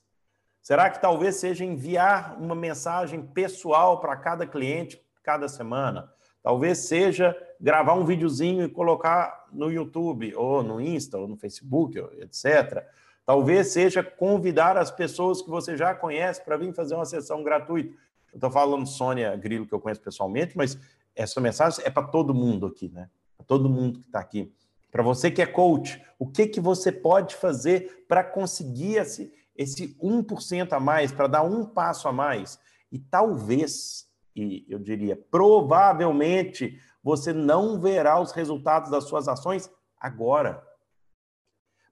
Será 0.62 0.90
que 0.90 1.02
talvez 1.02 1.38
seja 1.38 1.66
enviar 1.66 2.40
uma 2.40 2.54
mensagem 2.54 3.26
pessoal 3.26 4.00
para 4.00 4.16
cada 4.18 4.46
cliente 4.46 5.02
cada 5.24 5.48
semana? 5.48 6.14
Talvez 6.44 6.80
seja 6.80 7.36
gravar 7.60 7.94
um 7.94 8.06
videozinho 8.06 8.66
e 8.66 8.70
colocar 8.70 9.48
no 9.52 9.72
YouTube, 9.72 10.36
ou 10.36 10.62
no 10.62 10.80
Insta, 10.80 11.18
ou 11.18 11.28
no 11.28 11.38
Facebook, 11.38 11.98
etc. 12.20 12.86
Talvez 13.30 13.68
seja 13.68 14.02
convidar 14.02 14.76
as 14.76 14.90
pessoas 14.90 15.40
que 15.40 15.52
você 15.52 15.78
já 15.78 15.94
conhece 15.94 16.44
para 16.44 16.58
vir 16.58 16.74
fazer 16.74 16.96
uma 16.96 17.06
sessão 17.06 17.44
gratuita. 17.44 17.94
Eu 18.34 18.38
estou 18.38 18.50
falando 18.50 18.88
Sônia 18.88 19.36
Grilo, 19.36 19.68
que 19.68 19.74
eu 19.76 19.80
conheço 19.80 20.02
pessoalmente, 20.02 20.58
mas 20.58 20.80
essa 21.16 21.40
mensagem 21.40 21.86
é 21.86 21.92
para 21.92 22.08
todo 22.08 22.34
mundo 22.34 22.66
aqui, 22.66 22.90
né? 22.90 23.08
Para 23.38 23.46
todo 23.46 23.70
mundo 23.70 24.00
que 24.00 24.08
está 24.08 24.20
aqui. 24.20 24.52
Para 24.92 25.04
você 25.04 25.30
que 25.30 25.44
é 25.44 25.46
coach, 25.46 26.04
o 26.18 26.26
que, 26.26 26.48
que 26.48 26.60
você 26.60 26.92
pode 26.92 27.36
fazer 27.36 28.04
para 28.08 28.24
conseguir 28.24 28.96
esse, 28.96 29.32
esse 29.56 29.96
1% 30.02 30.74
a 30.74 30.80
mais, 30.80 31.12
para 31.12 31.28
dar 31.28 31.44
um 31.44 31.64
passo 31.64 32.08
a 32.08 32.12
mais? 32.12 32.60
E 32.92 32.98
talvez, 32.98 34.08
e 34.36 34.66
eu 34.68 34.80
diria 34.80 35.16
provavelmente, 35.30 36.82
você 37.04 37.32
não 37.32 37.80
verá 37.80 38.20
os 38.20 38.32
resultados 38.32 38.90
das 38.90 39.04
suas 39.04 39.28
ações 39.28 39.70
agora. 40.00 40.68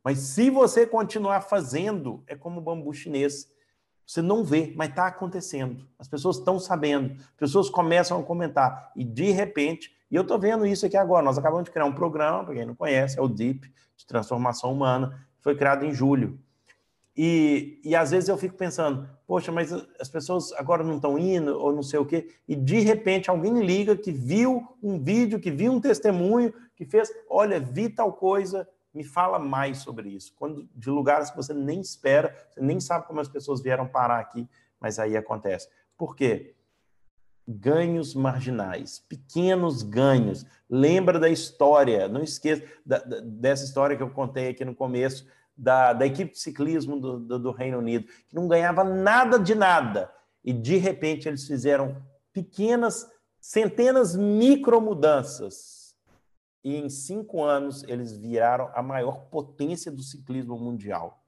Mas 0.08 0.20
se 0.20 0.50
você 0.50 0.88
continuar 0.88 1.42
fazendo, 1.42 2.24
é 2.28 2.34
como 2.34 2.62
o 2.62 2.64
bambu 2.64 2.94
chinês. 2.94 3.52
Você 4.06 4.22
não 4.22 4.42
vê, 4.42 4.72
mas 4.74 4.88
está 4.88 5.06
acontecendo. 5.06 5.86
As 6.00 6.08
pessoas 6.08 6.38
estão 6.38 6.58
sabendo, 6.58 7.16
as 7.20 7.36
pessoas 7.36 7.70
começam 7.70 8.18
a 8.18 8.24
comentar. 8.24 8.94
E 8.96 9.04
de 9.04 9.32
repente, 9.32 9.94
e 10.10 10.16
eu 10.16 10.22
estou 10.22 10.40
vendo 10.40 10.66
isso 10.66 10.86
aqui 10.86 10.96
agora. 10.96 11.26
Nós 11.26 11.38
acabamos 11.38 11.66
de 11.66 11.72
criar 11.72 11.84
um 11.84 11.92
programa, 11.92 12.46
para 12.46 12.54
quem 12.54 12.66
não 12.66 12.74
conhece, 12.74 13.20
é 13.20 13.22
o 13.22 13.28
DEEP, 13.28 13.70
de 13.98 14.06
transformação 14.06 14.72
humana, 14.72 15.28
foi 15.42 15.58
criado 15.58 15.84
em 15.84 15.92
julho. 15.92 16.40
E, 17.14 17.82
e 17.84 17.94
às 17.94 18.12
vezes 18.12 18.30
eu 18.30 18.38
fico 18.38 18.56
pensando, 18.56 19.10
poxa, 19.28 19.52
mas 19.52 19.74
as 20.00 20.08
pessoas 20.08 20.54
agora 20.54 20.86
não 20.86 20.96
estão 20.96 21.20
indo, 21.20 21.60
ou 21.60 21.74
não 21.74 21.84
sei 21.84 22.00
o 22.00 22.06
quê, 22.06 22.30
e 22.48 22.56
de 22.56 22.80
repente 22.80 23.30
alguém 23.30 23.62
liga 23.62 23.94
que 23.94 24.14
viu 24.14 24.66
um 24.82 25.04
vídeo, 25.04 25.38
que 25.38 25.52
viu 25.52 25.74
um 25.74 25.82
testemunho, 25.82 26.54
que 26.78 26.86
fez, 26.86 27.12
olha, 27.30 27.60
vi 27.60 27.90
tal 27.90 28.14
coisa, 28.14 28.66
me 28.98 29.04
fala 29.04 29.40
mais 29.40 29.78
sobre 29.78 30.10
isso. 30.10 30.34
Quando 30.36 30.68
de 30.76 30.90
lugares 30.90 31.30
que 31.30 31.38
você 31.38 31.54
nem 31.54 31.80
espera, 31.80 32.36
você 32.50 32.60
nem 32.60 32.80
sabe 32.80 33.08
como 33.08 33.20
as 33.20 33.28
pessoas 33.28 33.62
vieram 33.62 33.88
parar 33.88 34.20
aqui, 34.20 34.50
mas 34.80 35.00
aí 35.00 35.16
acontece. 35.16 35.70
Por 35.96 36.16
quê? 36.16 36.58
ganhos 37.48 38.14
marginais, 38.14 39.00
pequenos 39.08 39.82
ganhos. 39.82 40.46
Lembra 40.70 41.18
da 41.18 41.30
história, 41.30 42.08
não 42.10 42.22
esqueça 42.22 42.64
da, 42.86 42.98
da, 43.00 43.22
dessa 43.22 43.64
história 43.64 43.96
que 43.96 44.04
eu 44.04 44.10
contei 44.10 44.50
aqui 44.50 44.66
no 44.66 44.76
começo, 44.76 45.26
da, 45.56 45.94
da 45.94 46.06
equipe 46.06 46.34
de 46.34 46.40
ciclismo 46.40 47.00
do, 47.00 47.20
do, 47.20 47.40
do, 47.40 47.52
Reino 47.52 47.78
Unido, 47.78 48.08
que 48.28 48.36
não 48.36 48.48
ganhava 48.48 48.84
nada 48.84 49.40
de 49.40 49.56
nada. 49.56 50.12
E 50.44 50.52
de 50.52 50.78
repente 50.78 51.28
eles 51.28 51.48
fizeram 51.48 51.96
pequenas, 52.34 53.10
centenas 53.40 54.16
micro 54.16 54.82
mudanças. 54.82 55.77
E 56.68 56.76
em 56.76 56.90
cinco 56.90 57.46
anos 57.46 57.82
eles 57.84 58.12
viraram 58.18 58.70
a 58.74 58.84
maior 58.84 59.22
potência 59.30 59.90
do 59.90 60.02
ciclismo 60.02 60.60
mundial. 60.60 61.24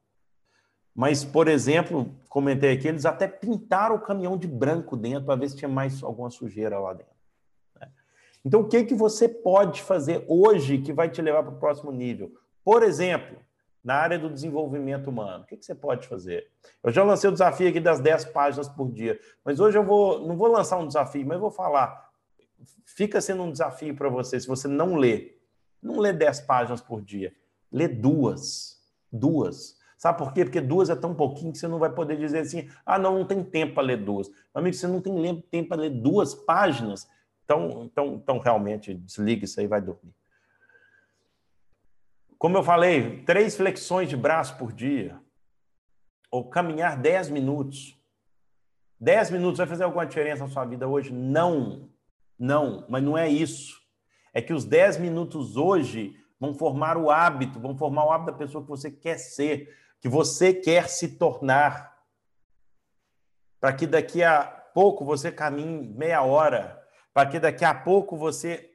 Mas, 0.93 1.23
por 1.23 1.47
exemplo, 1.47 2.13
comentei 2.27 2.73
aqui, 2.73 2.89
eles 2.89 3.05
até 3.05 3.25
pintaram 3.25 3.95
o 3.95 4.01
caminhão 4.01 4.37
de 4.37 4.49
branco 4.49 4.97
dentro 4.97 5.23
para 5.23 5.37
ver 5.37 5.49
se 5.49 5.55
tinha 5.55 5.69
mais 5.69 6.03
alguma 6.03 6.29
sujeira 6.29 6.77
lá 6.77 6.91
dentro. 6.91 7.13
Né? 7.79 7.89
Então, 8.43 8.59
o 8.59 8.67
que, 8.67 8.83
que 8.83 8.93
você 8.93 9.29
pode 9.29 9.81
fazer 9.81 10.25
hoje 10.27 10.79
que 10.79 10.91
vai 10.91 11.09
te 11.09 11.21
levar 11.21 11.41
para 11.41 11.53
o 11.53 11.57
próximo 11.57 11.89
nível? 11.89 12.33
Por 12.61 12.83
exemplo, 12.83 13.37
na 13.81 13.95
área 13.95 14.19
do 14.19 14.29
desenvolvimento 14.29 15.09
humano, 15.09 15.45
o 15.45 15.47
que, 15.47 15.55
que 15.55 15.65
você 15.65 15.73
pode 15.73 16.05
fazer? 16.05 16.47
Eu 16.83 16.91
já 16.91 17.01
lancei 17.01 17.29
o 17.29 17.33
desafio 17.33 17.69
aqui 17.69 17.79
das 17.79 18.01
10 18.01 18.25
páginas 18.25 18.67
por 18.67 18.91
dia, 18.91 19.17
mas 19.45 19.61
hoje 19.61 19.77
eu 19.77 19.85
vou, 19.85 20.19
não 20.27 20.35
vou 20.35 20.49
lançar 20.49 20.77
um 20.79 20.87
desafio, 20.87 21.25
mas 21.25 21.39
vou 21.39 21.49
falar. 21.49 22.08
Fica 22.85 23.21
sendo 23.21 23.43
um 23.43 23.51
desafio 23.51 23.95
para 23.95 24.09
você, 24.09 24.39
se 24.39 24.47
você 24.47 24.67
não 24.67 24.95
lê. 24.95 25.37
Não 25.81 25.99
lê 25.99 26.11
10 26.11 26.41
páginas 26.41 26.81
por 26.81 27.01
dia, 27.01 27.33
lê 27.71 27.87
duas. 27.87 28.77
Duas 29.11 29.79
Sabe 29.99 30.17
por 30.17 30.31
quê? 30.31 30.45
Porque 30.45 30.61
duas 30.61 30.89
é 30.89 30.95
tão 30.95 31.13
pouquinho 31.13 31.51
que 31.51 31.57
você 31.57 31.67
não 31.67 31.77
vai 31.77 31.89
poder 31.89 32.17
dizer 32.17 32.39
assim: 32.39 32.69
ah, 32.85 32.97
não, 32.97 33.19
não 33.19 33.25
tem 33.25 33.43
tempo 33.43 33.73
para 33.73 33.83
ler 33.83 33.97
duas. 33.97 34.31
Amigo, 34.53 34.73
você 34.73 34.87
não 34.87 35.01
tem 35.01 35.41
tempo 35.51 35.67
para 35.67 35.81
ler 35.81 35.89
duas 35.89 36.33
páginas. 36.33 37.05
Então, 37.43 37.83
então, 37.83 38.13
então, 38.15 38.39
realmente, 38.39 38.93
desliga 38.93 39.43
isso 39.43 39.59
aí 39.59 39.67
vai 39.67 39.81
dormir. 39.81 40.15
Como 42.37 42.57
eu 42.57 42.63
falei, 42.63 43.23
três 43.25 43.57
flexões 43.57 44.07
de 44.07 44.15
braço 44.15 44.57
por 44.57 44.71
dia. 44.71 45.19
Ou 46.31 46.49
caminhar 46.49 46.97
dez 46.97 47.29
minutos. 47.29 47.99
Dez 48.97 49.29
minutos 49.29 49.57
vai 49.57 49.67
fazer 49.67 49.83
alguma 49.83 50.05
diferença 50.05 50.45
na 50.45 50.49
sua 50.49 50.63
vida 50.63 50.87
hoje? 50.87 51.11
Não. 51.11 51.89
Não, 52.39 52.85
mas 52.87 53.03
não 53.03 53.17
é 53.17 53.27
isso. 53.27 53.77
É 54.33 54.41
que 54.41 54.53
os 54.53 54.63
dez 54.63 54.97
minutos 54.97 55.57
hoje 55.57 56.15
vão 56.39 56.53
formar 56.53 56.97
o 56.97 57.11
hábito, 57.11 57.59
vão 57.59 57.77
formar 57.77 58.05
o 58.05 58.11
hábito 58.11 58.31
da 58.31 58.37
pessoa 58.37 58.63
que 58.63 58.69
você 58.69 58.89
quer 58.89 59.17
ser 59.17 59.77
que 59.99 60.07
você 60.07 60.53
quer 60.53 60.87
se 60.89 61.17
tornar. 61.17 61.89
para 63.59 63.73
que 63.73 63.85
daqui 63.85 64.23
a 64.23 64.43
pouco 64.73 65.03
você 65.03 65.29
caminhe 65.29 65.85
meia 65.85 66.23
hora, 66.23 66.81
para 67.13 67.29
que 67.29 67.39
daqui 67.39 67.65
a 67.65 67.75
pouco 67.75 68.15
você 68.15 68.71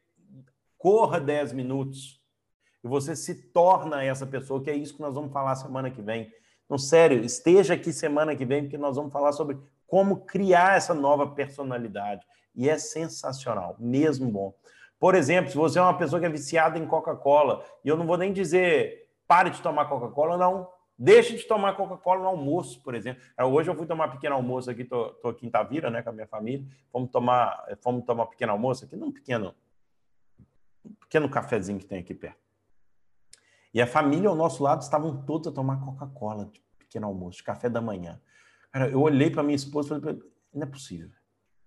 corra 0.76 1.18
10 1.18 1.54
minutos 1.54 2.20
e 2.82 2.88
você 2.88 3.16
se 3.16 3.34
torna 3.50 4.04
essa 4.04 4.26
pessoa, 4.26 4.62
que 4.62 4.68
é 4.68 4.76
isso 4.76 4.94
que 4.94 5.00
nós 5.00 5.14
vamos 5.14 5.32
falar 5.32 5.54
semana 5.54 5.90
que 5.90 6.02
vem. 6.02 6.30
Não, 6.68 6.76
sério, 6.76 7.24
esteja 7.24 7.72
aqui 7.72 7.94
semana 7.94 8.36
que 8.36 8.44
vem, 8.44 8.64
porque 8.64 8.76
nós 8.76 8.96
vamos 8.96 9.10
falar 9.10 9.32
sobre 9.32 9.58
como 9.86 10.26
criar 10.26 10.76
essa 10.76 10.92
nova 10.92 11.26
personalidade. 11.28 12.26
E 12.54 12.68
é 12.68 12.78
sensacional, 12.78 13.76
mesmo 13.78 14.30
bom. 14.30 14.54
Por 14.98 15.14
exemplo, 15.14 15.50
se 15.50 15.56
você 15.56 15.78
é 15.78 15.82
uma 15.82 15.98
pessoa 15.98 16.20
que 16.20 16.26
é 16.26 16.30
viciada 16.30 16.78
em 16.78 16.86
Coca-Cola, 16.86 17.64
e 17.84 17.88
eu 17.88 17.96
não 17.96 18.06
vou 18.06 18.16
nem 18.16 18.32
dizer 18.32 19.08
pare 19.26 19.50
de 19.50 19.60
tomar 19.60 19.86
Coca-Cola, 19.86 20.36
não. 20.36 20.68
Deixe 20.96 21.36
de 21.36 21.42
tomar 21.44 21.76
Coca-Cola 21.76 22.20
no 22.20 22.28
almoço, 22.28 22.80
por 22.82 22.94
exemplo. 22.94 23.20
É, 23.36 23.44
hoje 23.44 23.68
eu 23.68 23.74
fui 23.74 23.86
tomar 23.86 24.08
pequeno 24.08 24.36
almoço 24.36 24.70
aqui, 24.70 24.84
tô, 24.84 25.08
tô 25.14 25.28
aqui 25.28 25.46
em 25.46 25.50
Tavira, 25.50 25.90
né, 25.90 26.02
com 26.02 26.10
a 26.10 26.12
minha 26.12 26.26
família. 26.26 26.64
Fomos 26.92 27.10
tomar, 27.10 27.66
fomos 27.82 28.04
tomar 28.04 28.26
pequeno 28.26 28.52
almoço 28.52 28.84
aqui, 28.84 28.94
num 28.94 29.10
pequeno, 29.10 29.54
pequeno 31.00 31.28
cafezinho 31.28 31.80
que 31.80 31.86
tem 31.86 31.98
aqui 31.98 32.14
perto. 32.14 32.38
E 33.72 33.82
a 33.82 33.86
família 33.88 34.28
ao 34.28 34.36
nosso 34.36 34.62
lado 34.62 34.82
estavam 34.82 35.24
todos 35.24 35.48
a 35.48 35.52
tomar 35.52 35.80
Coca-Cola 35.84 36.46
de 36.46 36.62
pequeno 36.78 37.08
almoço, 37.08 37.38
de 37.38 37.44
café 37.44 37.68
da 37.68 37.80
manhã. 37.80 38.20
Cara, 38.70 38.88
eu 38.88 39.00
olhei 39.00 39.30
para 39.30 39.42
minha 39.42 39.56
esposa 39.56 39.96
e 39.96 40.00
falei, 40.00 40.22
não 40.54 40.62
é 40.62 40.66
possível. 40.66 41.10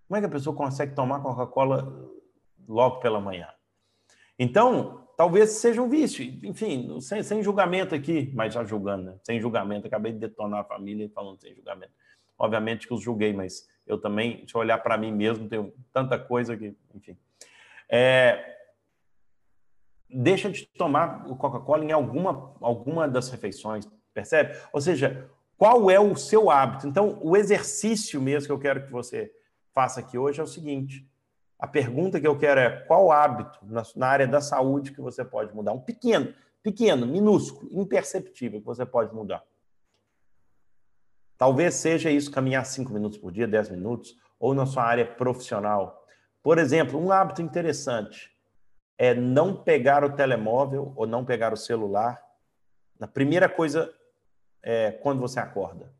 Como 0.08 0.18
é 0.18 0.20
que 0.22 0.26
a 0.26 0.30
pessoa 0.30 0.56
consegue 0.56 0.96
tomar 0.96 1.22
Coca-Cola 1.22 2.10
logo 2.68 3.00
pela 3.00 3.20
manhã? 3.20 3.48
Então, 4.40 5.08
talvez 5.18 5.52
seja 5.52 5.82
um 5.82 5.90
vício. 5.90 6.24
Enfim, 6.44 7.00
sem, 7.02 7.22
sem 7.24 7.44
julgamento 7.44 7.94
aqui, 7.94 8.32
mas 8.34 8.54
já 8.54 8.64
julgando, 8.64 9.04
né? 9.04 9.20
Sem 9.24 9.42
julgamento. 9.42 9.88
Acabei 9.88 10.14
de 10.14 10.20
detonar 10.20 10.62
a 10.62 10.64
família 10.64 11.10
falando 11.14 11.42
sem 11.42 11.54
julgamento. 11.54 11.92
Obviamente 12.40 12.88
que 12.88 12.94
os 12.94 13.02
julguei, 13.02 13.34
mas 13.34 13.68
eu 13.86 14.00
também, 14.00 14.46
se 14.48 14.56
eu 14.56 14.62
olhar 14.62 14.78
para 14.78 14.98
mim 14.98 15.12
mesmo, 15.12 15.50
tenho 15.50 15.74
tanta 15.92 16.18
coisa 16.18 16.56
que, 16.56 16.74
enfim. 16.94 17.18
É, 17.90 18.56
deixa 20.10 20.50
de 20.50 20.66
tomar 20.68 21.30
o 21.30 21.36
Coca-Cola 21.36 21.84
em 21.84 21.92
alguma, 21.92 22.56
alguma 22.62 23.08
das 23.08 23.30
refeições, 23.30 23.90
percebe? 24.14 24.58
Ou 24.72 24.80
seja, 24.80 25.30
qual 25.58 25.90
é 25.90 26.00
o 26.00 26.16
seu 26.16 26.52
hábito? 26.52 26.88
Então, 26.88 27.20
o 27.22 27.36
exercício 27.36 28.22
mesmo 28.22 28.48
que 28.48 28.52
eu 28.54 28.60
quero 28.60 28.86
que 28.86 28.92
você 28.92 29.32
faça 29.78 30.00
aqui 30.00 30.18
hoje 30.18 30.40
é 30.40 30.44
o 30.44 30.48
seguinte: 30.48 31.08
a 31.60 31.68
pergunta 31.68 32.20
que 32.20 32.26
eu 32.26 32.36
quero 32.36 32.60
é 32.60 32.82
qual 32.88 33.12
hábito 33.12 33.60
na, 33.96 34.08
área 34.08 34.26
da 34.26 34.42
saúde 34.42 34.92
que 34.92 35.00
você 35.00 35.24
pode 35.24 35.54
mudar? 35.54 35.72
Um 35.72 35.80
pequeno, 35.80 36.34
pequeno, 36.64 37.06
minúsculo, 37.06 37.70
imperceptível 37.72 38.60
que 38.60 38.66
você 38.66 38.88
pode 38.88 39.14
mudar. 39.14 39.44
Talvez 41.38 41.76
seja 41.76 42.10
isso 42.10 42.32
caminhar 42.32 42.66
5 42.66 42.92
minutos 42.92 43.20
por 43.20 43.32
dia, 43.32 43.48
10 43.48 43.70
minutos, 43.70 44.18
ou 44.40 44.56
na 44.56 44.66
sua 44.66 44.84
área 44.84 45.06
profissional. 45.06 46.04
Por 46.42 46.58
exemplo, 46.58 47.00
um 47.00 47.12
hábito 47.12 47.44
interessante 47.44 48.36
é 48.98 49.14
não 49.14 49.56
pegar 49.56 50.04
o 50.04 50.16
telemóvel 50.16 50.92
ou 50.96 51.06
não 51.06 51.24
pegar 51.24 51.54
o 51.54 51.58
celular 51.58 52.20
na 53.00 53.08
primeira 53.08 53.48
coisa 53.48 53.94
é, 54.64 54.90
quando 54.90 55.20
você 55.20 55.40
acorda. 55.40 55.94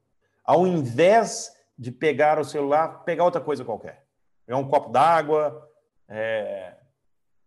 Ao 0.44 0.66
invés 0.66 1.56
de 1.78 1.92
pegar 1.92 2.40
o 2.40 2.44
celular, 2.44 3.04
pegar 3.04 3.24
outra 3.24 3.42
coisa 3.42 3.64
qualquer. 3.64 4.06
Pegar 4.46 4.58
um 4.58 4.68
copo 4.68 4.90
d'água, 4.90 5.70
é, 6.08 6.76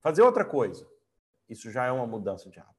fazer 0.01 0.23
outra 0.23 0.45
coisa. 0.45 0.87
Isso 1.49 1.71
já 1.71 1.87
é 1.87 1.91
uma 1.91 2.07
mudança 2.07 2.49
de 2.49 2.61
hábito. 2.61 2.75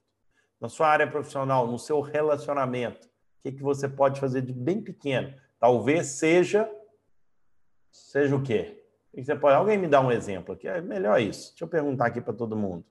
Na 0.59 0.69
sua 0.69 0.87
área 0.87 1.09
profissional, 1.09 1.67
no 1.67 1.77
seu 1.77 1.99
relacionamento, 1.99 3.07
o 3.07 3.43
que, 3.43 3.51
que 3.51 3.63
você 3.63 3.89
pode 3.89 4.19
fazer 4.19 4.41
de 4.41 4.53
bem 4.53 4.81
pequeno? 4.81 5.33
Talvez 5.59 6.07
seja. 6.07 6.71
Seja 7.91 8.35
o 8.35 8.43
quê? 8.43 8.81
Você 9.13 9.35
pode, 9.35 9.55
alguém 9.55 9.77
me 9.77 9.87
dá 9.87 9.99
um 9.99 10.11
exemplo 10.11 10.53
aqui? 10.53 10.67
É 10.67 10.79
melhor 10.79 11.19
isso. 11.19 11.49
Deixa 11.49 11.65
eu 11.65 11.67
perguntar 11.67 12.05
aqui 12.05 12.21
para 12.21 12.33
todo 12.33 12.55
mundo. 12.55 12.85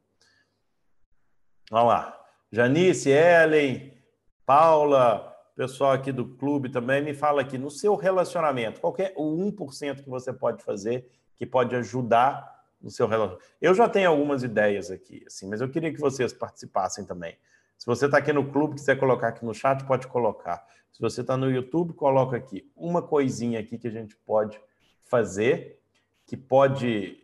Vamos 1.70 1.88
lá. 1.88 2.20
Janice, 2.52 3.10
Ellen, 3.10 3.96
Paula, 4.44 5.34
pessoal 5.56 5.92
aqui 5.92 6.12
do 6.12 6.26
clube 6.26 6.68
também, 6.68 7.02
me 7.02 7.14
fala 7.14 7.40
aqui, 7.40 7.58
no 7.58 7.70
seu 7.70 7.94
relacionamento, 7.94 8.80
qual 8.80 8.94
é 8.98 9.12
o 9.16 9.36
1% 9.36 10.02
que 10.02 10.08
você 10.08 10.32
pode 10.32 10.62
fazer 10.62 11.10
que 11.36 11.46
pode 11.46 11.74
ajudar 11.76 12.64
no 12.80 12.90
seu 12.90 13.06
relacionamento? 13.06 13.48
Eu 13.60 13.74
já 13.74 13.88
tenho 13.88 14.10
algumas 14.10 14.42
ideias 14.42 14.90
aqui, 14.90 15.24
assim, 15.26 15.48
mas 15.48 15.60
eu 15.60 15.68
queria 15.68 15.92
que 15.92 16.00
vocês 16.00 16.32
participassem 16.32 17.04
também. 17.04 17.36
Se 17.76 17.86
você 17.86 18.06
está 18.06 18.18
aqui 18.18 18.32
no 18.32 18.50
clube, 18.50 18.74
quiser 18.74 18.98
colocar 18.98 19.28
aqui 19.28 19.44
no 19.44 19.54
chat, 19.54 19.84
pode 19.84 20.06
colocar. 20.06 20.66
Se 20.92 21.00
você 21.00 21.22
está 21.22 21.36
no 21.36 21.50
YouTube, 21.50 21.94
coloca 21.94 22.36
aqui 22.36 22.70
uma 22.76 23.00
coisinha 23.00 23.58
aqui 23.60 23.78
que 23.78 23.88
a 23.88 23.90
gente 23.90 24.16
pode 24.16 24.60
fazer 25.04 25.80
que 26.26 26.36
pode 26.36 27.18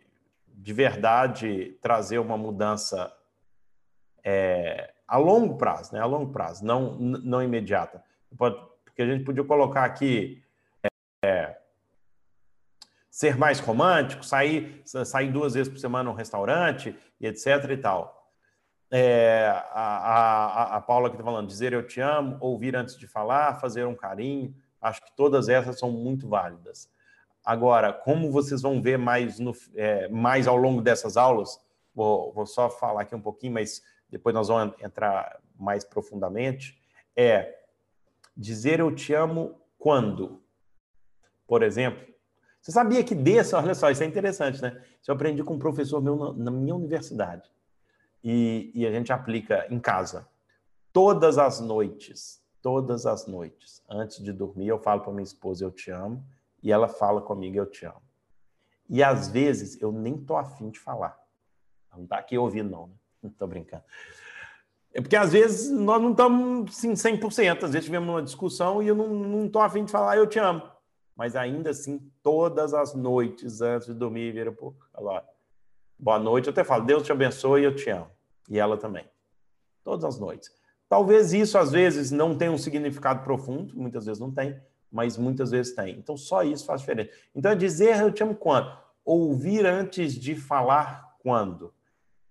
de 0.47 0.73
verdade 0.73 1.77
trazer 1.81 2.17
uma 2.19 2.37
mudança 2.37 3.09
é, 4.21 4.93
a 5.07 5.17
longo 5.17 5.55
prazo, 5.57 5.93
né? 5.93 6.01
A 6.01 6.05
longo 6.05 6.33
prazo, 6.33 6.65
não, 6.65 6.95
não 6.97 7.41
imediata. 7.41 8.03
Porque 8.35 9.01
a 9.01 9.05
gente 9.05 9.23
podia 9.23 9.43
colocar 9.43 9.83
aqui 9.83 10.43
é, 11.23 11.57
ser 13.09 13.37
mais 13.37 13.59
romântico, 13.59 14.23
sair, 14.23 14.81
sair 14.85 15.31
duas 15.31 15.53
vezes 15.53 15.71
por 15.71 15.79
semana 15.79 16.09
num 16.09 16.15
restaurante 16.15 16.95
e 17.19 17.27
etc 17.27 17.69
e 17.71 17.77
tal. 17.77 18.31
É, 18.89 19.47
a, 19.71 20.73
a, 20.73 20.77
a 20.77 20.81
Paula 20.81 21.09
que 21.09 21.15
está 21.15 21.23
falando, 21.23 21.47
dizer 21.47 21.73
eu 21.73 21.85
te 21.85 21.99
amo, 21.99 22.37
ouvir 22.39 22.75
antes 22.75 22.97
de 22.97 23.07
falar, 23.07 23.59
fazer 23.59 23.85
um 23.85 23.95
carinho, 23.95 24.55
acho 24.81 25.03
que 25.03 25.11
todas 25.15 25.49
essas 25.49 25.79
são 25.79 25.91
muito 25.91 26.27
válidas. 26.27 26.89
Agora, 27.43 27.91
como 27.91 28.31
vocês 28.31 28.61
vão 28.61 28.81
ver 28.81 28.97
mais, 28.97 29.39
no, 29.39 29.53
é, 29.75 30.07
mais 30.09 30.47
ao 30.47 30.55
longo 30.55 30.81
dessas 30.81 31.17
aulas, 31.17 31.59
vou, 31.95 32.31
vou, 32.33 32.45
só 32.45 32.69
falar 32.69 33.01
aqui 33.01 33.15
um 33.15 33.21
pouquinho, 33.21 33.53
mas 33.53 33.81
depois 34.09 34.35
nós 34.35 34.47
vamos 34.47 34.75
entrar 34.81 35.39
mais 35.57 35.83
profundamente, 35.83 36.77
é 37.15 37.56
dizer 38.37 38.79
eu 38.79 38.93
te 38.93 39.13
amo 39.13 39.59
quando? 39.79 40.41
Por 41.47 41.63
exemplo, 41.63 42.05
você 42.61 42.71
sabia 42.71 43.03
que 43.03 43.15
desse, 43.15 43.55
olha 43.55 43.73
só, 43.73 43.89
isso 43.89 44.03
é 44.03 44.05
interessante, 44.05 44.61
né? 44.61 44.83
Isso 45.01 45.09
eu 45.09 45.15
aprendi 45.15 45.43
com 45.43 45.55
um 45.55 45.59
professor 45.59 46.01
meu 46.01 46.15
na, 46.15 46.33
na 46.33 46.51
minha 46.51 46.75
universidade. 46.75 47.49
E, 48.23 48.71
e 48.75 48.85
a 48.85 48.91
gente 48.91 49.11
aplica 49.11 49.65
em 49.69 49.79
casa. 49.79 50.27
Todas 50.91 51.37
as 51.37 51.59
noites, 51.59 52.43
todas 52.61 53.05
as 53.05 53.25
noites, 53.25 53.81
antes 53.89 54.21
de 54.21 54.33
dormir, 54.33 54.67
eu 54.67 54.79
falo 54.79 55.01
para 55.01 55.13
minha 55.13 55.23
esposa, 55.23 55.63
eu 55.63 55.71
te 55.71 55.91
amo 55.91 56.25
e 56.61 56.71
ela 56.71 56.87
fala 56.87 57.21
comigo, 57.21 57.55
eu 57.55 57.65
te 57.65 57.85
amo. 57.85 58.01
E 58.89 59.03
às 59.03 59.27
vezes 59.29 59.81
eu 59.81 59.91
nem 59.91 60.17
tô 60.17 60.35
afim 60.35 60.69
de 60.69 60.79
falar. 60.79 61.17
Não 61.95 62.05
tá 62.05 62.17
aqui 62.17 62.37
ouvindo, 62.37 62.69
não, 62.69 62.87
né? 62.87 62.93
Não 63.23 63.29
tô 63.31 63.47
brincando. 63.47 63.83
É 64.97 65.01
porque 65.01 65.15
às 65.15 65.31
vezes 65.31 65.69
nós 65.69 66.01
não 66.01 66.09
estamos 66.09 66.75
assim, 66.75 66.93
100%. 66.93 67.63
Às 67.63 67.71
vezes 67.71 67.85
tivemos 67.85 68.09
uma 68.09 68.23
discussão 68.23 68.81
e 68.81 68.87
eu 68.87 68.95
não, 68.95 69.47
tô 69.47 69.59
afim 69.59 69.85
de 69.85 69.91
falar, 69.91 70.17
eu 70.17 70.25
te 70.25 70.39
amo. 70.39 70.63
Mas 71.15 71.35
ainda 71.35 71.69
assim, 71.69 72.11
todas 72.23 72.73
as 72.73 72.95
noites 72.95 73.61
antes 73.61 73.85
de 73.85 73.93
dormir, 73.93 74.31
vira, 74.31 74.51
pô, 74.51 74.73
lá. 74.95 75.23
Boa 75.99 76.17
noite, 76.17 76.47
eu 76.47 76.51
até 76.51 76.63
falo, 76.63 76.83
Deus 76.83 77.03
te 77.03 77.11
abençoe, 77.11 77.63
eu 77.63 77.75
te 77.75 77.91
amo. 77.91 78.09
E 78.49 78.57
ela 78.57 78.75
também. 78.75 79.05
Todas 79.83 80.03
as 80.03 80.19
noites. 80.19 80.51
Talvez 80.89 81.31
isso, 81.31 81.59
às 81.59 81.71
vezes, 81.71 82.09
não 82.09 82.35
tenha 82.35 82.51
um 82.51 82.57
significado 82.57 83.23
profundo, 83.23 83.77
muitas 83.77 84.07
vezes 84.07 84.19
não 84.19 84.31
tem, 84.31 84.59
mas 84.91 85.15
muitas 85.15 85.51
vezes 85.51 85.75
tem. 85.75 85.95
Então, 85.95 86.17
só 86.17 86.41
isso 86.41 86.65
faz 86.65 86.81
diferença. 86.81 87.11
Então, 87.35 87.51
é 87.51 87.55
dizer 87.55 88.01
eu 88.01 88.11
te 88.11 88.23
amo 88.23 88.33
quando? 88.33 88.75
Ouvir 89.05 89.63
antes 89.63 90.15
de 90.15 90.33
falar 90.33 91.15
quando? 91.19 91.71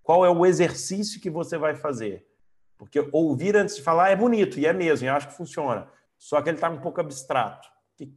Qual 0.03 0.27
é 0.27 0.31
o 0.31 0.45
exercício 0.45 1.21
que 1.21 1.31
você 1.31 1.57
vai 1.57 1.77
fazer? 1.77 2.27
Porque 2.79 3.09
ouvir 3.13 3.57
antes 3.57 3.77
de 3.77 3.83
falar 3.83 4.11
é 4.11 4.17
bonito, 4.17 4.59
e 4.59 4.67
é 4.67 4.73
mesmo, 4.73 5.07
eu 5.07 5.15
acho 5.15 5.29
que 5.29 5.35
funciona. 5.35 5.89
Só 6.19 6.41
que 6.43 6.49
ele 6.49 6.57
está 6.57 6.69
um 6.69 6.81
pouco 6.81 7.01
abstrato. 7.01 7.69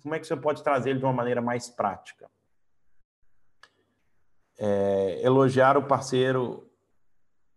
Como 0.02 0.14
é 0.14 0.20
que 0.20 0.28
você 0.28 0.36
pode 0.36 0.64
trazer 0.64 0.92
ele 0.92 1.00
de 1.00 1.06
uma 1.06 1.14
maneira 1.14 1.42
mais 1.42 1.70
prática? 1.70 2.30
É, 4.58 5.22
elogiar 5.24 5.78
o 5.78 5.88
parceiro 5.88 6.70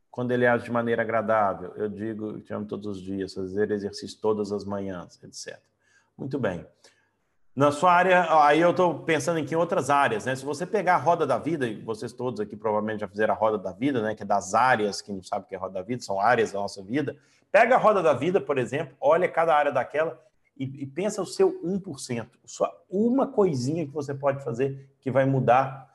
quando 0.08 0.30
ele 0.30 0.46
age 0.46 0.64
de 0.64 0.70
maneira 0.70 1.02
agradável. 1.02 1.72
Eu 1.74 1.88
digo, 1.88 2.38
te 2.40 2.52
amo 2.52 2.66
todos 2.66 2.86
os 2.86 3.02
dias, 3.02 3.34
fazer 3.34 3.70
exercício 3.70 4.20
todas 4.20 4.52
as 4.52 4.64
manhãs, 4.64 5.20
etc. 5.24 5.58
Muito 6.16 6.38
bem. 6.38 6.66
Na 7.54 7.70
sua 7.70 7.92
área, 7.92 8.26
aí 8.44 8.62
eu 8.62 8.70
estou 8.70 9.00
pensando 9.00 9.38
em 9.38 9.54
outras 9.54 9.90
áreas, 9.90 10.24
né? 10.24 10.34
Se 10.34 10.42
você 10.42 10.64
pegar 10.64 10.94
a 10.94 10.98
roda 10.98 11.26
da 11.26 11.36
vida, 11.36 11.66
e 11.66 11.82
vocês 11.82 12.10
todos 12.10 12.40
aqui 12.40 12.56
provavelmente 12.56 13.00
já 13.00 13.08
fizeram 13.08 13.34
a 13.34 13.36
roda 13.36 13.58
da 13.58 13.72
vida, 13.72 14.00
né? 14.00 14.14
Que 14.14 14.22
é 14.22 14.26
das 14.26 14.54
áreas, 14.54 15.02
quem 15.02 15.16
não 15.16 15.22
sabe 15.22 15.44
o 15.44 15.48
que 15.48 15.54
é 15.54 15.58
roda 15.58 15.74
da 15.74 15.82
vida, 15.82 16.02
são 16.02 16.18
áreas 16.18 16.52
da 16.52 16.58
nossa 16.58 16.82
vida. 16.82 17.14
Pega 17.50 17.74
a 17.74 17.78
roda 17.78 18.02
da 18.02 18.14
vida, 18.14 18.40
por 18.40 18.56
exemplo, 18.56 18.96
olha 18.98 19.28
cada 19.28 19.54
área 19.54 19.70
daquela 19.70 20.18
e, 20.56 20.64
e 20.82 20.86
pensa 20.86 21.20
o 21.20 21.26
seu 21.26 21.62
1%, 21.62 22.26
só 22.46 22.72
uma 22.88 23.26
coisinha 23.26 23.86
que 23.86 23.92
você 23.92 24.14
pode 24.14 24.42
fazer 24.42 24.90
que 24.98 25.10
vai 25.10 25.26
mudar. 25.26 25.94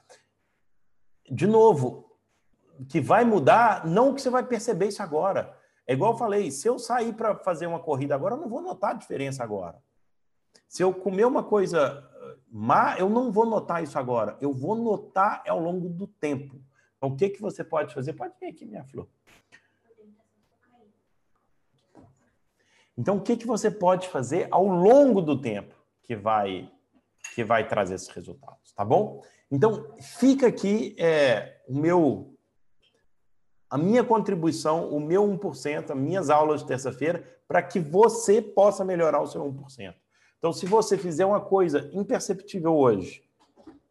De 1.27 1.47
novo, 1.47 2.15
que 2.87 3.01
vai 3.01 3.25
mudar, 3.25 3.83
não 3.83 4.13
que 4.13 4.21
você 4.21 4.29
vai 4.29 4.43
perceber 4.43 4.89
isso 4.89 5.01
agora. 5.01 5.57
É 5.87 5.93
igual 5.93 6.11
eu 6.11 6.17
falei, 6.17 6.51
se 6.51 6.67
eu 6.67 6.77
sair 6.77 7.13
para 7.13 7.35
fazer 7.35 7.65
uma 7.65 7.79
corrida 7.79 8.13
agora, 8.13 8.35
eu 8.35 8.39
não 8.39 8.47
vou 8.47 8.61
notar 8.61 8.91
a 8.91 8.97
diferença 8.97 9.43
agora. 9.43 9.81
Se 10.67 10.83
eu 10.83 10.93
comer 10.93 11.25
uma 11.25 11.43
coisa 11.43 12.03
mas 12.49 12.99
eu 12.99 13.09
não 13.09 13.31
vou 13.31 13.45
notar 13.45 13.83
isso 13.83 13.99
agora. 13.99 14.37
Eu 14.41 14.53
vou 14.53 14.75
notar 14.75 15.43
ao 15.47 15.59
longo 15.59 15.89
do 15.89 16.07
tempo. 16.07 16.59
Então, 16.97 17.09
o 17.09 17.15
que, 17.15 17.29
que 17.29 17.41
você 17.41 17.63
pode 17.63 17.93
fazer? 17.93 18.13
Pode 18.13 18.33
vir 18.39 18.47
aqui, 18.47 18.65
minha 18.65 18.83
flor. 18.83 19.07
Então, 22.97 23.17
o 23.17 23.21
que, 23.21 23.37
que 23.37 23.45
você 23.45 23.69
pode 23.69 24.07
fazer 24.07 24.47
ao 24.49 24.65
longo 24.65 25.21
do 25.21 25.39
tempo 25.39 25.75
que 26.01 26.15
vai, 26.15 26.71
que 27.35 27.43
vai 27.43 27.67
trazer 27.67 27.95
esses 27.95 28.07
resultados, 28.07 28.71
tá 28.73 28.83
bom? 28.83 29.23
Então, 29.51 29.93
fica 30.01 30.47
aqui 30.47 30.95
é, 30.97 31.61
o 31.67 31.77
meu, 31.77 32.35
a 33.69 33.77
minha 33.77 34.03
contribuição, 34.03 34.89
o 34.89 34.99
meu 34.99 35.23
1%, 35.23 35.91
as 35.91 35.97
minhas 35.97 36.31
aulas 36.31 36.61
de 36.61 36.67
terça-feira, 36.67 37.23
para 37.47 37.61
que 37.61 37.79
você 37.79 38.41
possa 38.41 38.83
melhorar 38.83 39.21
o 39.21 39.27
seu 39.27 39.43
1%. 39.43 39.93
Então, 40.37 40.53
se 40.53 40.65
você 40.65 40.97
fizer 40.97 41.25
uma 41.25 41.41
coisa 41.41 41.89
imperceptível 41.93 42.75
hoje, 42.75 43.23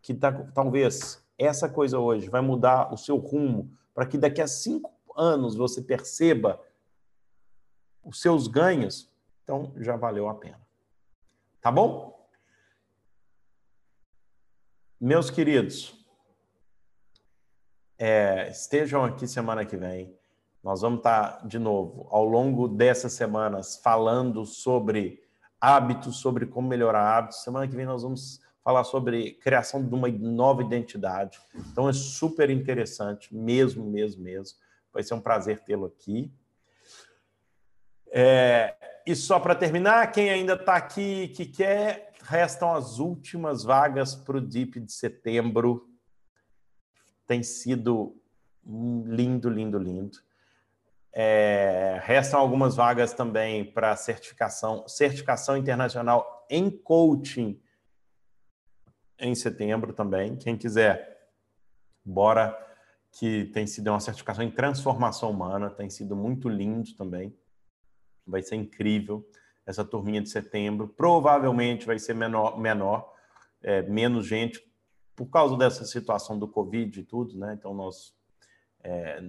que 0.00 0.14
tá, 0.14 0.32
talvez 0.54 1.24
essa 1.36 1.68
coisa 1.68 1.98
hoje 1.98 2.28
vai 2.28 2.40
mudar 2.40 2.92
o 2.92 2.96
seu 2.96 3.16
rumo, 3.16 3.70
para 3.92 4.06
que 4.06 4.16
daqui 4.16 4.40
a 4.40 4.46
cinco 4.46 4.92
anos 5.16 5.56
você 5.56 5.82
perceba 5.82 6.60
os 8.04 8.20
seus 8.20 8.46
ganhos, 8.46 9.10
então 9.42 9.72
já 9.76 9.96
valeu 9.96 10.28
a 10.28 10.34
pena. 10.34 10.60
Tá 11.60 11.72
bom? 11.72 12.16
Meus 15.00 15.28
queridos, 15.28 16.06
é, 17.98 18.48
estejam 18.50 19.04
aqui 19.04 19.26
semana 19.26 19.64
que 19.64 19.76
vem. 19.76 20.16
Nós 20.62 20.82
vamos 20.82 20.98
estar 20.98 21.46
de 21.46 21.58
novo 21.58 22.06
ao 22.10 22.24
longo 22.24 22.68
dessas 22.68 23.12
semanas 23.12 23.76
falando 23.76 24.44
sobre 24.44 25.25
hábitos, 25.60 26.18
sobre 26.18 26.46
como 26.46 26.68
melhorar 26.68 27.18
hábitos. 27.18 27.42
Semana 27.42 27.66
que 27.66 27.76
vem 27.76 27.86
nós 27.86 28.02
vamos 28.02 28.40
falar 28.62 28.84
sobre 28.84 29.34
criação 29.34 29.82
de 29.82 29.94
uma 29.94 30.08
nova 30.08 30.62
identidade. 30.62 31.38
Então 31.54 31.88
é 31.88 31.92
super 31.92 32.50
interessante, 32.50 33.34
mesmo, 33.34 33.84
mesmo, 33.88 34.22
mesmo. 34.22 34.58
Vai 34.92 35.02
ser 35.02 35.14
um 35.14 35.20
prazer 35.20 35.60
tê-lo 35.60 35.86
aqui. 35.86 36.32
É, 38.08 38.74
e 39.06 39.14
só 39.14 39.38
para 39.38 39.54
terminar, 39.54 40.10
quem 40.10 40.30
ainda 40.30 40.54
está 40.54 40.74
aqui 40.74 41.28
que 41.28 41.46
quer, 41.46 42.12
restam 42.22 42.74
as 42.74 42.98
últimas 42.98 43.62
vagas 43.62 44.14
para 44.16 44.38
o 44.38 44.40
DIP 44.40 44.80
de 44.80 44.90
setembro. 44.90 45.88
Tem 47.26 47.42
sido 47.42 48.16
lindo, 48.64 49.48
lindo, 49.48 49.78
lindo. 49.78 50.18
É, 51.18 51.98
restam 52.04 52.38
algumas 52.38 52.76
vagas 52.76 53.14
também 53.14 53.64
para 53.64 53.96
certificação, 53.96 54.86
certificação 54.86 55.56
internacional 55.56 56.46
em 56.50 56.70
coaching 56.70 57.58
em 59.18 59.34
setembro 59.34 59.94
também. 59.94 60.36
Quem 60.36 60.58
quiser, 60.58 61.30
bora, 62.04 62.54
que 63.12 63.46
tem 63.46 63.66
sido 63.66 63.88
uma 63.88 63.98
certificação 63.98 64.44
em 64.44 64.50
transformação 64.50 65.30
humana, 65.30 65.70
tem 65.70 65.88
sido 65.88 66.14
muito 66.14 66.50
lindo 66.50 66.94
também. 66.96 67.34
Vai 68.26 68.42
ser 68.42 68.56
incrível 68.56 69.26
essa 69.64 69.82
turminha 69.82 70.20
de 70.20 70.28
setembro. 70.28 70.86
Provavelmente 70.86 71.86
vai 71.86 71.98
ser 71.98 72.14
menor, 72.14 72.58
menor 72.58 73.10
é, 73.62 73.80
menos 73.82 74.26
gente 74.26 74.62
por 75.14 75.30
causa 75.30 75.56
dessa 75.56 75.86
situação 75.86 76.38
do 76.38 76.46
Covid 76.46 77.00
e 77.00 77.04
tudo, 77.04 77.38
né? 77.38 77.54
Então 77.58 77.72
nós 77.72 78.14
é, 78.88 79.20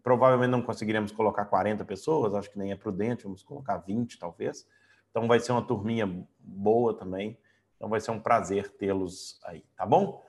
provavelmente 0.00 0.50
não 0.50 0.62
conseguiremos 0.62 1.10
colocar 1.10 1.44
40 1.46 1.84
pessoas, 1.84 2.34
acho 2.34 2.48
que 2.48 2.58
nem 2.58 2.70
é 2.70 2.76
prudente, 2.76 3.24
vamos 3.24 3.42
colocar 3.42 3.78
20 3.78 4.16
talvez. 4.16 4.64
Então 5.10 5.26
vai 5.26 5.40
ser 5.40 5.50
uma 5.50 5.66
turminha 5.66 6.24
boa 6.38 6.94
também. 6.96 7.36
Então 7.76 7.88
vai 7.88 8.00
ser 8.00 8.12
um 8.12 8.20
prazer 8.20 8.70
tê-los 8.76 9.40
aí, 9.44 9.64
tá 9.76 9.84
bom? 9.84 10.22